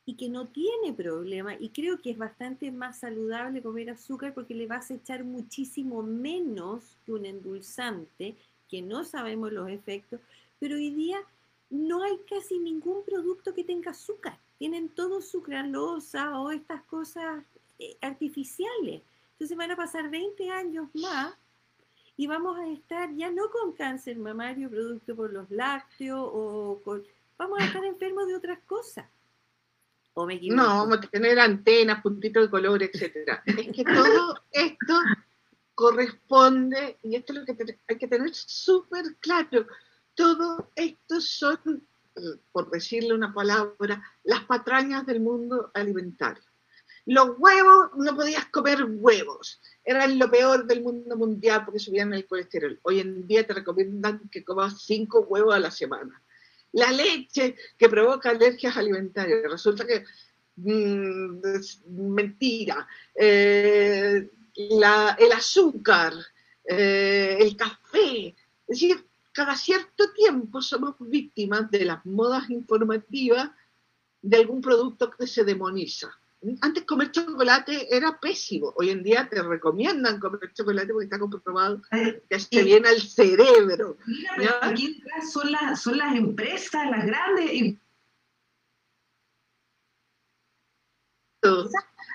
y 0.04 0.14
que 0.16 0.28
no 0.28 0.48
tiene 0.48 0.92
problema, 0.92 1.54
y 1.54 1.68
creo 1.68 2.00
que 2.00 2.10
es 2.10 2.18
bastante 2.18 2.72
más 2.72 2.98
saludable 2.98 3.62
comer 3.62 3.90
azúcar 3.90 4.34
porque 4.34 4.52
le 4.52 4.66
vas 4.66 4.90
a 4.90 4.94
echar 4.94 5.22
muchísimo 5.22 6.02
menos 6.02 6.96
que 7.06 7.12
un 7.12 7.24
endulzante, 7.24 8.34
que 8.68 8.82
no 8.82 9.04
sabemos 9.04 9.52
los 9.52 9.68
efectos, 9.70 10.20
pero 10.58 10.74
hoy 10.74 10.90
día 10.90 11.18
no 11.70 12.02
hay 12.02 12.18
casi 12.28 12.58
ningún 12.58 13.04
producto 13.04 13.54
que 13.54 13.62
tenga 13.62 13.92
azúcar. 13.92 14.36
Tienen 14.58 14.88
todo 14.88 15.22
sucralosa 15.22 16.40
o 16.40 16.50
estas 16.50 16.82
cosas 16.82 17.44
eh, 17.78 17.96
artificiales. 18.00 19.02
Entonces 19.32 19.56
van 19.56 19.70
a 19.70 19.76
pasar 19.76 20.10
20 20.10 20.50
años 20.50 20.88
más 20.94 21.34
y 22.16 22.26
vamos 22.26 22.58
a 22.58 22.68
estar 22.68 23.14
ya 23.14 23.30
no 23.30 23.50
con 23.50 23.72
cáncer 23.72 24.16
mamario 24.18 24.70
producto 24.70 25.16
por 25.16 25.32
los 25.32 25.50
lácteos 25.50 26.20
o 26.22 26.80
con... 26.84 27.02
Vamos 27.36 27.60
a 27.60 27.66
estar 27.66 27.84
enfermos 27.84 28.28
de 28.28 28.36
otras 28.36 28.60
cosas. 28.66 29.06
No, 30.14 30.64
vamos 30.64 30.98
a 30.98 31.00
tener 31.00 31.40
antenas, 31.40 32.00
puntitos 32.00 32.44
de 32.44 32.50
color, 32.50 32.82
etc. 32.84 33.40
es 33.46 33.68
que 33.72 33.84
todo 33.84 34.40
esto 34.52 34.94
corresponde, 35.74 36.98
y 37.02 37.16
esto 37.16 37.32
es 37.32 37.38
lo 37.40 37.44
que 37.44 37.78
hay 37.88 37.98
que 37.98 38.06
tener 38.06 38.32
súper 38.32 39.16
claro, 39.18 39.66
todo 40.14 40.70
esto 40.76 41.20
son, 41.20 41.84
por 42.52 42.70
decirle 42.70 43.12
una 43.12 43.34
palabra, 43.34 44.02
las 44.22 44.44
patrañas 44.44 45.04
del 45.04 45.18
mundo 45.18 45.72
alimentario. 45.74 46.44
Los 47.06 47.30
huevos, 47.38 47.90
no 47.96 48.16
podías 48.16 48.46
comer 48.46 48.84
huevos, 48.84 49.60
eran 49.84 50.18
lo 50.18 50.30
peor 50.30 50.66
del 50.66 50.82
mundo 50.82 51.16
mundial 51.16 51.64
porque 51.64 51.78
subían 51.78 52.14
el 52.14 52.26
colesterol. 52.26 52.78
Hoy 52.82 53.00
en 53.00 53.26
día 53.26 53.46
te 53.46 53.52
recomiendan 53.52 54.28
que 54.30 54.42
comas 54.42 54.82
cinco 54.82 55.20
huevos 55.20 55.54
a 55.54 55.60
la 55.60 55.70
semana 55.70 56.22
la 56.74 56.90
leche 56.90 57.54
que 57.78 57.88
provoca 57.88 58.30
alergias 58.30 58.76
alimentarias. 58.76 59.50
Resulta 59.50 59.86
que 59.86 60.04
mm, 60.56 61.40
es 61.56 61.80
mentira. 61.86 62.86
Eh, 63.14 64.28
el 64.56 65.32
azúcar, 65.32 66.12
eh, 66.64 67.36
el 67.40 67.56
café. 67.56 68.28
Es 68.28 68.34
decir, 68.80 69.04
cada 69.32 69.56
cierto 69.56 70.12
tiempo 70.12 70.60
somos 70.60 70.96
víctimas 70.98 71.70
de 71.70 71.84
las 71.84 72.04
modas 72.06 72.50
informativas 72.50 73.50
de 74.20 74.36
algún 74.36 74.60
producto 74.60 75.10
que 75.10 75.26
se 75.26 75.44
demoniza. 75.44 76.18
Antes 76.60 76.84
comer 76.84 77.10
chocolate 77.10 77.94
era 77.94 78.18
pésimo. 78.18 78.72
Hoy 78.76 78.90
en 78.90 79.02
día 79.02 79.28
te 79.28 79.42
recomiendan 79.42 80.20
comer 80.20 80.52
chocolate 80.52 80.92
porque 80.92 81.04
está 81.04 81.18
comprobado 81.18 81.80
que 81.90 82.34
hace 82.34 82.62
bien 82.62 82.84
al 82.86 83.00
cerebro. 83.00 83.96
aquí 84.60 85.02
son 85.32 85.52
las, 85.52 85.80
son 85.80 85.98
las 85.98 86.14
empresas, 86.14 86.90
las 86.90 87.06
grandes. 87.06 87.76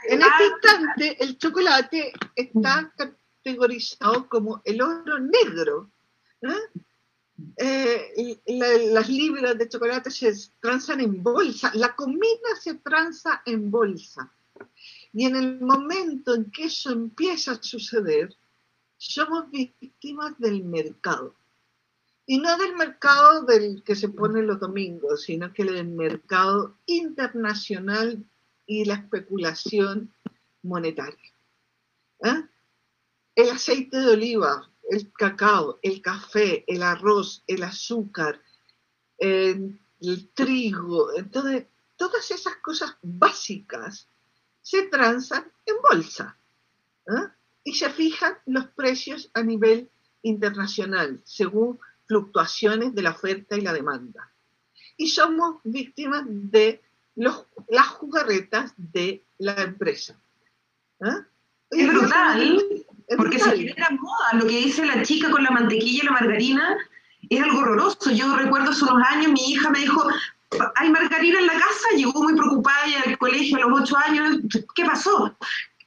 En 0.07 0.21
este 0.21 0.47
instante, 0.47 1.23
el 1.23 1.37
chocolate 1.37 2.13
está 2.35 2.91
categorizado 2.95 4.27
como 4.27 4.61
el 4.65 4.81
oro 4.81 5.19
negro. 5.19 5.91
Eh, 6.41 6.81
las 8.45 9.09
libras 9.09 9.57
de 9.57 9.69
chocolate 9.69 10.11
se 10.11 10.33
transan 10.59 11.01
en 11.01 11.21
bolsa, 11.21 11.71
la 11.75 11.95
comida 11.95 12.55
se 12.61 12.75
transa 12.75 13.41
en 13.45 13.69
bolsa. 13.69 14.31
Y 15.13 15.25
en 15.25 15.35
el 15.35 15.59
momento 15.59 16.35
en 16.35 16.51
que 16.51 16.65
eso 16.65 16.91
empieza 16.91 17.53
a 17.53 17.63
suceder, 17.63 18.35
somos 18.97 19.49
víctimas 19.49 20.37
del 20.37 20.63
mercado. 20.63 21.33
Y 22.25 22.37
no 22.37 22.55
del 22.57 22.75
mercado 22.75 23.43
del 23.43 23.81
que 23.83 23.95
se 23.95 24.09
pone 24.09 24.43
los 24.43 24.59
domingos, 24.59 25.23
sino 25.23 25.51
que 25.51 25.63
del 25.63 25.87
mercado 25.87 26.75
internacional 26.85 28.23
y 28.67 28.85
la 28.85 28.95
especulación 28.95 30.13
monetaria. 30.61 31.31
¿eh? 32.23 32.43
El 33.35 33.49
aceite 33.49 33.97
de 33.97 34.11
oliva, 34.11 34.68
el 34.89 35.11
cacao, 35.13 35.79
el 35.81 36.01
café, 36.01 36.63
el 36.67 36.83
arroz, 36.83 37.43
el 37.47 37.63
azúcar, 37.63 38.41
el 39.17 39.79
trigo, 40.33 41.13
entonces 41.15 41.65
todas 41.97 42.31
esas 42.31 42.55
cosas 42.57 42.95
básicas 43.01 44.07
se 44.61 44.83
transan 44.83 45.51
en 45.65 45.75
bolsa 45.81 46.37
¿eh? 47.07 47.27
y 47.63 47.75
se 47.75 47.89
fijan 47.89 48.37
los 48.45 48.67
precios 48.67 49.29
a 49.33 49.43
nivel 49.43 49.89
internacional 50.23 51.21
según 51.25 51.79
fluctuaciones 52.07 52.95
de 52.95 53.01
la 53.01 53.11
oferta 53.11 53.57
y 53.57 53.61
la 53.61 53.73
demanda. 53.73 54.31
Y 54.97 55.09
somos 55.09 55.59
víctimas 55.63 56.23
de 56.25 56.81
las 57.15 57.87
jugarretas 57.87 58.73
de 58.77 59.23
la 59.37 59.61
empresa. 59.61 60.19
¿eh? 61.01 61.25
Es 61.71 61.87
brutal. 61.87 62.78
Porque 63.17 63.39
se 63.39 63.57
genera 63.57 63.89
moda. 63.91 64.33
Lo 64.33 64.45
que 64.45 64.57
dice 64.57 64.85
la 64.85 65.01
chica 65.01 65.29
con 65.29 65.43
la 65.43 65.51
mantequilla 65.51 66.03
y 66.03 66.05
la 66.05 66.11
margarina 66.11 66.77
es 67.29 67.41
algo 67.41 67.59
horroroso. 67.59 68.11
Yo 68.11 68.35
recuerdo 68.35 68.71
hace 68.71 68.83
unos 68.83 69.07
años 69.07 69.31
mi 69.31 69.51
hija 69.51 69.69
me 69.69 69.79
dijo, 69.79 70.07
hay 70.75 70.89
margarina 70.89 71.39
en 71.39 71.47
la 71.47 71.53
casa, 71.53 71.87
llegó 71.95 72.23
muy 72.23 72.35
preocupada 72.35 72.87
ya 72.87 73.09
al 73.09 73.17
colegio 73.17 73.57
a 73.57 73.61
los 73.61 73.81
ocho 73.81 73.97
años, 73.97 74.37
¿qué 74.75 74.85
pasó? 74.85 75.35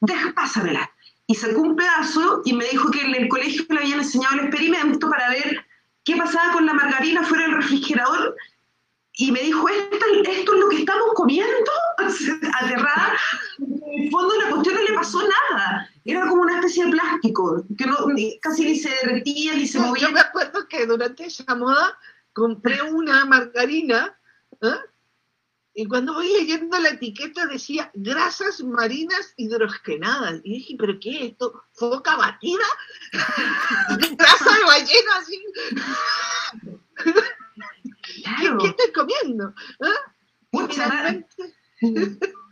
Deja, 0.01 0.33
pásamela. 0.33 0.91
Y 1.27 1.35
sacó 1.35 1.61
un 1.63 1.77
pedazo 1.77 2.43
y 2.45 2.53
me 2.53 2.65
dijo 2.67 2.91
que 2.91 3.01
en 3.03 3.15
el 3.15 3.29
colegio 3.29 3.65
le 3.69 3.81
habían 3.81 4.01
enseñado 4.01 4.35
el 4.35 4.47
experimento 4.47 5.09
para 5.09 5.31
ver 5.31 5.65
qué 6.05 6.17
pasaba 6.17 6.53
con 6.53 6.67
la 6.67 6.75
margarina 6.75 7.23
fuera 7.23 7.45
del 7.45 7.57
refrigerador 7.57 8.37
y 9.15 9.31
me 9.31 9.41
dijo, 9.41 9.69
esto, 9.69 10.07
esto 10.25 10.55
es 10.55 10.61
lo 10.61 10.69
que 10.69 10.79
estamos 10.79 11.09
comiendo, 11.15 11.71
aterrada. 12.61 13.19
En 13.59 14.05
el 14.05 14.11
fondo 14.11 14.35
la 14.41 14.51
cuestión 14.51 14.75
no 14.75 14.83
le 14.83 14.95
pasó 14.95 15.21
nada, 15.23 15.91
era 16.05 16.27
como 16.27 16.43
una 16.43 16.57
especie 16.57 16.87
de 16.87 16.93
plástico, 16.93 17.65
que 17.77 17.87
no, 17.87 17.97
casi 18.41 18.65
ni 18.65 18.77
se 18.77 18.91
derretía 19.03 19.55
ni 19.55 19.67
se 19.67 19.79
movía. 19.79 20.09
Yo 20.09 20.13
me 20.13 20.21
acuerdo 20.21 20.67
que 20.67 20.87
durante 20.87 21.27
esa 21.27 21.55
moda 21.55 21.99
compré 22.33 22.81
una 22.83 23.27
margarina 23.27 24.19
¿eh? 24.63 24.77
y 25.75 25.87
cuando 25.87 26.15
voy 26.15 26.33
leyendo 26.33 26.79
la 26.79 26.91
etiqueta 26.91 27.47
decía 27.47 27.91
grasas 27.95 28.63
marinas 28.63 29.35
hidrogenadas. 29.37 30.41
Y 30.43 30.55
dije, 30.55 30.77
¿pero 30.79 30.99
qué 30.99 31.11
es 31.11 31.31
esto? 31.33 31.63
¿Foca 31.73 32.17
batida? 32.17 32.65
¿Grasa 34.17 34.59
de 34.59 34.65
ballena 34.65 35.17
así? 35.19 35.45
¿Qué, 38.61 38.67
estoy 38.67 38.93
comiendo? 38.95 39.55
¿Ah? 39.81 40.13
Finalmente, 40.69 41.29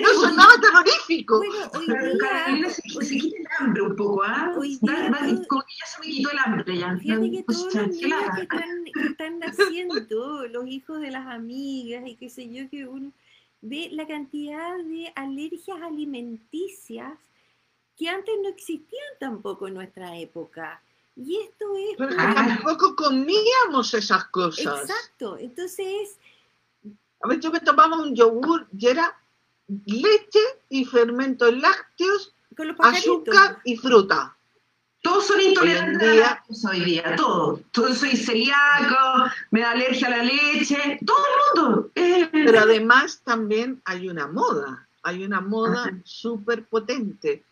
no 0.00 0.08
sonaba 0.20 0.52
terrorífico. 0.60 1.38
Bueno, 1.38 1.54
hoy 1.74 1.86
día, 1.86 2.70
se, 2.70 2.82
se 3.04 3.18
quita 3.18 3.36
el 3.38 3.46
hambre 3.58 3.82
un 3.82 3.96
poco, 3.96 4.22
¿ah? 4.22 4.52
Hoy 4.56 4.78
día, 4.80 5.10
como 5.48 5.62
que 5.62 5.74
ya 5.80 5.86
se 5.86 6.00
me 6.00 6.06
quitó 6.06 6.30
el 6.30 6.38
hambre 6.38 6.78
ya. 6.78 6.96
Fíjate 6.98 7.30
que 7.30 7.42
todos 7.42 7.74
los 7.74 7.88
niños 7.88 8.22
que 8.36 8.42
están, 8.42 8.84
que 8.84 9.06
están 9.06 9.38
naciendo, 9.38 10.48
los 10.48 10.66
hijos 10.66 11.00
de 11.00 11.10
las 11.10 11.26
amigas 11.26 12.04
y 12.06 12.16
qué 12.16 12.28
sé 12.28 12.52
yo, 12.52 12.68
que 12.70 12.86
uno 12.86 13.12
ve 13.62 13.88
la 13.92 14.06
cantidad 14.06 14.76
de 14.78 15.12
alergias 15.14 15.80
alimenticias 15.82 17.18
que 17.96 18.08
antes 18.08 18.34
no 18.42 18.48
existían 18.48 19.08
tampoco 19.18 19.68
en 19.68 19.74
nuestra 19.74 20.16
época. 20.16 20.82
Y 21.22 21.36
esto 21.36 21.76
es... 21.76 21.96
Pero 21.98 22.16
tampoco 22.16 22.96
comíamos 22.96 23.92
esas 23.94 24.24
cosas. 24.26 24.80
Exacto, 24.88 25.36
entonces... 25.38 26.16
A 27.22 27.28
ver, 27.28 27.40
yo 27.40 27.50
me 27.50 27.60
tomaba 27.60 27.98
un 27.98 28.14
yogur 28.14 28.66
y 28.76 28.86
era 28.86 29.14
leche 29.84 30.40
y 30.70 30.84
fermentos 30.86 31.54
lácteos, 31.54 32.34
azúcar 32.78 33.60
y 33.64 33.76
fruta. 33.76 34.34
Todos 35.02 35.26
son 35.26 35.40
intolerantes 35.40 36.64
hoy 36.64 36.80
día, 36.80 37.14
todos. 37.16 37.60
Todo 37.70 37.94
soy 37.94 38.16
celíaco, 38.16 39.30
me 39.50 39.60
da 39.60 39.70
alergia 39.72 40.08
a 40.08 40.10
la 40.10 40.22
leche, 40.22 40.98
todo 41.06 41.18
el 41.26 41.64
mundo. 41.70 41.90
Pero 41.94 42.60
además 42.60 43.20
también 43.24 43.80
hay 43.84 44.08
una 44.08 44.26
moda, 44.26 44.86
hay 45.02 45.24
una 45.24 45.40
moda 45.40 45.90
súper 46.04 46.66
potente, 46.66 47.44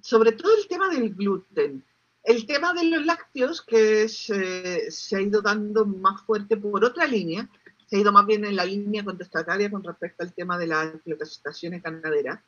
sobre 0.00 0.32
todo 0.32 0.52
el 0.56 0.66
tema 0.68 0.88
del 0.88 1.14
gluten. 1.14 1.84
El 2.26 2.44
tema 2.44 2.74
de 2.74 2.82
los 2.82 3.06
lácteos, 3.06 3.62
que 3.62 4.08
se, 4.08 4.90
se 4.90 5.16
ha 5.16 5.20
ido 5.20 5.40
dando 5.40 5.86
más 5.86 6.22
fuerte 6.22 6.56
por 6.56 6.84
otra 6.84 7.06
línea, 7.06 7.48
se 7.86 7.96
ha 7.96 8.00
ido 8.00 8.10
más 8.10 8.26
bien 8.26 8.44
en 8.44 8.56
la 8.56 8.64
línea 8.64 9.04
contestataria 9.04 9.70
con 9.70 9.84
respecto 9.84 10.24
al 10.24 10.34
tema 10.34 10.58
de 10.58 10.66
las 10.66 10.92
explotaciones 10.92 11.80
ganaderas. 11.80 12.40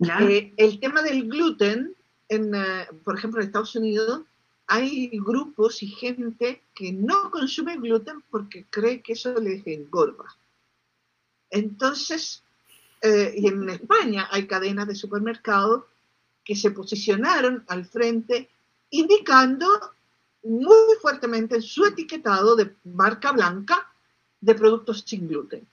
Eh, 0.00 0.54
el 0.56 0.80
tema 0.80 1.02
del 1.02 1.28
gluten, 1.28 1.94
en, 2.26 2.54
eh, 2.54 2.86
por 3.04 3.18
ejemplo, 3.18 3.42
en 3.42 3.48
Estados 3.48 3.76
Unidos, 3.76 4.22
hay 4.66 5.10
grupos 5.12 5.82
y 5.82 5.88
gente 5.88 6.62
que 6.74 6.90
no 6.94 7.30
consume 7.30 7.76
gluten 7.76 8.24
porque 8.30 8.64
cree 8.70 9.02
que 9.02 9.12
eso 9.12 9.34
les 9.34 9.66
engorda. 9.66 10.24
Entonces, 11.50 12.42
eh, 13.02 13.34
y 13.36 13.46
en 13.46 13.68
España 13.68 14.26
hay 14.30 14.46
cadenas 14.46 14.88
de 14.88 14.94
supermercados 14.94 15.84
que 16.42 16.56
se 16.56 16.70
posicionaron 16.70 17.62
al 17.68 17.84
frente 17.84 18.48
indicando 18.92 19.66
muy 20.44 20.96
fuertemente 21.00 21.56
en 21.56 21.62
su 21.62 21.84
etiquetado 21.84 22.56
de 22.56 22.74
marca 22.84 23.32
blanca 23.32 23.92
de 24.40 24.54
productos 24.54 25.04
sin 25.06 25.28
gluten. 25.28 25.66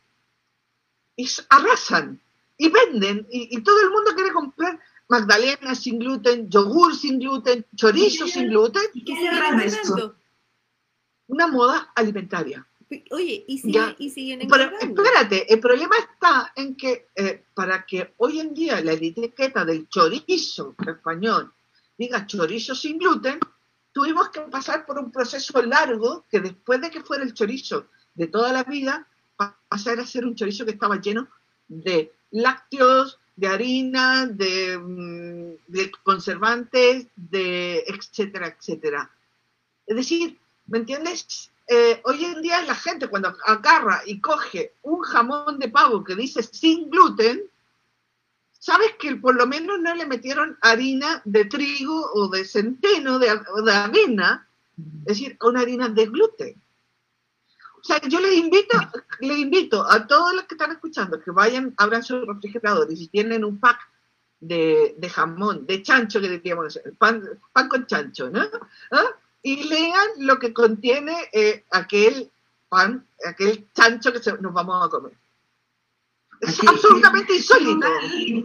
Y 1.16 1.28
arrasan 1.50 2.20
y 2.58 2.70
venden 2.70 3.28
y, 3.30 3.62
todo 3.62 3.82
el 3.82 3.90
mundo 3.90 4.12
quiere 4.16 4.32
comprar 4.32 4.80
magdalena 5.08 5.76
sin 5.76 6.00
gluten, 6.00 6.50
yogur 6.50 6.96
sin 6.96 7.20
gluten, 7.20 7.66
chorizo 7.76 8.28
sin 8.28 8.50
gluten. 8.50 8.84
¿Qué 8.94 9.16
se 9.16 9.66
esto? 9.66 10.16
Una 11.28 11.48
moda 11.48 11.92
alimentaria. 11.96 12.66
Oye, 13.12 13.46
y, 13.48 13.60
sigue, 13.60 13.96
y 14.00 14.10
siguen 14.10 14.48
Pero, 14.50 14.72
espérate, 14.80 15.54
el 15.54 15.60
problema 15.60 15.96
está 15.98 16.52
en 16.56 16.76
que 16.76 17.08
eh, 17.16 17.44
para 17.54 17.86
que 17.86 18.14
hoy 18.18 18.40
en 18.40 18.54
día 18.54 18.82
la 18.82 18.94
etiqueta 18.94 19.64
del 19.64 19.88
chorizo 19.90 20.76
español 20.88 21.54
diga 22.00 22.26
chorizo 22.26 22.74
sin 22.74 22.98
gluten, 22.98 23.40
tuvimos 23.92 24.30
que 24.30 24.40
pasar 24.42 24.86
por 24.86 24.98
un 24.98 25.12
proceso 25.12 25.62
largo 25.62 26.26
que 26.32 26.40
después 26.40 26.80
de 26.80 26.90
que 26.90 27.04
fuera 27.04 27.24
el 27.24 27.34
chorizo 27.34 27.88
de 28.16 28.28
toda 28.28 28.54
la 28.54 28.64
vida, 28.64 29.06
pasar 29.68 30.00
a 30.00 30.06
ser 30.06 30.26
un 30.26 30.34
chorizo 30.34 30.64
que 30.64 30.72
estaba 30.72 31.02
lleno 31.02 31.28
de 31.68 32.14
lácteos, 32.32 33.20
de 33.36 33.48
harina, 33.48 34.26
de, 34.28 34.78
mm, 34.78 35.92
conservantes, 36.04 37.08
de 37.16 37.80
etcétera, 37.86 38.48
etcétera. 38.48 39.12
Es 39.86 39.96
decir, 39.96 40.40
¿me 40.68 40.80
entiendes? 40.80 41.52
Eh, 41.68 42.02
hoy 42.06 42.24
en 42.24 42.42
día 42.42 42.62
la 42.64 42.76
gente 42.76 43.10
cuando 43.10 43.36
agarra 43.46 44.02
y 44.06 44.22
coge 44.22 44.74
un 44.84 45.02
jamón 45.02 45.60
de 45.60 45.68
pavo 45.68 46.04
que 46.04 46.16
dice 46.16 46.44
sin 46.44 46.90
gluten, 46.90 47.44
sabes 48.60 48.94
que 49.00 49.16
por 49.16 49.36
lo 49.36 49.48
menos 49.48 49.80
no 49.80 49.96
le 49.96 50.06
metieron 50.06 50.58
harina 50.62 51.22
de 51.26 51.46
trigo 51.46 52.12
o 52.14 52.28
de 52.28 52.46
centeno 52.46 53.18
de, 53.18 53.28
de 53.66 53.72
avena, 53.72 54.48
es 54.78 55.18
decir, 55.18 55.38
una 55.42 55.62
harina 55.62 55.90
de 55.90 56.06
gluten. 56.06 56.62
O 57.80 57.84
sea, 57.84 58.02
yo 58.02 58.20
les 58.20 58.36
invito, 58.36 58.78
les 59.22 59.38
invito 59.38 59.90
a 59.90 60.06
todos 60.06 60.34
los 60.34 60.44
que 60.44 60.56
están 60.56 60.72
escuchando 60.72 61.22
que 61.22 61.32
vayan, 61.32 61.74
abran 61.78 62.04
su 62.04 62.26
refrigerador 62.26 62.92
y 62.92 62.98
si 62.98 63.08
tienen 63.08 63.46
un 63.46 63.58
pack 63.58 63.80
de, 64.42 65.12
jamón, 65.12 65.66
de 65.66 65.82
chancho, 65.82 66.20
que 66.20 66.30
decíamos, 66.30 66.80
pan, 66.98 67.24
pan 67.54 67.70
con 67.70 67.86
chancho, 67.86 68.30
¿no? 68.30 68.42
¿Ah? 68.92 69.06
Y 69.42 69.64
lean 69.64 70.08
lo 70.18 70.38
que 70.40 70.54
contiene 70.54 71.16
eh, 71.32 71.64
aquel 71.72 72.30
pan, 72.68 73.06
aquel 73.26 73.68
chancho 73.74 74.12
que 74.12 74.20
nos 74.42 74.54
vamos 74.54 74.86
a 74.86 74.90
comer. 74.90 75.14
Es 76.42 76.60
absolutamente 76.66 77.36
insólito. 77.36 77.88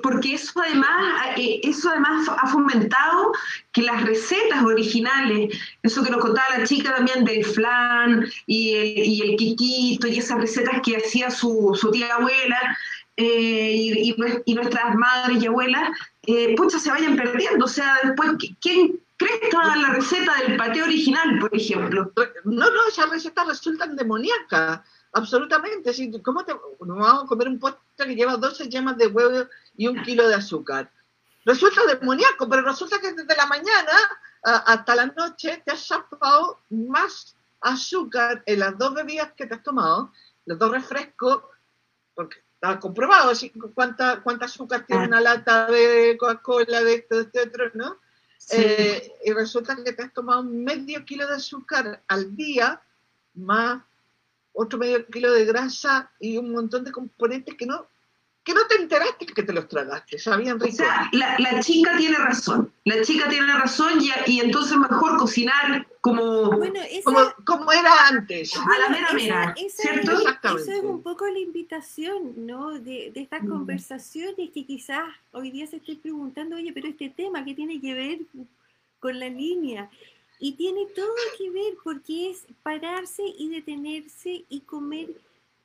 Porque 0.03 0.35
eso 0.35 0.61
además, 0.61 1.29
eh, 1.37 1.61
eso 1.63 1.91
además 1.91 2.29
ha 2.29 2.47
fomentado 2.49 3.33
que 3.73 3.83
las 3.83 4.03
recetas 4.05 4.65
originales, 4.65 5.57
eso 5.83 6.03
que 6.03 6.11
nos 6.11 6.21
contaba 6.21 6.59
la 6.59 6.67
chica 6.67 6.95
también 6.95 7.25
del 7.25 7.45
flan 7.45 8.27
y 8.47 8.75
el, 8.75 8.99
y 8.99 9.23
el 9.23 9.37
quiquito 9.37 10.07
y 10.09 10.19
esas 10.19 10.41
recetas 10.41 10.81
que 10.83 10.97
hacía 10.97 11.31
su, 11.31 11.77
su 11.81 11.91
tía 11.91 12.15
abuela 12.15 12.77
eh, 13.17 13.73
y, 13.73 14.17
y, 14.45 14.55
nuestras 14.55 14.95
madres 14.97 15.41
y 15.41 15.47
abuelas, 15.47 15.91
eh, 16.27 16.55
pucha, 16.57 16.79
se 16.79 16.91
vayan 16.91 17.17
perdiendo. 17.17 17.65
O 17.65 17.69
sea, 17.69 17.99
después, 18.03 18.31
¿quién 18.61 19.01
cree 19.17 19.39
que 19.39 19.47
estaba 19.47 19.77
la 19.77 19.91
receta 19.91 20.35
del 20.41 20.57
paté 20.57 20.83
original, 20.83 21.39
por 21.39 21.55
ejemplo? 21.55 22.11
No, 22.45 22.71
no, 22.71 22.89
esas 22.89 23.11
recetas 23.11 23.47
resultan 23.47 23.95
demoníacas 23.95 24.81
absolutamente. 25.15 25.93
¿Cómo 26.23 26.45
te, 26.45 26.53
nos 26.53 26.99
vamos 26.99 27.25
a 27.25 27.27
comer 27.27 27.49
un 27.49 27.59
postre 27.59 28.07
que 28.07 28.15
lleva 28.15 28.37
12 28.37 28.69
yemas 28.69 28.99
de 28.99 29.07
huevo 29.07 29.49
y 29.77 29.87
un 29.87 30.03
kilo 30.03 30.29
de 30.29 30.35
azúcar? 30.35 30.91
Resulta 31.45 31.85
demoníaco, 31.87 32.49
pero 32.49 32.63
resulta 32.63 33.01
que 33.01 33.13
desde 33.13 33.37
la 33.37 33.47
mañana 33.47 33.93
hasta 34.43 34.95
la 34.95 35.07
noche 35.07 35.63
te 35.65 35.73
has 35.73 35.87
chapado 35.87 36.61
más 36.71 37.35
azúcar 37.61 38.43
en 38.45 38.61
las 38.61 38.77
dos 38.77 38.95
bebidas 38.95 39.33
que 39.33 39.47
te 39.47 39.55
has 39.55 39.63
tomado, 39.63 40.13
los 40.45 40.59
dos 40.59 40.71
refrescos, 40.71 41.43
porque 42.15 42.39
está 42.55 42.79
comprobado 42.79 43.31
así, 43.31 43.51
cuánta, 43.75 44.23
cuánta 44.23 44.45
azúcar 44.45 44.85
tiene 44.87 45.07
una 45.07 45.21
lata 45.21 45.67
de 45.67 46.17
Coca-Cola, 46.19 46.83
de 46.83 46.95
esto, 46.95 47.17
de 47.17 47.23
este 47.23 47.41
otro, 47.41 47.71
¿no? 47.75 47.99
Eh, 48.51 49.15
y 49.25 49.33
resulta 49.33 49.77
que 49.83 49.95
te 49.95 50.03
has 50.03 50.13
tomado 50.13 50.43
medio 50.43 51.05
kilo 51.07 51.27
de 51.27 51.37
azúcar 51.37 52.03
al 52.09 52.37
día, 52.37 52.83
más 53.35 53.83
otro 54.55 54.79
medio 54.79 55.07
kilo 55.07 55.33
de 55.33 55.45
grasa 55.45 56.11
y 56.19 56.39
un 56.39 56.53
montón 56.53 56.85
de 56.85 56.93
componentes 56.93 57.55
que 57.55 57.67
no 57.67 57.87
que 58.45 58.53
no 58.53 58.67
te 58.67 58.77
enteraste 58.77 59.25
que 59.25 59.43
te 59.43 59.53
los 59.55 59.67
tragaste, 59.69 60.19
sabían 60.19 60.61
rico. 60.61 60.75
O 60.75 60.77
sea, 60.77 61.11
la, 61.13 61.61
chica 61.61 61.97
tiene 61.97 62.19
razón, 62.19 62.71
la 62.85 63.01
chica 63.01 63.27
tiene 63.27 63.47
razón 63.47 63.93
y, 64.01 64.11
y 64.31 64.41
entonces 64.41 64.77
mejor 64.77 65.17
cocinar 65.17 65.87
como, 66.03 66.51
como, 67.45 67.73
era 67.73 68.09
antes. 68.09 68.55
a 68.55 68.79
la 68.79 68.89
mera 68.91 69.13
mera, 69.15 69.55
¿cierto? 69.71 70.13
Eso 70.59 70.73
es 70.73 70.83
un 70.83 71.03
poco 71.03 71.27
la 71.27 71.39
invitación, 71.39 72.35
¿no? 72.37 72.73
De, 72.73 73.11
de 73.15 73.23
estas 73.23 73.43
mm. 73.43 73.49
conversaciones 73.49 74.51
que 74.53 74.67
quizás 74.67 75.05
hoy 75.33 75.51
día 75.51 75.67
se 75.67 75.77
esté 75.77 75.97
preguntando, 75.97 76.57
oye, 76.57 76.71
pero 76.75 76.89
este 76.89 77.09
tema, 77.09 77.43
¿qué 77.47 77.55
tiene 77.55 77.81
que 77.81 77.95
ver 77.95 78.19
con 79.01 79.19
la 79.19 79.31
línea? 79.31 79.89
Y 80.45 80.53
tiene 80.53 80.85
todo 80.95 81.09
que 81.39 81.49
ver 81.49 81.73
porque 81.83 82.29
es 82.29 82.47
pararse 82.63 83.23
y 83.39 83.49
detenerse 83.49 84.45
y 84.51 84.61
comer 84.61 85.09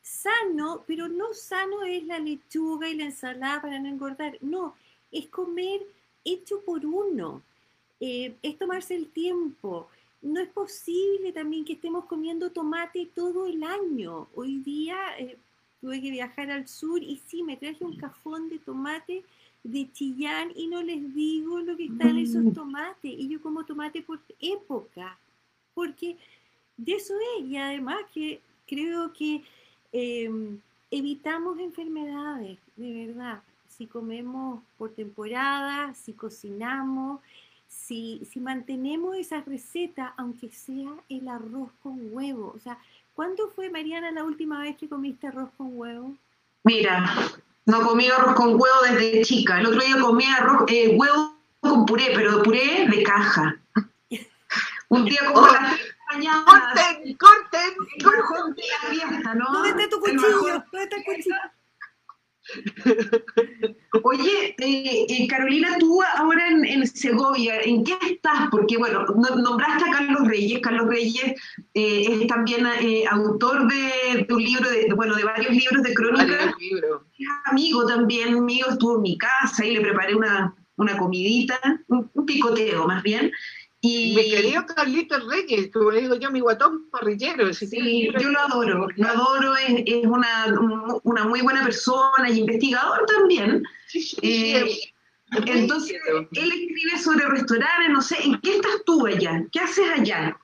sano, 0.01 0.85
pero 0.87 1.09
no 1.09 1.33
sano 1.33 1.83
es 1.83 2.05
la 2.05 2.17
lechuga 2.17 2.87
y 2.87 2.95
la 2.95 3.03
ensalada 3.03 3.61
para 3.61 3.77
no 3.77 3.89
engordar. 3.89 4.37
No, 4.39 4.75
es 5.11 5.27
comer 5.27 5.81
hecho 6.23 6.61
por 6.61 6.85
uno. 6.85 7.41
Eh, 7.99 8.33
es 8.41 8.57
tomarse 8.57 8.95
el 8.95 9.09
tiempo. 9.09 9.89
No 10.21 10.39
es 10.39 10.47
posible 10.47 11.33
también 11.33 11.65
que 11.65 11.73
estemos 11.73 12.05
comiendo 12.05 12.49
tomate 12.49 13.09
todo 13.13 13.47
el 13.47 13.61
año. 13.65 14.29
Hoy 14.33 14.59
día 14.59 14.95
eh, 15.17 15.37
tuve 15.81 16.01
que 16.01 16.09
viajar 16.09 16.51
al 16.51 16.69
sur 16.69 17.03
y 17.03 17.21
sí, 17.27 17.43
me 17.43 17.57
traje 17.57 17.83
un 17.83 17.97
cajón 17.97 18.47
de 18.47 18.59
tomate 18.59 19.25
de 19.63 19.91
Chillán 19.91 20.51
y 20.55 20.67
no 20.67 20.81
les 20.81 21.13
digo 21.13 21.59
lo 21.59 21.75
que 21.75 21.85
están 21.85 22.17
esos 22.17 22.43
mm. 22.43 22.53
tomates. 22.53 23.11
Y 23.11 23.27
yo 23.27 23.41
como 23.41 23.65
tomate 23.65 24.01
por 24.01 24.19
época, 24.39 25.17
porque 25.73 26.17
de 26.77 26.93
eso 26.93 27.13
es. 27.37 27.45
Y 27.45 27.57
además 27.57 27.97
que 28.13 28.41
creo 28.67 29.11
que 29.13 29.43
em, 29.91 30.59
evitamos 30.91 31.59
enfermedades, 31.59 32.57
de 32.75 33.07
verdad. 33.07 33.41
Si 33.67 33.85
comemos 33.85 34.61
por 34.77 34.91
temporada, 34.91 35.93
si 35.93 36.13
cocinamos, 36.13 37.21
si, 37.67 38.21
si 38.29 38.39
mantenemos 38.39 39.15
esa 39.15 39.41
receta, 39.41 40.13
aunque 40.17 40.49
sea 40.49 40.91
el 41.07 41.27
arroz 41.27 41.69
con 41.81 42.13
huevo. 42.13 42.53
O 42.55 42.59
sea, 42.59 42.77
¿cuándo 43.13 43.47
fue, 43.49 43.69
Mariana, 43.69 44.11
la 44.11 44.23
última 44.23 44.61
vez 44.61 44.75
que 44.75 44.89
comiste 44.89 45.27
arroz 45.27 45.49
con 45.55 45.77
huevo? 45.77 46.15
Mira, 46.63 47.05
no 47.69 47.81
comí 47.81 48.09
arroz 48.09 48.35
con 48.35 48.49
huevo 48.49 48.81
desde 48.83 49.21
chica. 49.21 49.59
El 49.59 49.67
otro 49.67 49.81
día 49.81 49.99
comí 49.99 50.25
arroz, 50.25 50.63
eh, 50.67 50.95
huevo 50.95 51.37
con 51.59 51.85
puré, 51.85 52.11
pero 52.15 52.41
puré 52.43 52.87
de 52.89 53.03
caja. 53.03 53.57
Un 54.89 55.05
día 55.05 55.19
como 55.27 55.41
oh. 55.41 55.51
las 55.51 55.79
mañana. 56.11 56.43
Corten, 56.45 57.17
corten, 57.17 58.23
corten. 58.25 58.65
la 58.83 58.89
fiesta, 58.89 59.35
¿no? 59.35 59.45
¿Dónde 59.51 59.69
está 59.69 59.89
tu 59.89 59.99
cuchillo? 59.99 60.63
¿Dónde 60.71 60.83
está 60.83 60.95
el 60.97 61.03
cuchillo? 61.03 61.35
Oye, 64.03 64.55
eh, 64.57 65.05
eh, 65.07 65.27
Carolina, 65.27 65.77
tú 65.79 66.01
ahora 66.17 66.47
en, 66.49 66.85
Segovia, 66.87 67.61
¿en 67.61 67.83
qué 67.83 67.97
estás? 68.01 68.49
Porque, 68.51 68.77
bueno, 68.77 69.05
nombraste 69.05 69.89
a 69.89 69.93
Carlos 69.93 70.27
Reyes. 70.27 70.59
Carlos 70.61 70.87
Reyes 70.87 71.33
eh, 71.73 72.21
es 72.21 72.27
también 72.27 72.65
autor 73.09 73.67
de, 73.67 74.27
un 74.33 74.43
libro, 74.43 74.69
de, 74.69 74.93
bueno, 74.95 75.15
de 75.15 75.23
varios 75.23 75.51
libros 75.51 75.83
de 75.83 75.93
crónica. 75.93 76.55
Es 77.17 77.27
amigo 77.45 77.85
también, 77.85 78.35
amigo, 78.35 78.69
estuvo 78.69 78.95
en 78.95 79.01
mi 79.01 79.17
casa 79.17 79.65
y 79.65 79.73
le 79.73 79.81
preparé 79.81 80.15
una, 80.15 80.55
una 80.77 80.97
comidita, 80.97 81.59
un 81.87 82.25
picoteo 82.25 82.87
más 82.87 83.03
bien. 83.03 83.31
Y 83.81 84.13
mi 84.13 84.29
querido 84.29 84.65
Carlitos 84.65 85.25
Reyes, 85.25 85.69
como 85.71 85.91
le 85.91 86.01
digo 86.01 86.15
yo, 86.15 86.31
mi 86.31 86.41
guatón 86.41 86.89
parrillero. 86.89 87.53
sí, 87.53 88.09
yo 88.19 88.29
lo 88.29 88.39
adoro, 88.39 88.87
lo 88.93 89.07
adoro, 89.07 89.55
es, 89.55 89.83
es 89.85 90.05
una, 90.05 90.47
una, 91.03 91.23
muy 91.23 91.41
buena 91.41 91.63
persona 91.63 92.29
y 92.29 92.39
investigador 92.39 93.05
también. 93.05 93.63
Sí, 93.87 94.01
sí, 94.01 94.17
eh, 94.21 94.91
entonces, 95.31 95.97
él 96.33 96.51
escribe 96.51 96.99
sobre 97.01 97.25
restaurantes, 97.27 97.89
no 97.89 98.01
sé, 98.01 98.17
¿en 98.21 98.41
qué 98.41 98.55
estás 98.55 98.83
tú 98.85 99.05
allá? 99.05 99.45
¿Qué 99.51 99.59
haces 99.59 99.89
allá? 99.95 100.37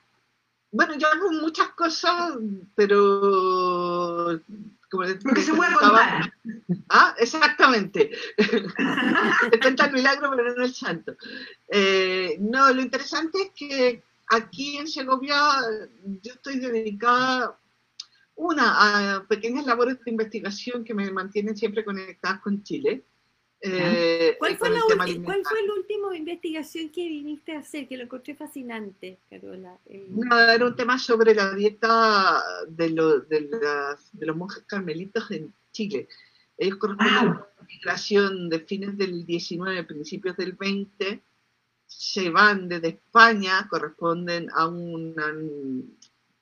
Bueno, 0.70 0.94
yo 0.96 1.06
hago 1.08 1.32
muchas 1.32 1.68
cosas, 1.70 2.38
pero 2.74 4.40
porque 5.22 5.42
se 5.42 5.54
puede 5.54 5.72
contar. 5.74 6.32
Ah, 6.88 7.14
exactamente. 7.18 8.10
Cuenta 9.62 9.86
el 9.86 9.92
milagro, 9.92 10.30
pero 10.36 10.54
no 10.54 10.64
el 10.64 10.74
santo. 10.74 11.16
Eh, 11.68 12.36
no, 12.40 12.72
lo 12.72 12.82
interesante 12.82 13.42
es 13.42 13.50
que 13.54 14.02
aquí 14.28 14.78
en 14.78 14.88
Segovia 14.88 15.36
yo 16.22 16.32
estoy 16.34 16.58
dedicada, 16.58 17.58
una, 18.36 19.16
a 19.16 19.24
pequeñas 19.24 19.66
labores 19.66 19.98
de 20.04 20.10
investigación 20.10 20.84
que 20.84 20.94
me 20.94 21.10
mantienen 21.10 21.56
siempre 21.56 21.84
conectadas 21.84 22.40
con 22.40 22.62
Chile. 22.62 23.04
Eh, 23.60 24.36
¿Cuál, 24.38 24.56
fue 24.56 24.70
la 24.70 24.84
última 24.84 26.16
investigación 26.16 26.90
que 26.90 27.08
viniste 27.08 27.52
a 27.56 27.60
hacer? 27.60 27.88
Que 27.88 27.96
lo 27.96 28.04
encontré 28.04 28.34
fascinante, 28.34 29.18
Carola. 29.30 29.78
Eh, 29.86 30.06
no, 30.10 30.38
era 30.38 30.66
un 30.66 30.76
tema 30.76 30.98
sobre 30.98 31.34
la 31.34 31.54
dieta 31.54 32.42
de, 32.68 32.88
de, 33.28 34.26
los 34.26 34.36
monjes 34.36 34.62
carmelitos 34.66 35.30
en 35.30 35.52
Chile. 35.72 36.08
Ellos 36.58 36.76
corresponden 36.76 37.16
a 37.16 37.22
una 37.22 37.46
migración 37.68 38.48
de 38.48 38.60
fines 38.60 38.96
del 38.96 39.24
19, 39.26 39.84
principios 39.84 40.36
del 40.36 40.52
20, 40.52 41.22
se 41.86 42.30
van 42.30 42.68
desde 42.68 42.88
España, 42.88 43.66
corresponden 43.68 44.48
a 44.54 44.66
una, 44.66 45.32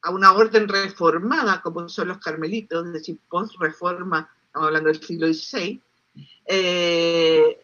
a 0.03 0.11
una 0.11 0.33
orden 0.33 0.69
reformada, 0.69 1.61
como 1.63 1.89
son 1.89 2.09
los 2.09 2.19
carmelitos, 2.19 2.87
es 2.87 2.93
decir, 2.93 3.19
post-reforma, 3.29 4.29
estamos 4.47 4.69
hablando 4.69 4.89
del 4.89 5.03
siglo 5.03 5.27
XVI, 5.33 5.81
eh, 6.47 7.61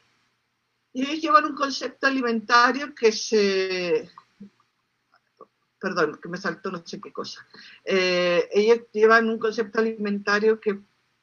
y 0.92 1.02
ellos 1.02 1.20
llevan 1.20 1.44
un 1.44 1.54
concepto 1.54 2.06
alimentario 2.06 2.94
que 2.94 3.12
se... 3.12 4.10
Perdón, 5.78 6.18
que 6.22 6.28
me 6.28 6.36
saltó 6.36 6.70
no 6.70 6.84
sé 6.84 7.00
qué 7.00 7.12
cosa. 7.12 7.46
Eh, 7.84 8.48
ellos 8.52 8.80
llevan 8.92 9.30
un 9.30 9.38
concepto 9.38 9.80
alimentario 9.80 10.60
que, 10.60 10.78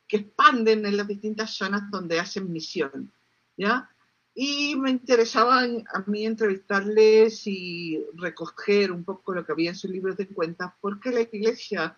que, 0.08 0.18
expanden 0.18 0.86
en 0.86 0.98
las 0.98 1.08
distintas 1.08 1.52
zonas 1.52 1.92
donde 1.92 2.20
hacen 2.20 2.52
misión. 2.52 3.12
¿ya? 3.56 3.90
Y 4.34 4.76
me 4.76 4.90
interesaba 4.90 5.62
a 5.64 6.00
mí 6.08 6.26
entrevistarles 6.26 7.46
y 7.46 8.04
recoger 8.16 8.92
un 8.92 9.04
poco 9.04 9.34
lo 9.34 9.46
que 9.46 9.52
había 9.52 9.72
en 9.72 9.76
sus 9.76 9.92
libros 9.92 10.18
de 10.18 10.28
cuentas, 10.28 10.74
porque 10.80 11.12
la 11.12 11.22
iglesia 11.22 11.98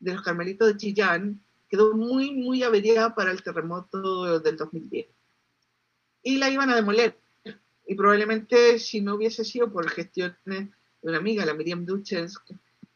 de 0.00 0.14
los 0.14 0.22
Carmelitos 0.22 0.68
de 0.68 0.76
Chillán 0.76 1.40
quedó 1.72 1.94
muy, 1.96 2.32
muy 2.32 2.62
averiada 2.62 3.14
para 3.14 3.30
el 3.30 3.42
terremoto 3.42 4.38
del 4.40 4.58
2010. 4.58 5.06
Y 6.22 6.36
la 6.36 6.50
iban 6.50 6.68
a 6.68 6.76
demoler. 6.76 7.18
Y 7.86 7.94
probablemente 7.94 8.78
si 8.78 9.00
no 9.00 9.14
hubiese 9.14 9.42
sido 9.42 9.72
por 9.72 9.88
gestiones 9.88 10.36
de 11.00 11.08
una 11.08 11.16
amiga, 11.16 11.46
la 11.46 11.54
Miriam 11.54 11.86
Duchens, 11.86 12.38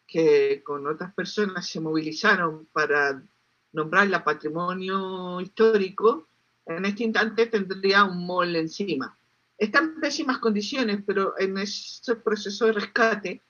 que 0.07 0.63
con 0.63 0.87
otras 0.87 1.15
personas 1.15 1.67
se 1.67 1.81
movilizaron 1.81 2.67
para 2.67 3.25
nombrarla 3.73 4.23
patrimonio 4.23 5.41
histórico, 5.41 6.29
en 6.67 6.85
este 6.85 7.05
instante 7.05 7.47
tendría 7.47 8.05
un 8.05 8.27
mall 8.27 8.55
encima. 8.57 9.19
Está 9.57 9.79
en 9.79 9.99
pésimas 10.01 10.37
condiciones, 10.37 11.03
pero 11.07 11.33
en 11.39 11.57
ese 11.57 12.15
proceso 12.17 12.67
de 12.67 12.73
rescate 12.73 13.43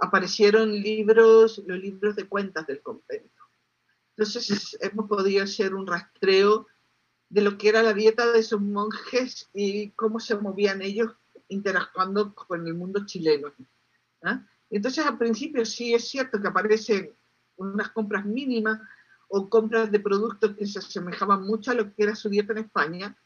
aparecieron 0.00 0.72
libros, 0.72 1.62
los 1.66 1.78
libros 1.78 2.16
de 2.16 2.26
cuentas 2.26 2.66
del 2.66 2.80
convento. 2.80 3.35
Entonces 4.16 4.78
hemos 4.80 5.08
podido 5.08 5.44
hacer 5.44 5.74
un 5.74 5.86
rastreo 5.86 6.66
de 7.28 7.42
lo 7.42 7.58
que 7.58 7.68
era 7.68 7.82
la 7.82 7.92
dieta 7.92 8.30
de 8.32 8.38
esos 8.38 8.60
monjes 8.60 9.50
y 9.52 9.90
cómo 9.90 10.20
se 10.20 10.36
movían 10.36 10.80
ellos 10.80 11.12
interactuando 11.48 12.34
con 12.34 12.66
el 12.66 12.74
mundo 12.74 13.04
chileno. 13.04 13.52
¿ah? 14.22 14.42
Entonces 14.70 15.04
al 15.04 15.18
principio 15.18 15.64
sí 15.66 15.92
es 15.92 16.08
cierto 16.08 16.40
que 16.40 16.48
aparecen 16.48 17.12
unas 17.56 17.90
compras 17.90 18.24
mínimas 18.24 18.80
o 19.28 19.48
compras 19.50 19.90
de 19.90 20.00
productos 20.00 20.56
que 20.56 20.66
se 20.66 20.78
asemejaban 20.78 21.42
mucho 21.42 21.72
a 21.72 21.74
lo 21.74 21.92
que 21.94 22.04
era 22.04 22.14
su 22.14 22.30
dieta 22.30 22.52
en 22.52 22.58
España. 22.60 23.16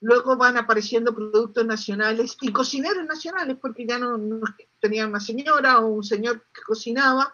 Luego 0.00 0.36
van 0.36 0.56
apareciendo 0.56 1.14
productos 1.14 1.64
nacionales 1.64 2.36
y 2.40 2.52
cocineros 2.52 3.06
nacionales, 3.06 3.56
porque 3.60 3.86
ya 3.86 3.98
no, 3.98 4.18
tenía 4.80 5.06
una 5.06 5.20
señora 5.20 5.78
o 5.78 5.86
un 5.86 6.02
señor 6.02 6.44
que 6.52 6.62
cocinaba 6.62 7.32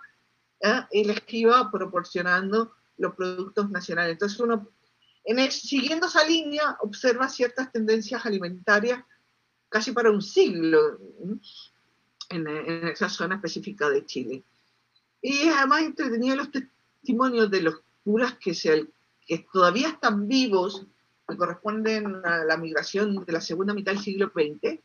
¿ah? 0.63 0.87
y 0.93 1.05
les 1.05 1.23
iba 1.29 1.71
proporcionando 1.71 2.75
los 3.01 3.15
productos 3.15 3.71
nacionales. 3.71 4.13
Entonces 4.13 4.39
uno, 4.39 4.69
en 5.25 5.51
siguiendo 5.51 6.07
esa 6.07 6.25
línea, 6.25 6.77
observa 6.81 7.29
ciertas 7.29 7.73
tendencias 7.73 8.25
alimentarias 8.25 9.03
casi 9.69 9.93
para 9.93 10.11
un 10.11 10.21
siglo 10.21 10.99
en, 12.29 12.47
esa 12.89 13.09
zona 13.09 13.37
específica 13.37 13.89
de 13.89 14.05
Chile. 14.05 14.45
Y 15.23 15.49
además 15.49 15.83
entretenido 15.83 16.37
los 16.37 16.51
testimonios 16.51 17.51
de 17.51 17.63
los 17.63 17.81
curas 18.05 18.35
que, 18.39 18.55
se, 18.55 18.87
que 19.27 19.47
todavía 19.53 19.89
están 19.89 20.29
vivos, 20.29 20.87
que 21.29 21.37
corresponden 21.37 22.25
a 22.25 22.45
la 22.45 22.57
migración 22.57 23.25
de 23.25 23.33
la 23.33 23.41
segunda 23.41 23.75
mitad 23.75 23.93
del 23.93 24.03
siglo 24.03 24.33
XX, 24.35 24.81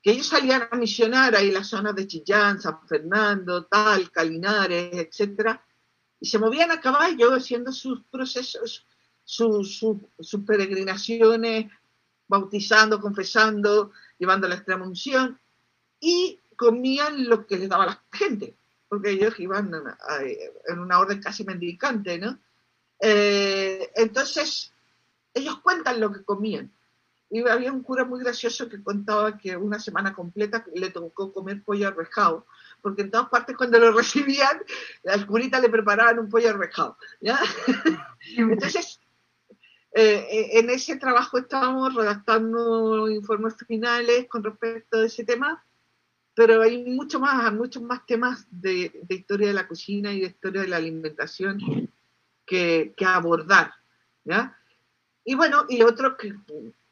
que 0.00 0.10
ellos 0.12 0.28
salían 0.28 0.68
a 0.70 0.76
misionar 0.76 1.34
ahí 1.34 1.48
en 1.48 1.54
las 1.54 1.68
zonas 1.68 1.94
de 1.94 2.06
Chillán, 2.06 2.60
San 2.60 2.86
Fernando, 2.86 3.64
Tal, 3.66 4.10
Calinares, 4.10 4.90
etcétera, 4.94 5.64
y 6.20 6.26
se 6.26 6.38
movían 6.38 6.70
a 6.70 6.80
caballo 6.80 7.34
haciendo 7.34 7.72
sus 7.72 8.02
procesos, 8.04 8.86
sus, 9.24 9.84
peregrinaciones, 10.46 11.70
bautizando, 12.26 13.00
confesando, 13.00 13.92
llevando 14.18 14.48
la 14.48 14.56
extrema 14.56 14.86
unción, 14.86 15.38
y 16.00 16.38
comían 16.56 17.28
lo 17.28 17.46
que 17.46 17.58
les 17.58 17.68
daba 17.68 17.86
la 17.86 18.02
gente, 18.12 18.56
porque 18.88 19.10
ellos 19.10 19.38
iban 19.38 19.72
en 20.66 20.78
una 20.78 20.98
orden 20.98 21.20
casi 21.20 21.44
mendicante, 21.44 22.18
¿no? 22.18 22.38
Eh, 23.00 23.90
entonces, 23.94 24.72
ellos 25.34 25.60
cuentan 25.60 26.00
lo 26.00 26.12
que 26.12 26.24
comían. 26.24 26.72
Y 27.30 27.46
había 27.46 27.72
un 27.72 27.82
cura 27.82 28.04
muy 28.04 28.20
gracioso 28.20 28.68
que 28.68 28.82
contaba 28.82 29.36
que 29.36 29.56
una 29.56 29.78
semana 29.78 30.14
completa 30.14 30.64
le 30.74 30.90
tocó 30.90 31.32
comer 31.32 31.62
pollo 31.62 31.88
arrejado, 31.88 32.46
porque 32.82 33.02
en 33.02 33.10
todas 33.10 33.28
partes 33.28 33.56
cuando 33.56 33.78
lo 33.78 33.92
recibían, 33.92 34.62
las 35.02 35.24
curitas 35.24 35.60
le 35.60 35.68
preparaban 35.68 36.18
un 36.18 36.28
pollo 36.28 36.50
arrejado. 36.50 36.96
¿ya? 37.20 37.38
Entonces, 38.36 39.00
eh, 39.94 40.50
en 40.52 40.70
ese 40.70 40.96
trabajo 40.96 41.38
estábamos 41.38 41.94
redactando 41.94 43.08
informes 43.08 43.56
finales 43.66 44.26
con 44.28 44.44
respecto 44.44 44.98
a 44.98 45.06
ese 45.06 45.24
tema, 45.24 45.64
pero 46.34 46.62
hay 46.62 46.84
mucho 46.84 47.18
más, 47.18 47.52
muchos 47.52 47.82
más 47.82 48.06
temas 48.06 48.46
de, 48.50 48.92
historia 49.08 49.48
de 49.48 49.54
la 49.54 49.66
cocina 49.66 50.12
y 50.12 50.20
de 50.20 50.26
historia 50.26 50.62
de 50.62 50.68
la 50.68 50.76
alimentación 50.76 51.90
que, 52.46 52.94
que 52.96 53.04
abordar. 53.04 53.72
¿ya? 54.24 54.56
Y 55.24 55.34
bueno, 55.34 55.66
y 55.68 55.82
otro 55.82 56.16
que 56.16 56.32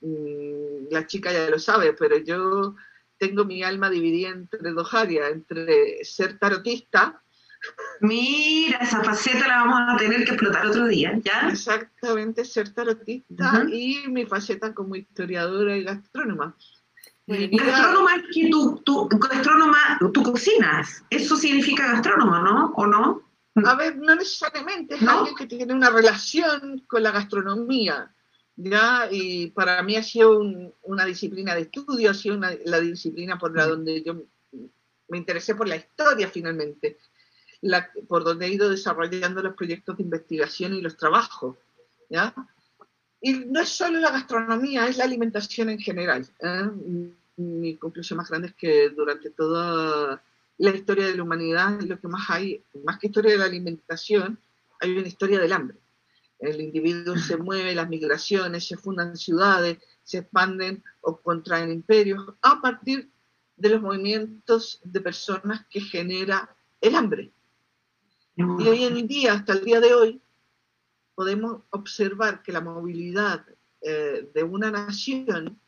mm, 0.01 0.91
la 0.91 1.07
chica 1.07 1.33
ya 1.33 1.49
lo 1.49 1.59
sabe, 1.59 1.93
pero 1.93 2.19
yo 2.19 2.75
tengo 3.19 3.45
mi 3.45 3.63
alma 3.63 3.91
dividida 3.91 4.31
entre 4.31 4.73
dos 4.73 4.93
áreas, 4.95 5.31
entre 5.33 6.05
ser 6.05 6.39
tarotista. 6.39 7.23
Mira, 8.01 8.79
esa 8.79 9.03
faceta 9.03 9.49
la 9.49 9.65
vamos 9.65 9.81
a 9.89 9.97
tener 9.97 10.25
que 10.25 10.33
explotar 10.33 10.67
otro 10.67 10.87
día, 10.87 11.19
¿ya? 11.25 11.49
Exactamente, 11.51 12.45
ser 12.45 12.73
tarotista 12.73 13.65
y 13.71 14.05
mi 14.09 14.27
faceta 14.27 14.75
como 14.75 14.95
historiadora 14.95 15.77
y 15.77 15.83
gastrónoma. 15.83 16.57
gastrónoma 17.27 18.17
es 18.17 18.23
que 18.33 18.51
tú, 18.51 18.83
tú, 18.85 19.09
gastrónoma, 19.09 19.99
tú 20.13 20.23
cocinas, 20.23 21.05
eso 21.11 21.37
significa 21.37 21.93
gastrónoma, 21.93 22.43
¿no? 22.43 22.73
¿O 22.77 22.87
no? 22.87 23.23
A 23.65 23.75
ver, 23.75 23.97
no 23.97 24.15
necesariamente, 24.15 24.97
es 24.97 25.03
alguien 25.03 25.35
que 25.35 25.47
tiene 25.47 25.73
una 25.73 25.89
relación 25.89 26.85
con 26.87 27.03
la 27.03 27.11
gastronomía. 27.11 28.15
¿Ya? 28.57 29.09
Y 29.11 29.49
para 29.49 29.83
mí 29.83 29.97
ha 29.97 30.03
sido 30.03 30.41
una 30.83 31.05
disciplina 31.05 31.55
de 31.55 31.63
estudio, 31.63 32.11
ha 32.11 32.15
sido 32.15 32.39
la 32.65 32.81
disciplina 32.81 33.39
por 33.39 33.55
la 33.55 33.67
donde 33.67 34.03
yo 34.03 34.23
me 35.09 35.19
interesé 35.19 35.55
por 35.55 35.69
la 35.69 35.77
historia 35.77 36.29
finalmente, 36.29 36.99
la, 37.61 37.91
por 38.09 38.25
donde 38.25 38.47
he 38.47 38.53
ido 38.53 38.69
desarrollando 38.69 39.43
los 39.43 39.55
proyectos 39.55 39.97
de 39.97 40.03
investigación 40.03 40.75
y 40.75 40.81
los 40.81 40.97
trabajos, 40.97 41.57
¿ya? 42.09 42.35
Y 43.21 43.33
no 43.33 43.61
es 43.61 43.69
solo 43.69 43.99
la 43.99 44.11
gastronomía, 44.11 44.87
es 44.89 44.99
la 44.99 45.05
alimentación 45.05 45.71
en 45.71 45.79
general. 45.79 46.27
¿eh? 46.41 46.71
Mi 47.37 47.77
conclusión 47.77 48.19
más 48.19 48.29
grande 48.29 48.49
es 48.49 48.55
que 48.55 48.91
durante 48.91 49.31
toda 49.31 50.23
la 50.59 50.71
historia 50.71 51.07
de 51.07 51.17
la 51.17 51.23
humanidad, 51.23 51.81
lo 51.81 51.99
que 51.99 52.09
más 52.09 52.29
hay, 52.31 52.63
más 52.85 52.99
que 52.99 53.09
historia 53.09 53.33
de 53.33 53.39
la 53.39 53.45
alimentación, 53.47 54.39
hay 54.81 54.97
una 54.97 55.09
historia 55.09 55.41
del 55.41 55.53
hambre 55.53 55.79
el 56.39 56.61
individuo 56.61 57.17
se 57.17 57.37
mueve, 57.37 57.75
las 57.75 57.89
migraciones, 57.89 58.67
se 58.67 58.77
fundan 58.77 59.17
ciudades, 59.17 59.79
se 60.03 60.19
expanden 60.19 60.83
o 61.01 61.21
contraen 61.21 61.73
imperios 61.73 62.25
a 62.43 62.61
partir 62.61 63.11
de 63.57 63.71
los 63.71 63.83
movimientos 63.83 64.81
de 64.85 65.01
personas 65.01 65.67
que 65.71 65.81
genera 65.81 66.55
el 66.81 66.95
hambre. 66.95 67.33
Y 68.37 68.43
hoy 68.43 68.85
en 68.85 69.07
día, 69.07 69.33
hasta 69.33 69.55
el 69.55 69.65
día 69.65 69.81
de 69.81 69.95
hoy, 69.95 70.21
podemos 71.15 71.63
observar 71.71 72.43
que 72.43 72.53
la 72.53 72.61
movilidad 72.61 73.47
eh, 73.81 74.29
de 74.35 74.43
una 74.43 74.71
nación 74.71 75.59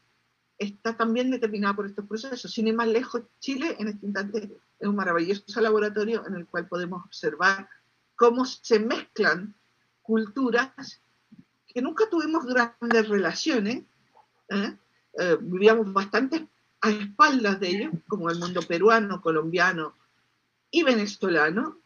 está 0.58 0.96
también 0.96 1.30
determinada 1.30 1.74
por 1.74 1.86
estos 1.86 2.06
procesos. 2.06 2.52
Sin 2.52 2.68
ir 2.68 2.74
más 2.74 2.88
lejos, 2.88 3.22
Chile 3.38 3.74
en 3.78 3.88
este 3.88 4.06
instante 4.06 4.50
es 4.78 4.86
un 4.86 4.96
maravilloso 4.96 5.60
laboratorio 5.60 6.26
en 6.26 6.34
el 6.34 6.46
cual 6.46 6.68
podemos 6.68 7.02
observar 7.06 7.68
cómo 8.16 8.44
se 8.44 8.78
mezclan 8.80 9.54
culturas 10.08 11.02
que 11.66 11.82
nunca 11.82 12.08
tuvimos 12.08 12.46
grandes 12.46 13.08
relaciones, 13.10 13.84
¿eh? 14.48 14.74
Eh, 15.18 15.36
vivíamos 15.38 15.92
bastante 15.92 16.48
a 16.80 16.88
espaldas 16.88 17.60
de 17.60 17.68
ellos, 17.68 17.92
como 18.08 18.30
el 18.30 18.38
mundo 18.38 18.62
peruano, 18.62 19.20
colombiano 19.20 19.94
y 20.70 20.82
venezolano, 20.82 21.76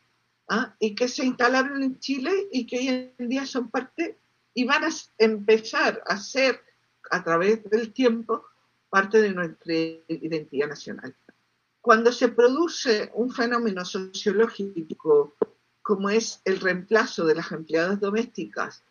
¿ah? 0.48 0.72
y 0.78 0.94
que 0.94 1.08
se 1.08 1.24
instalaron 1.24 1.82
en 1.82 1.98
Chile 1.98 2.30
y 2.52 2.64
que 2.64 2.78
hoy 2.78 3.12
en 3.18 3.28
día 3.28 3.44
son 3.44 3.70
parte 3.70 4.18
y 4.54 4.64
van 4.64 4.84
a 4.84 4.90
empezar 5.18 6.00
a 6.06 6.16
ser 6.16 6.60
a 7.10 7.24
través 7.24 7.68
del 7.70 7.92
tiempo 7.92 8.44
parte 8.88 9.20
de 9.20 9.32
nuestra 9.32 9.74
identidad 10.06 10.68
nacional. 10.68 11.12
Cuando 11.80 12.12
se 12.12 12.28
produce 12.28 13.10
un 13.14 13.32
fenómeno 13.32 13.84
sociológico 13.84 15.34
como 15.82 16.10
es 16.10 16.40
el 16.44 16.60
reemplazo 16.60 17.24
de 17.26 17.34
las 17.34 17.52
empleadas 17.52 18.00
domésticas 18.00 18.82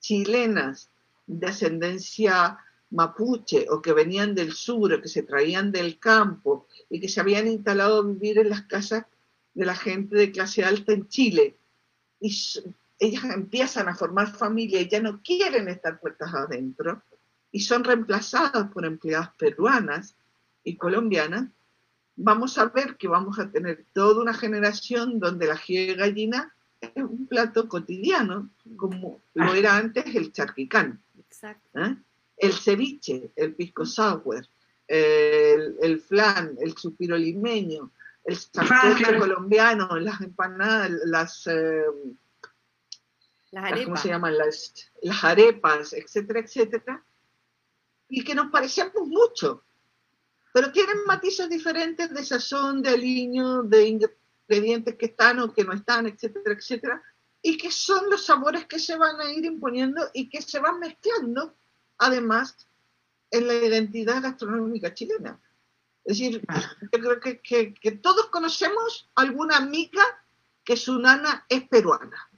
chilenas 0.00 0.90
de 1.26 1.46
ascendencia 1.46 2.58
mapuche 2.90 3.66
o 3.70 3.80
que 3.80 3.92
venían 3.92 4.34
del 4.34 4.52
sur 4.52 4.92
o 4.92 5.00
que 5.00 5.08
se 5.08 5.22
traían 5.22 5.72
del 5.72 5.98
campo 5.98 6.66
y 6.90 7.00
que 7.00 7.08
se 7.08 7.20
habían 7.20 7.46
instalado 7.46 8.00
a 8.00 8.06
vivir 8.06 8.38
en 8.38 8.50
las 8.50 8.62
casas 8.62 9.06
de 9.54 9.64
la 9.64 9.74
gente 9.74 10.16
de 10.16 10.32
clase 10.32 10.64
alta 10.64 10.92
en 10.92 11.08
Chile. 11.08 11.56
Y 12.20 12.36
ellas 12.98 13.24
empiezan 13.24 13.88
a 13.88 13.94
formar 13.94 14.36
familia 14.36 14.80
y 14.80 14.88
ya 14.88 15.00
no 15.00 15.20
quieren 15.22 15.68
estar 15.68 15.98
puertas 15.98 16.32
adentro 16.34 17.02
y 17.50 17.60
son 17.60 17.84
reemplazadas 17.84 18.70
por 18.70 18.84
empleadas 18.84 19.30
peruanas 19.38 20.14
y 20.64 20.76
colombianas 20.76 21.48
vamos 22.16 22.58
a 22.58 22.66
ver 22.66 22.96
que 22.96 23.08
vamos 23.08 23.38
a 23.38 23.50
tener 23.50 23.86
toda 23.92 24.20
una 24.20 24.34
generación 24.34 25.18
donde 25.18 25.46
la 25.46 25.60
de 25.66 25.94
gallina 25.94 26.54
es 26.80 26.96
un 26.96 27.26
plato 27.26 27.68
cotidiano, 27.68 28.50
como 28.76 29.20
lo 29.34 29.54
era 29.54 29.76
antes 29.76 30.04
el 30.14 30.32
charquicán. 30.32 31.00
¿eh? 31.74 31.96
El 32.36 32.52
ceviche, 32.52 33.30
el 33.36 33.54
pisco 33.54 33.86
sour, 33.86 34.46
el, 34.88 36.00
flan, 36.00 36.56
el 36.60 36.76
supiro 36.76 37.16
limeño, 37.16 37.90
el 38.24 38.36
sancocho 38.36 39.18
colombiano, 39.18 39.96
las 39.98 40.20
empanadas, 40.20 40.90
las... 41.04 41.46
Eh, 41.46 41.84
las 43.52 43.64
arepas. 43.64 43.84
¿Cómo 43.84 43.96
se 43.98 44.08
llaman? 44.08 44.38
Las, 44.38 44.90
las 45.02 45.24
arepas, 45.24 45.92
etcétera, 45.92 46.40
etcétera. 46.40 47.04
Y 48.08 48.24
que 48.24 48.34
nos 48.34 48.50
parecemos 48.50 49.06
mucho 49.06 49.62
pero 50.52 50.70
tienen 50.70 51.04
matices 51.06 51.48
diferentes 51.48 52.12
de 52.12 52.24
sazón, 52.24 52.82
de 52.82 52.90
aliño, 52.90 53.62
de 53.62 53.88
ingredientes 53.88 54.96
que 54.96 55.06
están 55.06 55.40
o 55.40 55.52
que 55.52 55.64
no 55.64 55.72
están, 55.72 56.06
etcétera, 56.06 56.54
etcétera, 56.54 57.02
y 57.40 57.56
que 57.56 57.70
son 57.70 58.08
los 58.10 58.26
sabores 58.26 58.66
que 58.66 58.78
se 58.78 58.96
van 58.96 59.20
a 59.20 59.32
ir 59.32 59.44
imponiendo 59.44 60.08
y 60.12 60.28
que 60.28 60.42
se 60.42 60.60
van 60.60 60.78
mezclando, 60.78 61.54
además, 61.98 62.56
en 63.30 63.48
la 63.48 63.54
identidad 63.54 64.22
gastronómica 64.22 64.94
chilena. 64.94 65.40
Es 66.04 66.18
decir, 66.18 66.42
yo 66.80 67.00
creo 67.00 67.20
que, 67.20 67.40
que, 67.72 67.92
todos 67.92 68.26
conocemos 68.26 69.08
alguna 69.14 69.56
amiga 69.56 70.02
que 70.64 70.76
su 70.76 70.98
nana 70.98 71.46
es 71.48 71.66
peruana. 71.68 72.28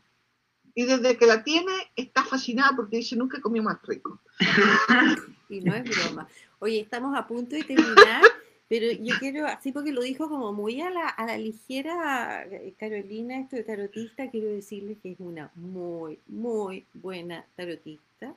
Y 0.75 0.85
desde 0.85 1.17
que 1.17 1.27
la 1.27 1.45
tiene 1.45 1.73
está 1.97 2.25
fascinada 2.25 2.75
porque 2.77 2.99
dice, 2.99 3.17
nunca 3.17 3.41
comí 3.41 3.61
más 3.61 3.81
rico. 3.83 4.21
y 5.49 5.61
no 5.61 5.75
es 5.75 5.85
broma. 5.85 6.29
Oye, 6.65 6.81
estamos 6.81 7.15
a 7.15 7.27
punto 7.27 7.55
de 7.57 7.63
terminar, 7.63 8.23
pero 8.71 8.91
yo 8.91 9.15
quiero, 9.21 9.47
así 9.47 9.71
porque 9.71 9.93
lo 9.93 10.01
dijo 10.01 10.31
como 10.31 10.51
muy 10.55 10.81
a 10.81 10.89
la, 10.89 11.09
a 11.09 11.27
la 11.27 11.37
ligera 11.37 12.47
eh, 12.51 12.73
Carolina, 12.79 13.39
esto 13.39 13.57
de 13.57 13.65
tarotista, 13.65 14.31
quiero 14.31 14.49
decirle 14.49 14.97
que 15.03 15.13
es 15.13 15.21
una 15.21 15.51
muy, 15.57 16.19
muy 16.27 16.87
buena 16.95 17.45
tarotista. 17.55 18.35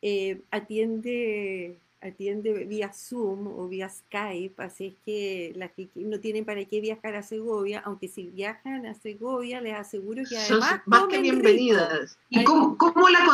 Eh, 0.00 0.40
atiende 0.50 1.76
atiende 2.00 2.64
vía 2.64 2.92
Zoom 2.92 3.46
o 3.46 3.68
vía 3.68 3.88
Skype, 3.88 4.62
así 4.62 4.86
es 4.86 4.94
que 5.04 5.52
las 5.56 5.72
que 5.72 5.88
no 5.94 6.20
tienen 6.20 6.44
para 6.44 6.64
qué 6.64 6.80
viajar 6.80 7.16
a 7.16 7.22
Segovia, 7.22 7.82
aunque 7.84 8.08
si 8.08 8.24
viajan 8.24 8.86
a 8.86 8.94
Segovia, 8.94 9.60
les 9.60 9.74
aseguro 9.74 10.22
que 10.28 10.36
además... 10.36 10.82
más 10.86 11.06
que 11.06 11.20
bienvenidas. 11.20 12.18
¿Y 12.28 12.44
cómo, 12.44 12.76
cómo, 12.76 13.08
la 13.08 13.24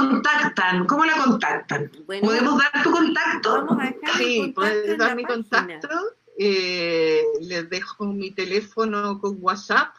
contactan? 0.70 0.86
¿Cómo 0.86 1.04
la 1.04 1.24
contactan? 1.24 1.90
¿Podemos 2.06 2.58
dar 2.58 2.82
tu 2.82 2.90
contacto? 2.90 3.52
Vamos 3.52 3.78
a 3.80 3.86
dejar 3.86 4.16
sí, 4.18 4.52
puedes 4.54 4.98
dar 4.98 5.16
mi 5.16 5.24
contacto. 5.24 5.88
Eh, 6.38 7.22
les 7.40 7.68
dejo 7.68 8.06
mi 8.06 8.30
teléfono 8.30 9.18
con 9.20 9.36
WhatsApp 9.40 9.94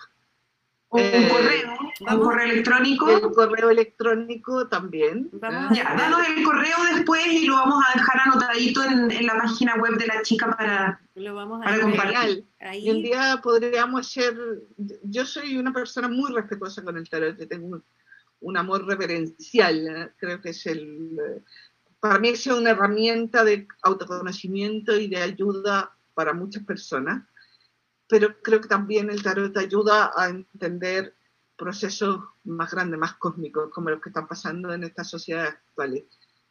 un 0.91 0.99
eh, 0.99 1.29
correo, 1.31 1.71
un 2.01 2.19
correo 2.19 2.51
electrónico. 2.51 3.09
El 3.09 3.31
correo 3.31 3.69
electrónico 3.69 4.67
también. 4.67 5.29
Vamos 5.31 5.77
ya, 5.77 5.95
danos 5.95 6.19
el 6.27 6.43
correo 6.43 6.75
después 6.93 7.25
y 7.27 7.45
lo 7.45 7.55
vamos 7.55 7.81
a 7.87 7.97
dejar 7.97 8.21
anotadito 8.25 8.83
en, 8.83 9.25
la 9.25 9.35
página 9.35 9.75
web 9.75 9.93
de 9.93 10.07
la 10.07 10.21
chica 10.21 10.53
para, 10.53 10.99
lo 11.15 11.33
vamos 11.33 11.61
a 11.61 11.63
para 11.63 11.79
compartir. 11.79 12.45
Y 12.73 12.91
un 12.91 13.03
día 13.03 13.39
podríamos 13.41 14.01
hacer, 14.01 14.35
yo 15.03 15.25
soy 15.25 15.57
una 15.57 15.71
persona 15.71 16.09
muy 16.09 16.29
respetuosa 16.33 16.83
con 16.83 16.97
el 16.97 17.09
tarot, 17.09 17.37
tengo 17.47 17.81
un, 18.41 18.57
amor 18.57 18.85
reverencial, 18.85 19.87
¿eh? 19.87 20.11
creo 20.17 20.41
que 20.41 20.49
es 20.49 20.65
el, 20.65 21.43
para 21.99 22.19
mí 22.19 22.29
es 22.29 22.45
una 22.47 22.71
herramienta 22.71 23.43
de 23.43 23.67
autoconocimiento 23.83 24.95
y 24.97 25.07
de 25.07 25.17
ayuda 25.17 25.95
para 26.13 26.33
muchas 26.33 26.63
personas 26.63 27.23
pero 28.11 28.35
creo 28.41 28.59
que 28.59 28.67
también 28.67 29.09
el 29.09 29.23
tarot 29.23 29.55
ayuda 29.55 30.11
a 30.13 30.27
entender 30.27 31.15
procesos 31.57 32.19
más 32.43 32.69
grandes, 32.69 32.99
más 32.99 33.13
cósmicos, 33.13 33.71
como 33.71 33.89
los 33.89 34.01
que 34.01 34.09
están 34.09 34.27
pasando 34.27 34.73
en 34.73 34.83
esta 34.83 35.05
sociedad 35.05 35.47
actual. 35.47 36.03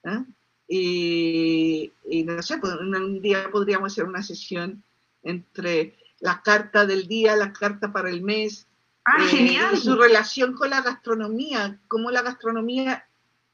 ¿eh? 0.04 0.24
Y, 0.66 1.92
no 2.24 2.40
sé, 2.40 2.56
pues, 2.56 2.72
un 2.76 3.20
día 3.20 3.50
podríamos 3.52 3.92
hacer 3.92 4.04
una 4.06 4.22
sesión 4.22 4.82
entre 5.22 5.98
la 6.20 6.40
carta 6.40 6.86
del 6.86 7.06
día, 7.06 7.36
la 7.36 7.52
carta 7.52 7.92
para 7.92 8.08
el 8.08 8.22
mes. 8.22 8.66
Ah, 9.04 9.24
eh, 9.24 9.28
genial. 9.28 9.76
Su 9.76 9.96
relación 9.96 10.54
con 10.54 10.70
la 10.70 10.82
gastronomía, 10.82 11.80
cómo 11.88 12.10
la 12.10 12.22
gastronomía, 12.22 13.06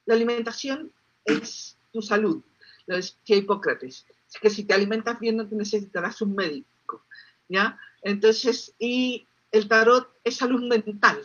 la 0.05 0.15
alimentación 0.15 0.93
es 1.25 1.77
tu 1.93 2.03
salud, 2.03 2.43
lo 2.87 2.97
decía 2.97 3.37
Hipócrates. 3.37 4.07
Así 4.29 4.39
que 4.41 4.51
si 4.51 4.65
te 4.65 4.75
alimentas 4.75 5.19
bien 5.21 5.37
no 5.37 5.49
te 5.49 5.55
necesitarás 5.55 6.21
un 6.21 6.35
médico, 6.35 7.05
¿ya? 7.49 7.79
Entonces, 8.03 8.75
y 8.79 9.27
el 9.53 9.69
tarot 9.69 10.09
es 10.25 10.37
salud 10.37 10.63
mental. 10.69 11.19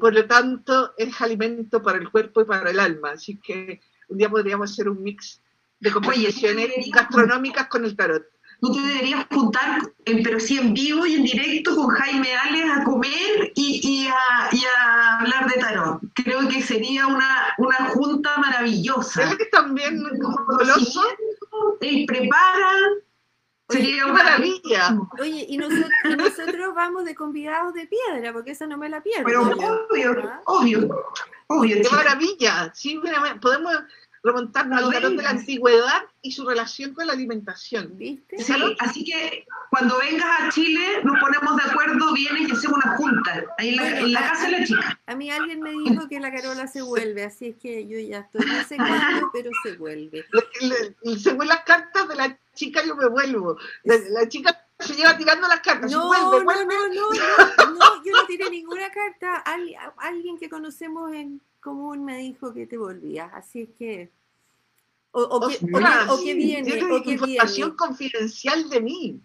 Por 0.00 0.14
lo 0.14 0.26
tanto, 0.26 0.94
es 0.96 1.20
alimento 1.20 1.82
para 1.82 1.98
el 1.98 2.10
cuerpo 2.10 2.40
y 2.40 2.44
para 2.44 2.70
el 2.70 2.78
alma. 2.78 3.12
Así 3.12 3.36
que 3.36 3.80
un 4.08 4.18
día 4.18 4.30
podríamos 4.30 4.70
hacer 4.70 4.88
un 4.88 5.02
mix 5.02 5.40
de 5.80 5.92
conversaciones 5.92 6.70
gastronómicas 6.92 7.68
con 7.68 7.84
el 7.84 7.96
tarot. 7.96 8.24
Tú 8.60 8.72
te 8.72 8.80
deberías 8.80 9.26
juntar, 9.30 9.82
pero 10.04 10.40
sí 10.40 10.58
en 10.58 10.74
vivo 10.74 11.06
y 11.06 11.14
en 11.14 11.22
directo 11.22 11.76
con 11.76 11.88
Jaime 11.88 12.34
Ales 12.34 12.70
a 12.70 12.82
comer 12.82 13.52
y, 13.54 14.08
a, 14.08 15.18
hablar 15.18 15.48
de 15.48 15.60
tarot. 15.60 16.00
Creo 16.14 16.48
que 16.48 16.60
sería 16.60 17.06
una, 17.06 17.54
junta 17.94 18.36
maravillosa. 18.38 19.30
Él 19.30 19.38
también 19.52 20.02
goloso. 20.20 21.02
Él 21.80 22.04
prepara, 22.06 22.72
Sería 23.68 24.06
una 24.06 24.14
maravilla. 24.14 24.96
Oye, 25.20 25.44
y 25.46 25.58
nosotros, 25.58 26.74
vamos 26.74 27.04
de 27.04 27.14
convidados 27.14 27.74
de 27.74 27.86
piedra, 27.86 28.32
porque 28.32 28.52
esa 28.52 28.66
no 28.66 28.78
me 28.78 28.88
la 28.88 29.02
pierdo. 29.02 29.24
Pero 29.26 29.42
obvio, 29.42 30.22
¿Ah? 30.24 30.40
obvio, 30.46 30.88
obvio. 31.48 31.76
Qué 31.82 31.94
maravilla. 31.94 32.72
Sí, 32.74 32.98
podemos 33.42 33.72
remontarnos 34.22 34.82
al 34.82 34.92
tarot 34.92 35.12
de 35.14 35.22
la 35.22 35.30
antigüedad 35.30 36.02
y 36.22 36.32
su 36.32 36.46
relación 36.46 36.94
con 36.94 37.06
la 37.06 37.12
alimentación. 37.12 37.96
¿Viste? 37.96 38.38
Sí, 38.38 38.52
así 38.80 39.04
que 39.04 39.46
cuando 39.70 39.98
vengas 39.98 40.40
a 40.40 40.48
Chile 40.50 41.02
nos 41.04 41.18
ponemos 41.20 41.56
de 41.56 41.70
acuerdo, 41.70 42.12
vienes 42.12 42.48
y 42.48 42.52
hacemos 42.52 42.84
una 42.84 42.96
junta, 42.96 43.44
ahí 43.58 43.76
en 43.78 44.12
la, 44.12 44.20
casa 44.20 44.46
de 44.46 44.52
la 44.52 44.64
chica. 44.64 45.00
A 45.06 45.14
mí 45.14 45.30
alguien 45.30 45.60
me 45.60 45.70
dijo 45.70 46.08
que 46.08 46.20
la 46.20 46.32
Carola 46.32 46.66
se 46.66 46.82
vuelve, 46.82 47.24
así 47.24 47.48
es 47.48 47.56
que 47.56 47.86
yo 47.86 47.98
ya 47.98 48.20
estoy, 48.20 48.46
no 48.46 48.64
sé 48.64 48.76
cuándo, 48.76 49.30
pero 49.32 49.50
se 49.62 49.76
vuelve. 49.76 50.24
según 51.18 51.46
las 51.46 51.60
cartas 51.64 52.08
de 52.08 52.14
la 52.14 52.38
chica 52.54 52.84
yo 52.84 52.96
me 52.96 53.08
vuelvo. 53.08 53.56
La, 53.84 54.28
chica 54.28 54.66
se 54.78 54.94
lleva 54.94 55.16
tirando 55.16 55.48
las 55.48 55.60
cartas. 55.60 55.90
No, 55.90 56.12
no, 56.12 56.42
no, 56.42 56.64
no, 56.64 56.88
no, 56.88 58.04
yo 58.04 58.12
no 58.12 58.26
tiré 58.26 58.50
ninguna 58.50 58.90
carta. 58.90 59.42
alguien 59.98 60.38
que 60.38 60.48
conocemos 60.48 61.12
en 61.12 61.40
común 61.68 62.04
me 62.04 62.18
dijo 62.18 62.52
que 62.52 62.66
te 62.66 62.76
volvías, 62.76 63.30
así 63.34 63.62
es 63.62 63.70
que... 63.78 64.12
O, 65.10 65.22
o, 65.22 65.48
que, 65.48 65.56
o, 65.56 66.20
que, 66.22 66.34
viene, 66.34 66.84
o 66.84 67.02
que 67.02 67.12
información 67.12 67.74
confidencial 67.76 68.68
de 68.68 68.80
mí, 68.80 69.20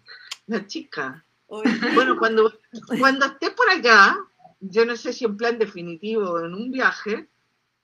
la 0.46 0.66
chica. 0.66 1.24
Bueno, 1.46 2.18
cuando, 2.18 2.52
cuando 2.98 3.26
esté 3.26 3.50
por 3.50 3.68
allá, 3.68 4.16
yo 4.60 4.86
no 4.86 4.96
sé 4.96 5.12
si 5.12 5.26
en 5.26 5.36
plan 5.36 5.58
definitivo 5.58 6.30
o 6.30 6.44
en 6.44 6.54
un 6.54 6.70
viaje, 6.70 7.28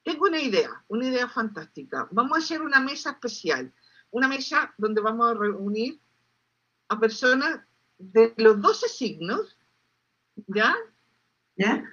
tengo 0.03 0.25
una 0.25 0.41
idea, 0.41 0.71
una 0.89 1.07
idea 1.09 1.29
fantástica. 1.29 2.09
Vamos 2.11 2.39
a 2.39 2.41
hacer 2.41 2.63
una 2.63 2.81
mesa 2.81 3.11
especial 3.11 3.71
una 4.11 4.29
mesa 4.29 4.73
donde 4.77 5.01
vamos 5.01 5.31
a 5.31 5.35
reunir 5.35 6.01
a 6.89 6.99
personas 6.99 7.61
de 7.99 8.35
los 8.37 8.61
12 8.61 8.89
signos, 8.89 9.57
¿ya? 10.47 10.75
¿Ya? 11.57 11.85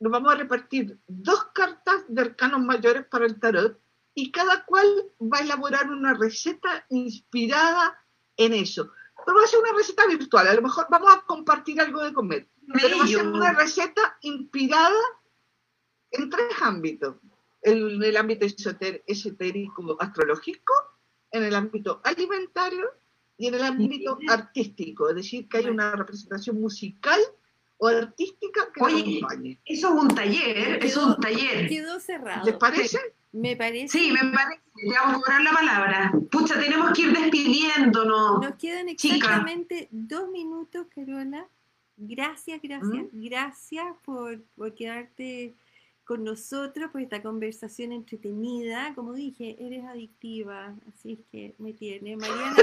Nos 0.00 0.12
vamos 0.12 0.32
a 0.32 0.36
repartir 0.36 0.98
dos 1.06 1.46
cartas 1.54 2.04
de 2.08 2.22
arcanos 2.22 2.60
mayores 2.60 3.06
para 3.06 3.26
el 3.26 3.38
tarot 3.38 3.78
y 4.14 4.30
cada 4.30 4.64
cual 4.64 4.86
va 5.20 5.38
a 5.38 5.42
elaborar 5.42 5.90
una 5.90 6.14
receta 6.14 6.86
inspirada 6.90 7.98
en 8.36 8.54
eso. 8.54 8.90
Pero 9.24 9.38
va 9.38 9.44
a 9.44 9.46
ser 9.46 9.60
una 9.60 9.72
receta 9.72 10.06
virtual, 10.06 10.46
a 10.48 10.54
lo 10.54 10.62
mejor 10.62 10.86
vamos 10.90 11.14
a 11.14 11.22
compartir 11.22 11.80
algo 11.80 12.02
de 12.02 12.12
comer, 12.12 12.48
pero 12.72 12.98
va 12.98 13.04
a 13.04 13.08
ser 13.08 13.26
una 13.26 13.52
receta 13.52 14.18
inspirada 14.22 15.00
en 16.10 16.30
tres 16.30 16.52
ámbitos. 16.60 17.16
En 17.62 18.02
el 18.02 18.16
ámbito 18.16 18.44
esotérico 19.06 19.96
astrológico, 19.98 20.74
en 21.30 21.44
el 21.44 21.54
ámbito 21.54 22.00
alimentario 22.04 22.90
y 23.38 23.46
en 23.46 23.54
el 23.54 23.62
ámbito 23.62 24.18
artístico, 24.28 25.08
es 25.08 25.16
decir, 25.16 25.48
que 25.48 25.58
hay 25.58 25.66
una 25.66 25.92
representación 25.96 26.60
musical 26.60 27.18
o 27.84 27.88
artística 27.88 28.60
que 28.72 28.82
Oye, 28.82 29.18
acompañe. 29.18 29.60
Eso 29.66 29.88
es 29.88 30.02
un 30.02 30.08
taller, 30.08 30.82
eso 30.82 31.00
es 31.00 31.06
un 31.06 31.20
taller. 31.20 31.68
Quedó 31.68 32.00
cerrado. 32.00 32.44
¿Les 32.46 32.56
parece? 32.56 32.98
Me 33.32 33.56
parece. 33.56 33.88
Sí, 33.88 34.10
me 34.12 34.32
parece. 34.32 34.62
Te 34.74 34.94
vamos 34.94 35.16
a 35.16 35.20
cobrar 35.20 35.42
la 35.42 35.52
palabra. 35.52 36.12
Pucha, 36.30 36.58
tenemos 36.58 36.92
que 36.92 37.02
ir 37.02 37.12
despidiéndonos. 37.12 38.40
Nos 38.40 38.54
quedan 38.56 38.88
exactamente 38.88 39.88
dos 39.90 40.30
minutos, 40.30 40.86
Carola. 40.94 41.46
Gracias, 41.96 42.60
gracias, 42.62 43.04
¿Mm? 43.12 43.24
gracias 43.24 43.86
por, 44.04 44.42
por 44.56 44.74
quedarte 44.74 45.54
con 46.04 46.22
nosotros 46.22 46.90
por 46.90 47.00
esta 47.00 47.22
conversación 47.22 47.92
entretenida. 47.92 48.92
Como 48.94 49.14
dije, 49.14 49.56
eres 49.58 49.84
adictiva, 49.84 50.74
así 50.88 51.12
es 51.14 51.18
que 51.30 51.54
me 51.58 51.72
tiene. 51.72 52.16
Mariana, 52.16 52.54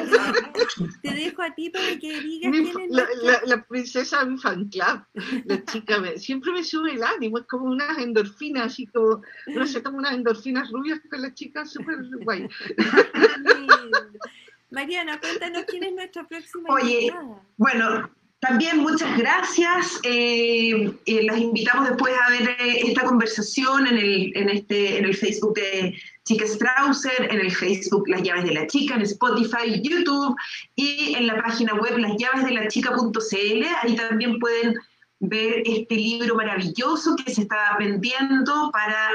te, 1.02 1.12
dejo 1.12 1.42
a 1.42 1.54
ti 1.54 1.70
para 1.70 1.98
que 2.00 2.20
digas 2.22 2.52
quién 2.52 2.68
es 2.68 2.90
la, 2.90 3.42
la, 3.46 3.64
princesa 3.66 4.24
mi 4.26 4.38
fan 4.38 4.70
club, 4.70 5.04
la 5.46 5.64
chica, 5.66 6.02
siempre 6.18 6.52
me 6.52 6.64
sube 6.64 6.94
el 6.94 7.04
ánimo, 7.04 7.40
es 7.40 7.46
como 7.48 7.66
unas 7.66 7.98
endorfinas, 7.98 8.68
así 8.68 8.86
como, 8.88 9.22
no 9.48 9.66
sé, 9.66 9.82
como 9.82 9.98
unas 9.98 10.14
endorfinas 10.14 10.70
rubias 10.72 11.00
con 11.10 11.22
la 11.22 11.34
chica, 11.34 11.66
súper 11.66 11.98
guay. 12.24 12.48
Mariana, 14.72 15.20
cuéntanos 15.20 15.66
quién 15.68 15.84
es 15.84 15.94
nuestra 15.94 16.26
próxima 16.26 16.74
Oye, 16.74 17.14
bueno, 17.58 18.10
también 18.42 18.80
muchas 18.80 19.16
gracias. 19.20 20.00
Eh, 20.02 20.92
eh, 21.06 21.24
las 21.24 21.38
invitamos 21.38 21.88
después 21.88 22.12
a 22.20 22.32
ver 22.32 22.50
eh, 22.60 22.82
esta 22.88 23.04
conversación 23.04 23.86
en 23.86 23.98
el, 24.00 24.32
en, 24.36 24.50
este, 24.50 24.98
en 24.98 25.06
el 25.06 25.16
Facebook 25.16 25.54
de 25.54 25.96
Chica 26.26 26.48
Strauser, 26.48 27.30
en 27.32 27.40
el 27.40 27.52
Facebook 27.52 28.08
Las 28.08 28.24
Llaves 28.24 28.46
de 28.46 28.54
la 28.54 28.66
Chica, 28.66 28.96
en 28.96 29.04
Spotify, 29.04 29.80
YouTube 29.84 30.36
y 30.76 31.14
en 31.14 31.28
la 31.28 31.40
página 31.44 31.76
web 31.76 32.00
lasllavesdelachica.cl. 32.00 33.66
Ahí 33.84 33.96
también 33.96 34.40
pueden 34.40 34.74
ver 35.20 35.62
este 35.64 35.94
libro 35.94 36.34
maravilloso 36.34 37.16
que 37.24 37.32
se 37.32 37.44
está 37.44 37.76
vendiendo 37.78 38.72
para 38.74 39.12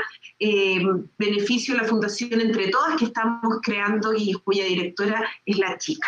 beneficio 1.18 1.74
de 1.74 1.80
la 1.80 1.88
Fundación 1.88 2.40
Entre 2.40 2.68
Todas 2.68 2.96
que 2.96 3.06
estamos 3.06 3.58
creando 3.60 4.14
y 4.14 4.34
cuya 4.34 4.66
directora 4.66 5.28
es 5.44 5.58
la 5.58 5.76
chica. 5.78 6.06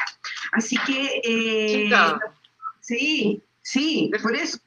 Así 0.53 0.77
que... 0.87 1.91
Sí, 2.89 3.45
sí, 3.61 4.11
por 4.23 4.35
eso. 4.35 4.59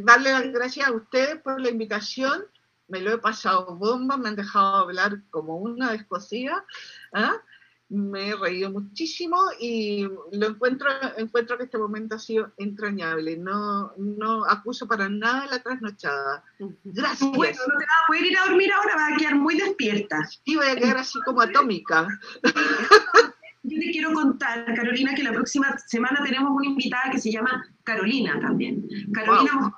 Darle 0.00 0.32
las 0.32 0.50
gracias 0.50 0.88
a 0.88 0.92
ustedes 0.92 1.36
por 1.42 1.60
la 1.60 1.68
invitación. 1.68 2.46
Me 2.88 3.02
lo 3.02 3.12
he 3.12 3.18
pasado 3.18 3.76
bomba, 3.76 4.16
me 4.16 4.30
han 4.30 4.36
dejado 4.36 4.76
hablar 4.76 5.20
como 5.28 5.58
una 5.58 5.92
descosida. 5.92 6.64
¿ah? 7.12 7.34
Me 7.90 8.30
he 8.30 8.36
reído 8.36 8.70
muchísimo 8.70 9.36
y 9.60 10.08
lo 10.32 10.46
encuentro, 10.46 10.88
encuentro 11.18 11.58
que 11.58 11.64
este 11.64 11.76
momento 11.76 12.14
ha 12.14 12.18
sido 12.18 12.50
entrañable. 12.56 13.36
No, 13.36 13.92
no 13.98 14.46
acuso 14.46 14.88
para 14.88 15.10
nada 15.10 15.46
la 15.50 15.62
trasnochada. 15.62 16.44
Gracias. 16.82 17.30
Bueno, 17.32 17.58
no 17.68 17.78
te 17.78 17.84
vas 17.84 18.04
a 18.04 18.06
poder 18.06 18.24
ir 18.24 18.38
a 18.38 18.46
dormir 18.46 18.72
ahora, 18.72 18.94
vas 18.94 19.12
a 19.12 19.16
quedar 19.18 19.34
muy 19.34 19.54
despierta. 19.54 20.24
Sí, 20.24 20.56
voy 20.56 20.66
a 20.66 20.76
quedar 20.76 20.96
así 20.96 21.20
como 21.26 21.42
atómica. 21.42 22.08
Yo 23.68 23.80
te 23.80 23.90
quiero 23.90 24.12
contar, 24.12 24.64
Carolina, 24.74 25.14
que 25.14 25.22
la 25.22 25.32
próxima 25.32 25.76
semana 25.78 26.22
tenemos 26.24 26.52
una 26.52 26.66
invitada 26.66 27.10
que 27.10 27.18
se 27.18 27.32
llama 27.32 27.66
Carolina 27.84 28.38
también. 28.40 28.86
Carolina 29.12 29.76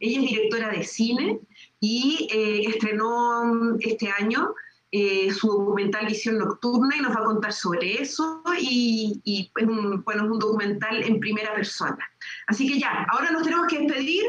ella 0.00 0.20
es 0.20 0.30
directora 0.30 0.70
de 0.70 0.84
cine 0.84 1.40
y 1.80 2.28
eh, 2.30 2.68
estrenó 2.68 3.76
este 3.80 4.10
año 4.10 4.54
eh, 4.92 5.32
su 5.32 5.48
documental 5.48 6.06
Visión 6.06 6.38
Nocturna 6.38 6.96
y 6.96 7.00
nos 7.00 7.14
va 7.14 7.20
a 7.20 7.24
contar 7.24 7.52
sobre 7.52 8.00
eso 8.00 8.42
y, 8.58 9.50
es, 9.54 9.66
un, 9.66 10.02
bueno, 10.04 10.24
es 10.24 10.30
un 10.30 10.38
documental 10.38 11.02
en 11.02 11.18
primera 11.20 11.54
persona. 11.54 11.98
Así 12.46 12.68
que 12.68 12.78
ya, 12.78 13.06
ahora 13.10 13.30
nos 13.30 13.42
tenemos 13.42 13.66
que 13.66 13.80
despedir. 13.80 14.24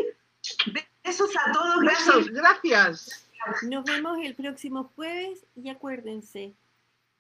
Besos 1.03 1.29
a 1.45 1.51
todos. 1.51 1.81
Gracias. 1.81 2.27
gracias. 2.29 3.27
Nos 3.63 3.85
vemos 3.85 4.17
el 4.21 4.35
próximo 4.35 4.91
jueves 4.95 5.45
y 5.55 5.69
acuérdense, 5.69 6.53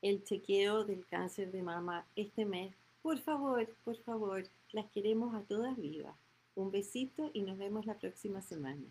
el 0.07 0.23
chequeo 0.23 0.85
del 0.85 1.05
cáncer 1.05 1.51
de 1.51 1.61
mama 1.61 2.05
este 2.15 2.45
mes. 2.45 2.73
Por 3.01 3.19
favor, 3.19 3.67
por 3.83 3.97
favor, 4.03 4.43
las 4.71 4.85
queremos 4.91 5.35
a 5.35 5.41
todas 5.41 5.77
vivas. 5.77 6.15
Un 6.55 6.71
besito 6.71 7.29
y 7.33 7.41
nos 7.41 7.57
vemos 7.57 7.85
la 7.85 7.99
próxima 7.99 8.41
semana. 8.41 8.85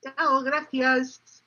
Chao, 0.00 0.42
gracias. 0.42 1.44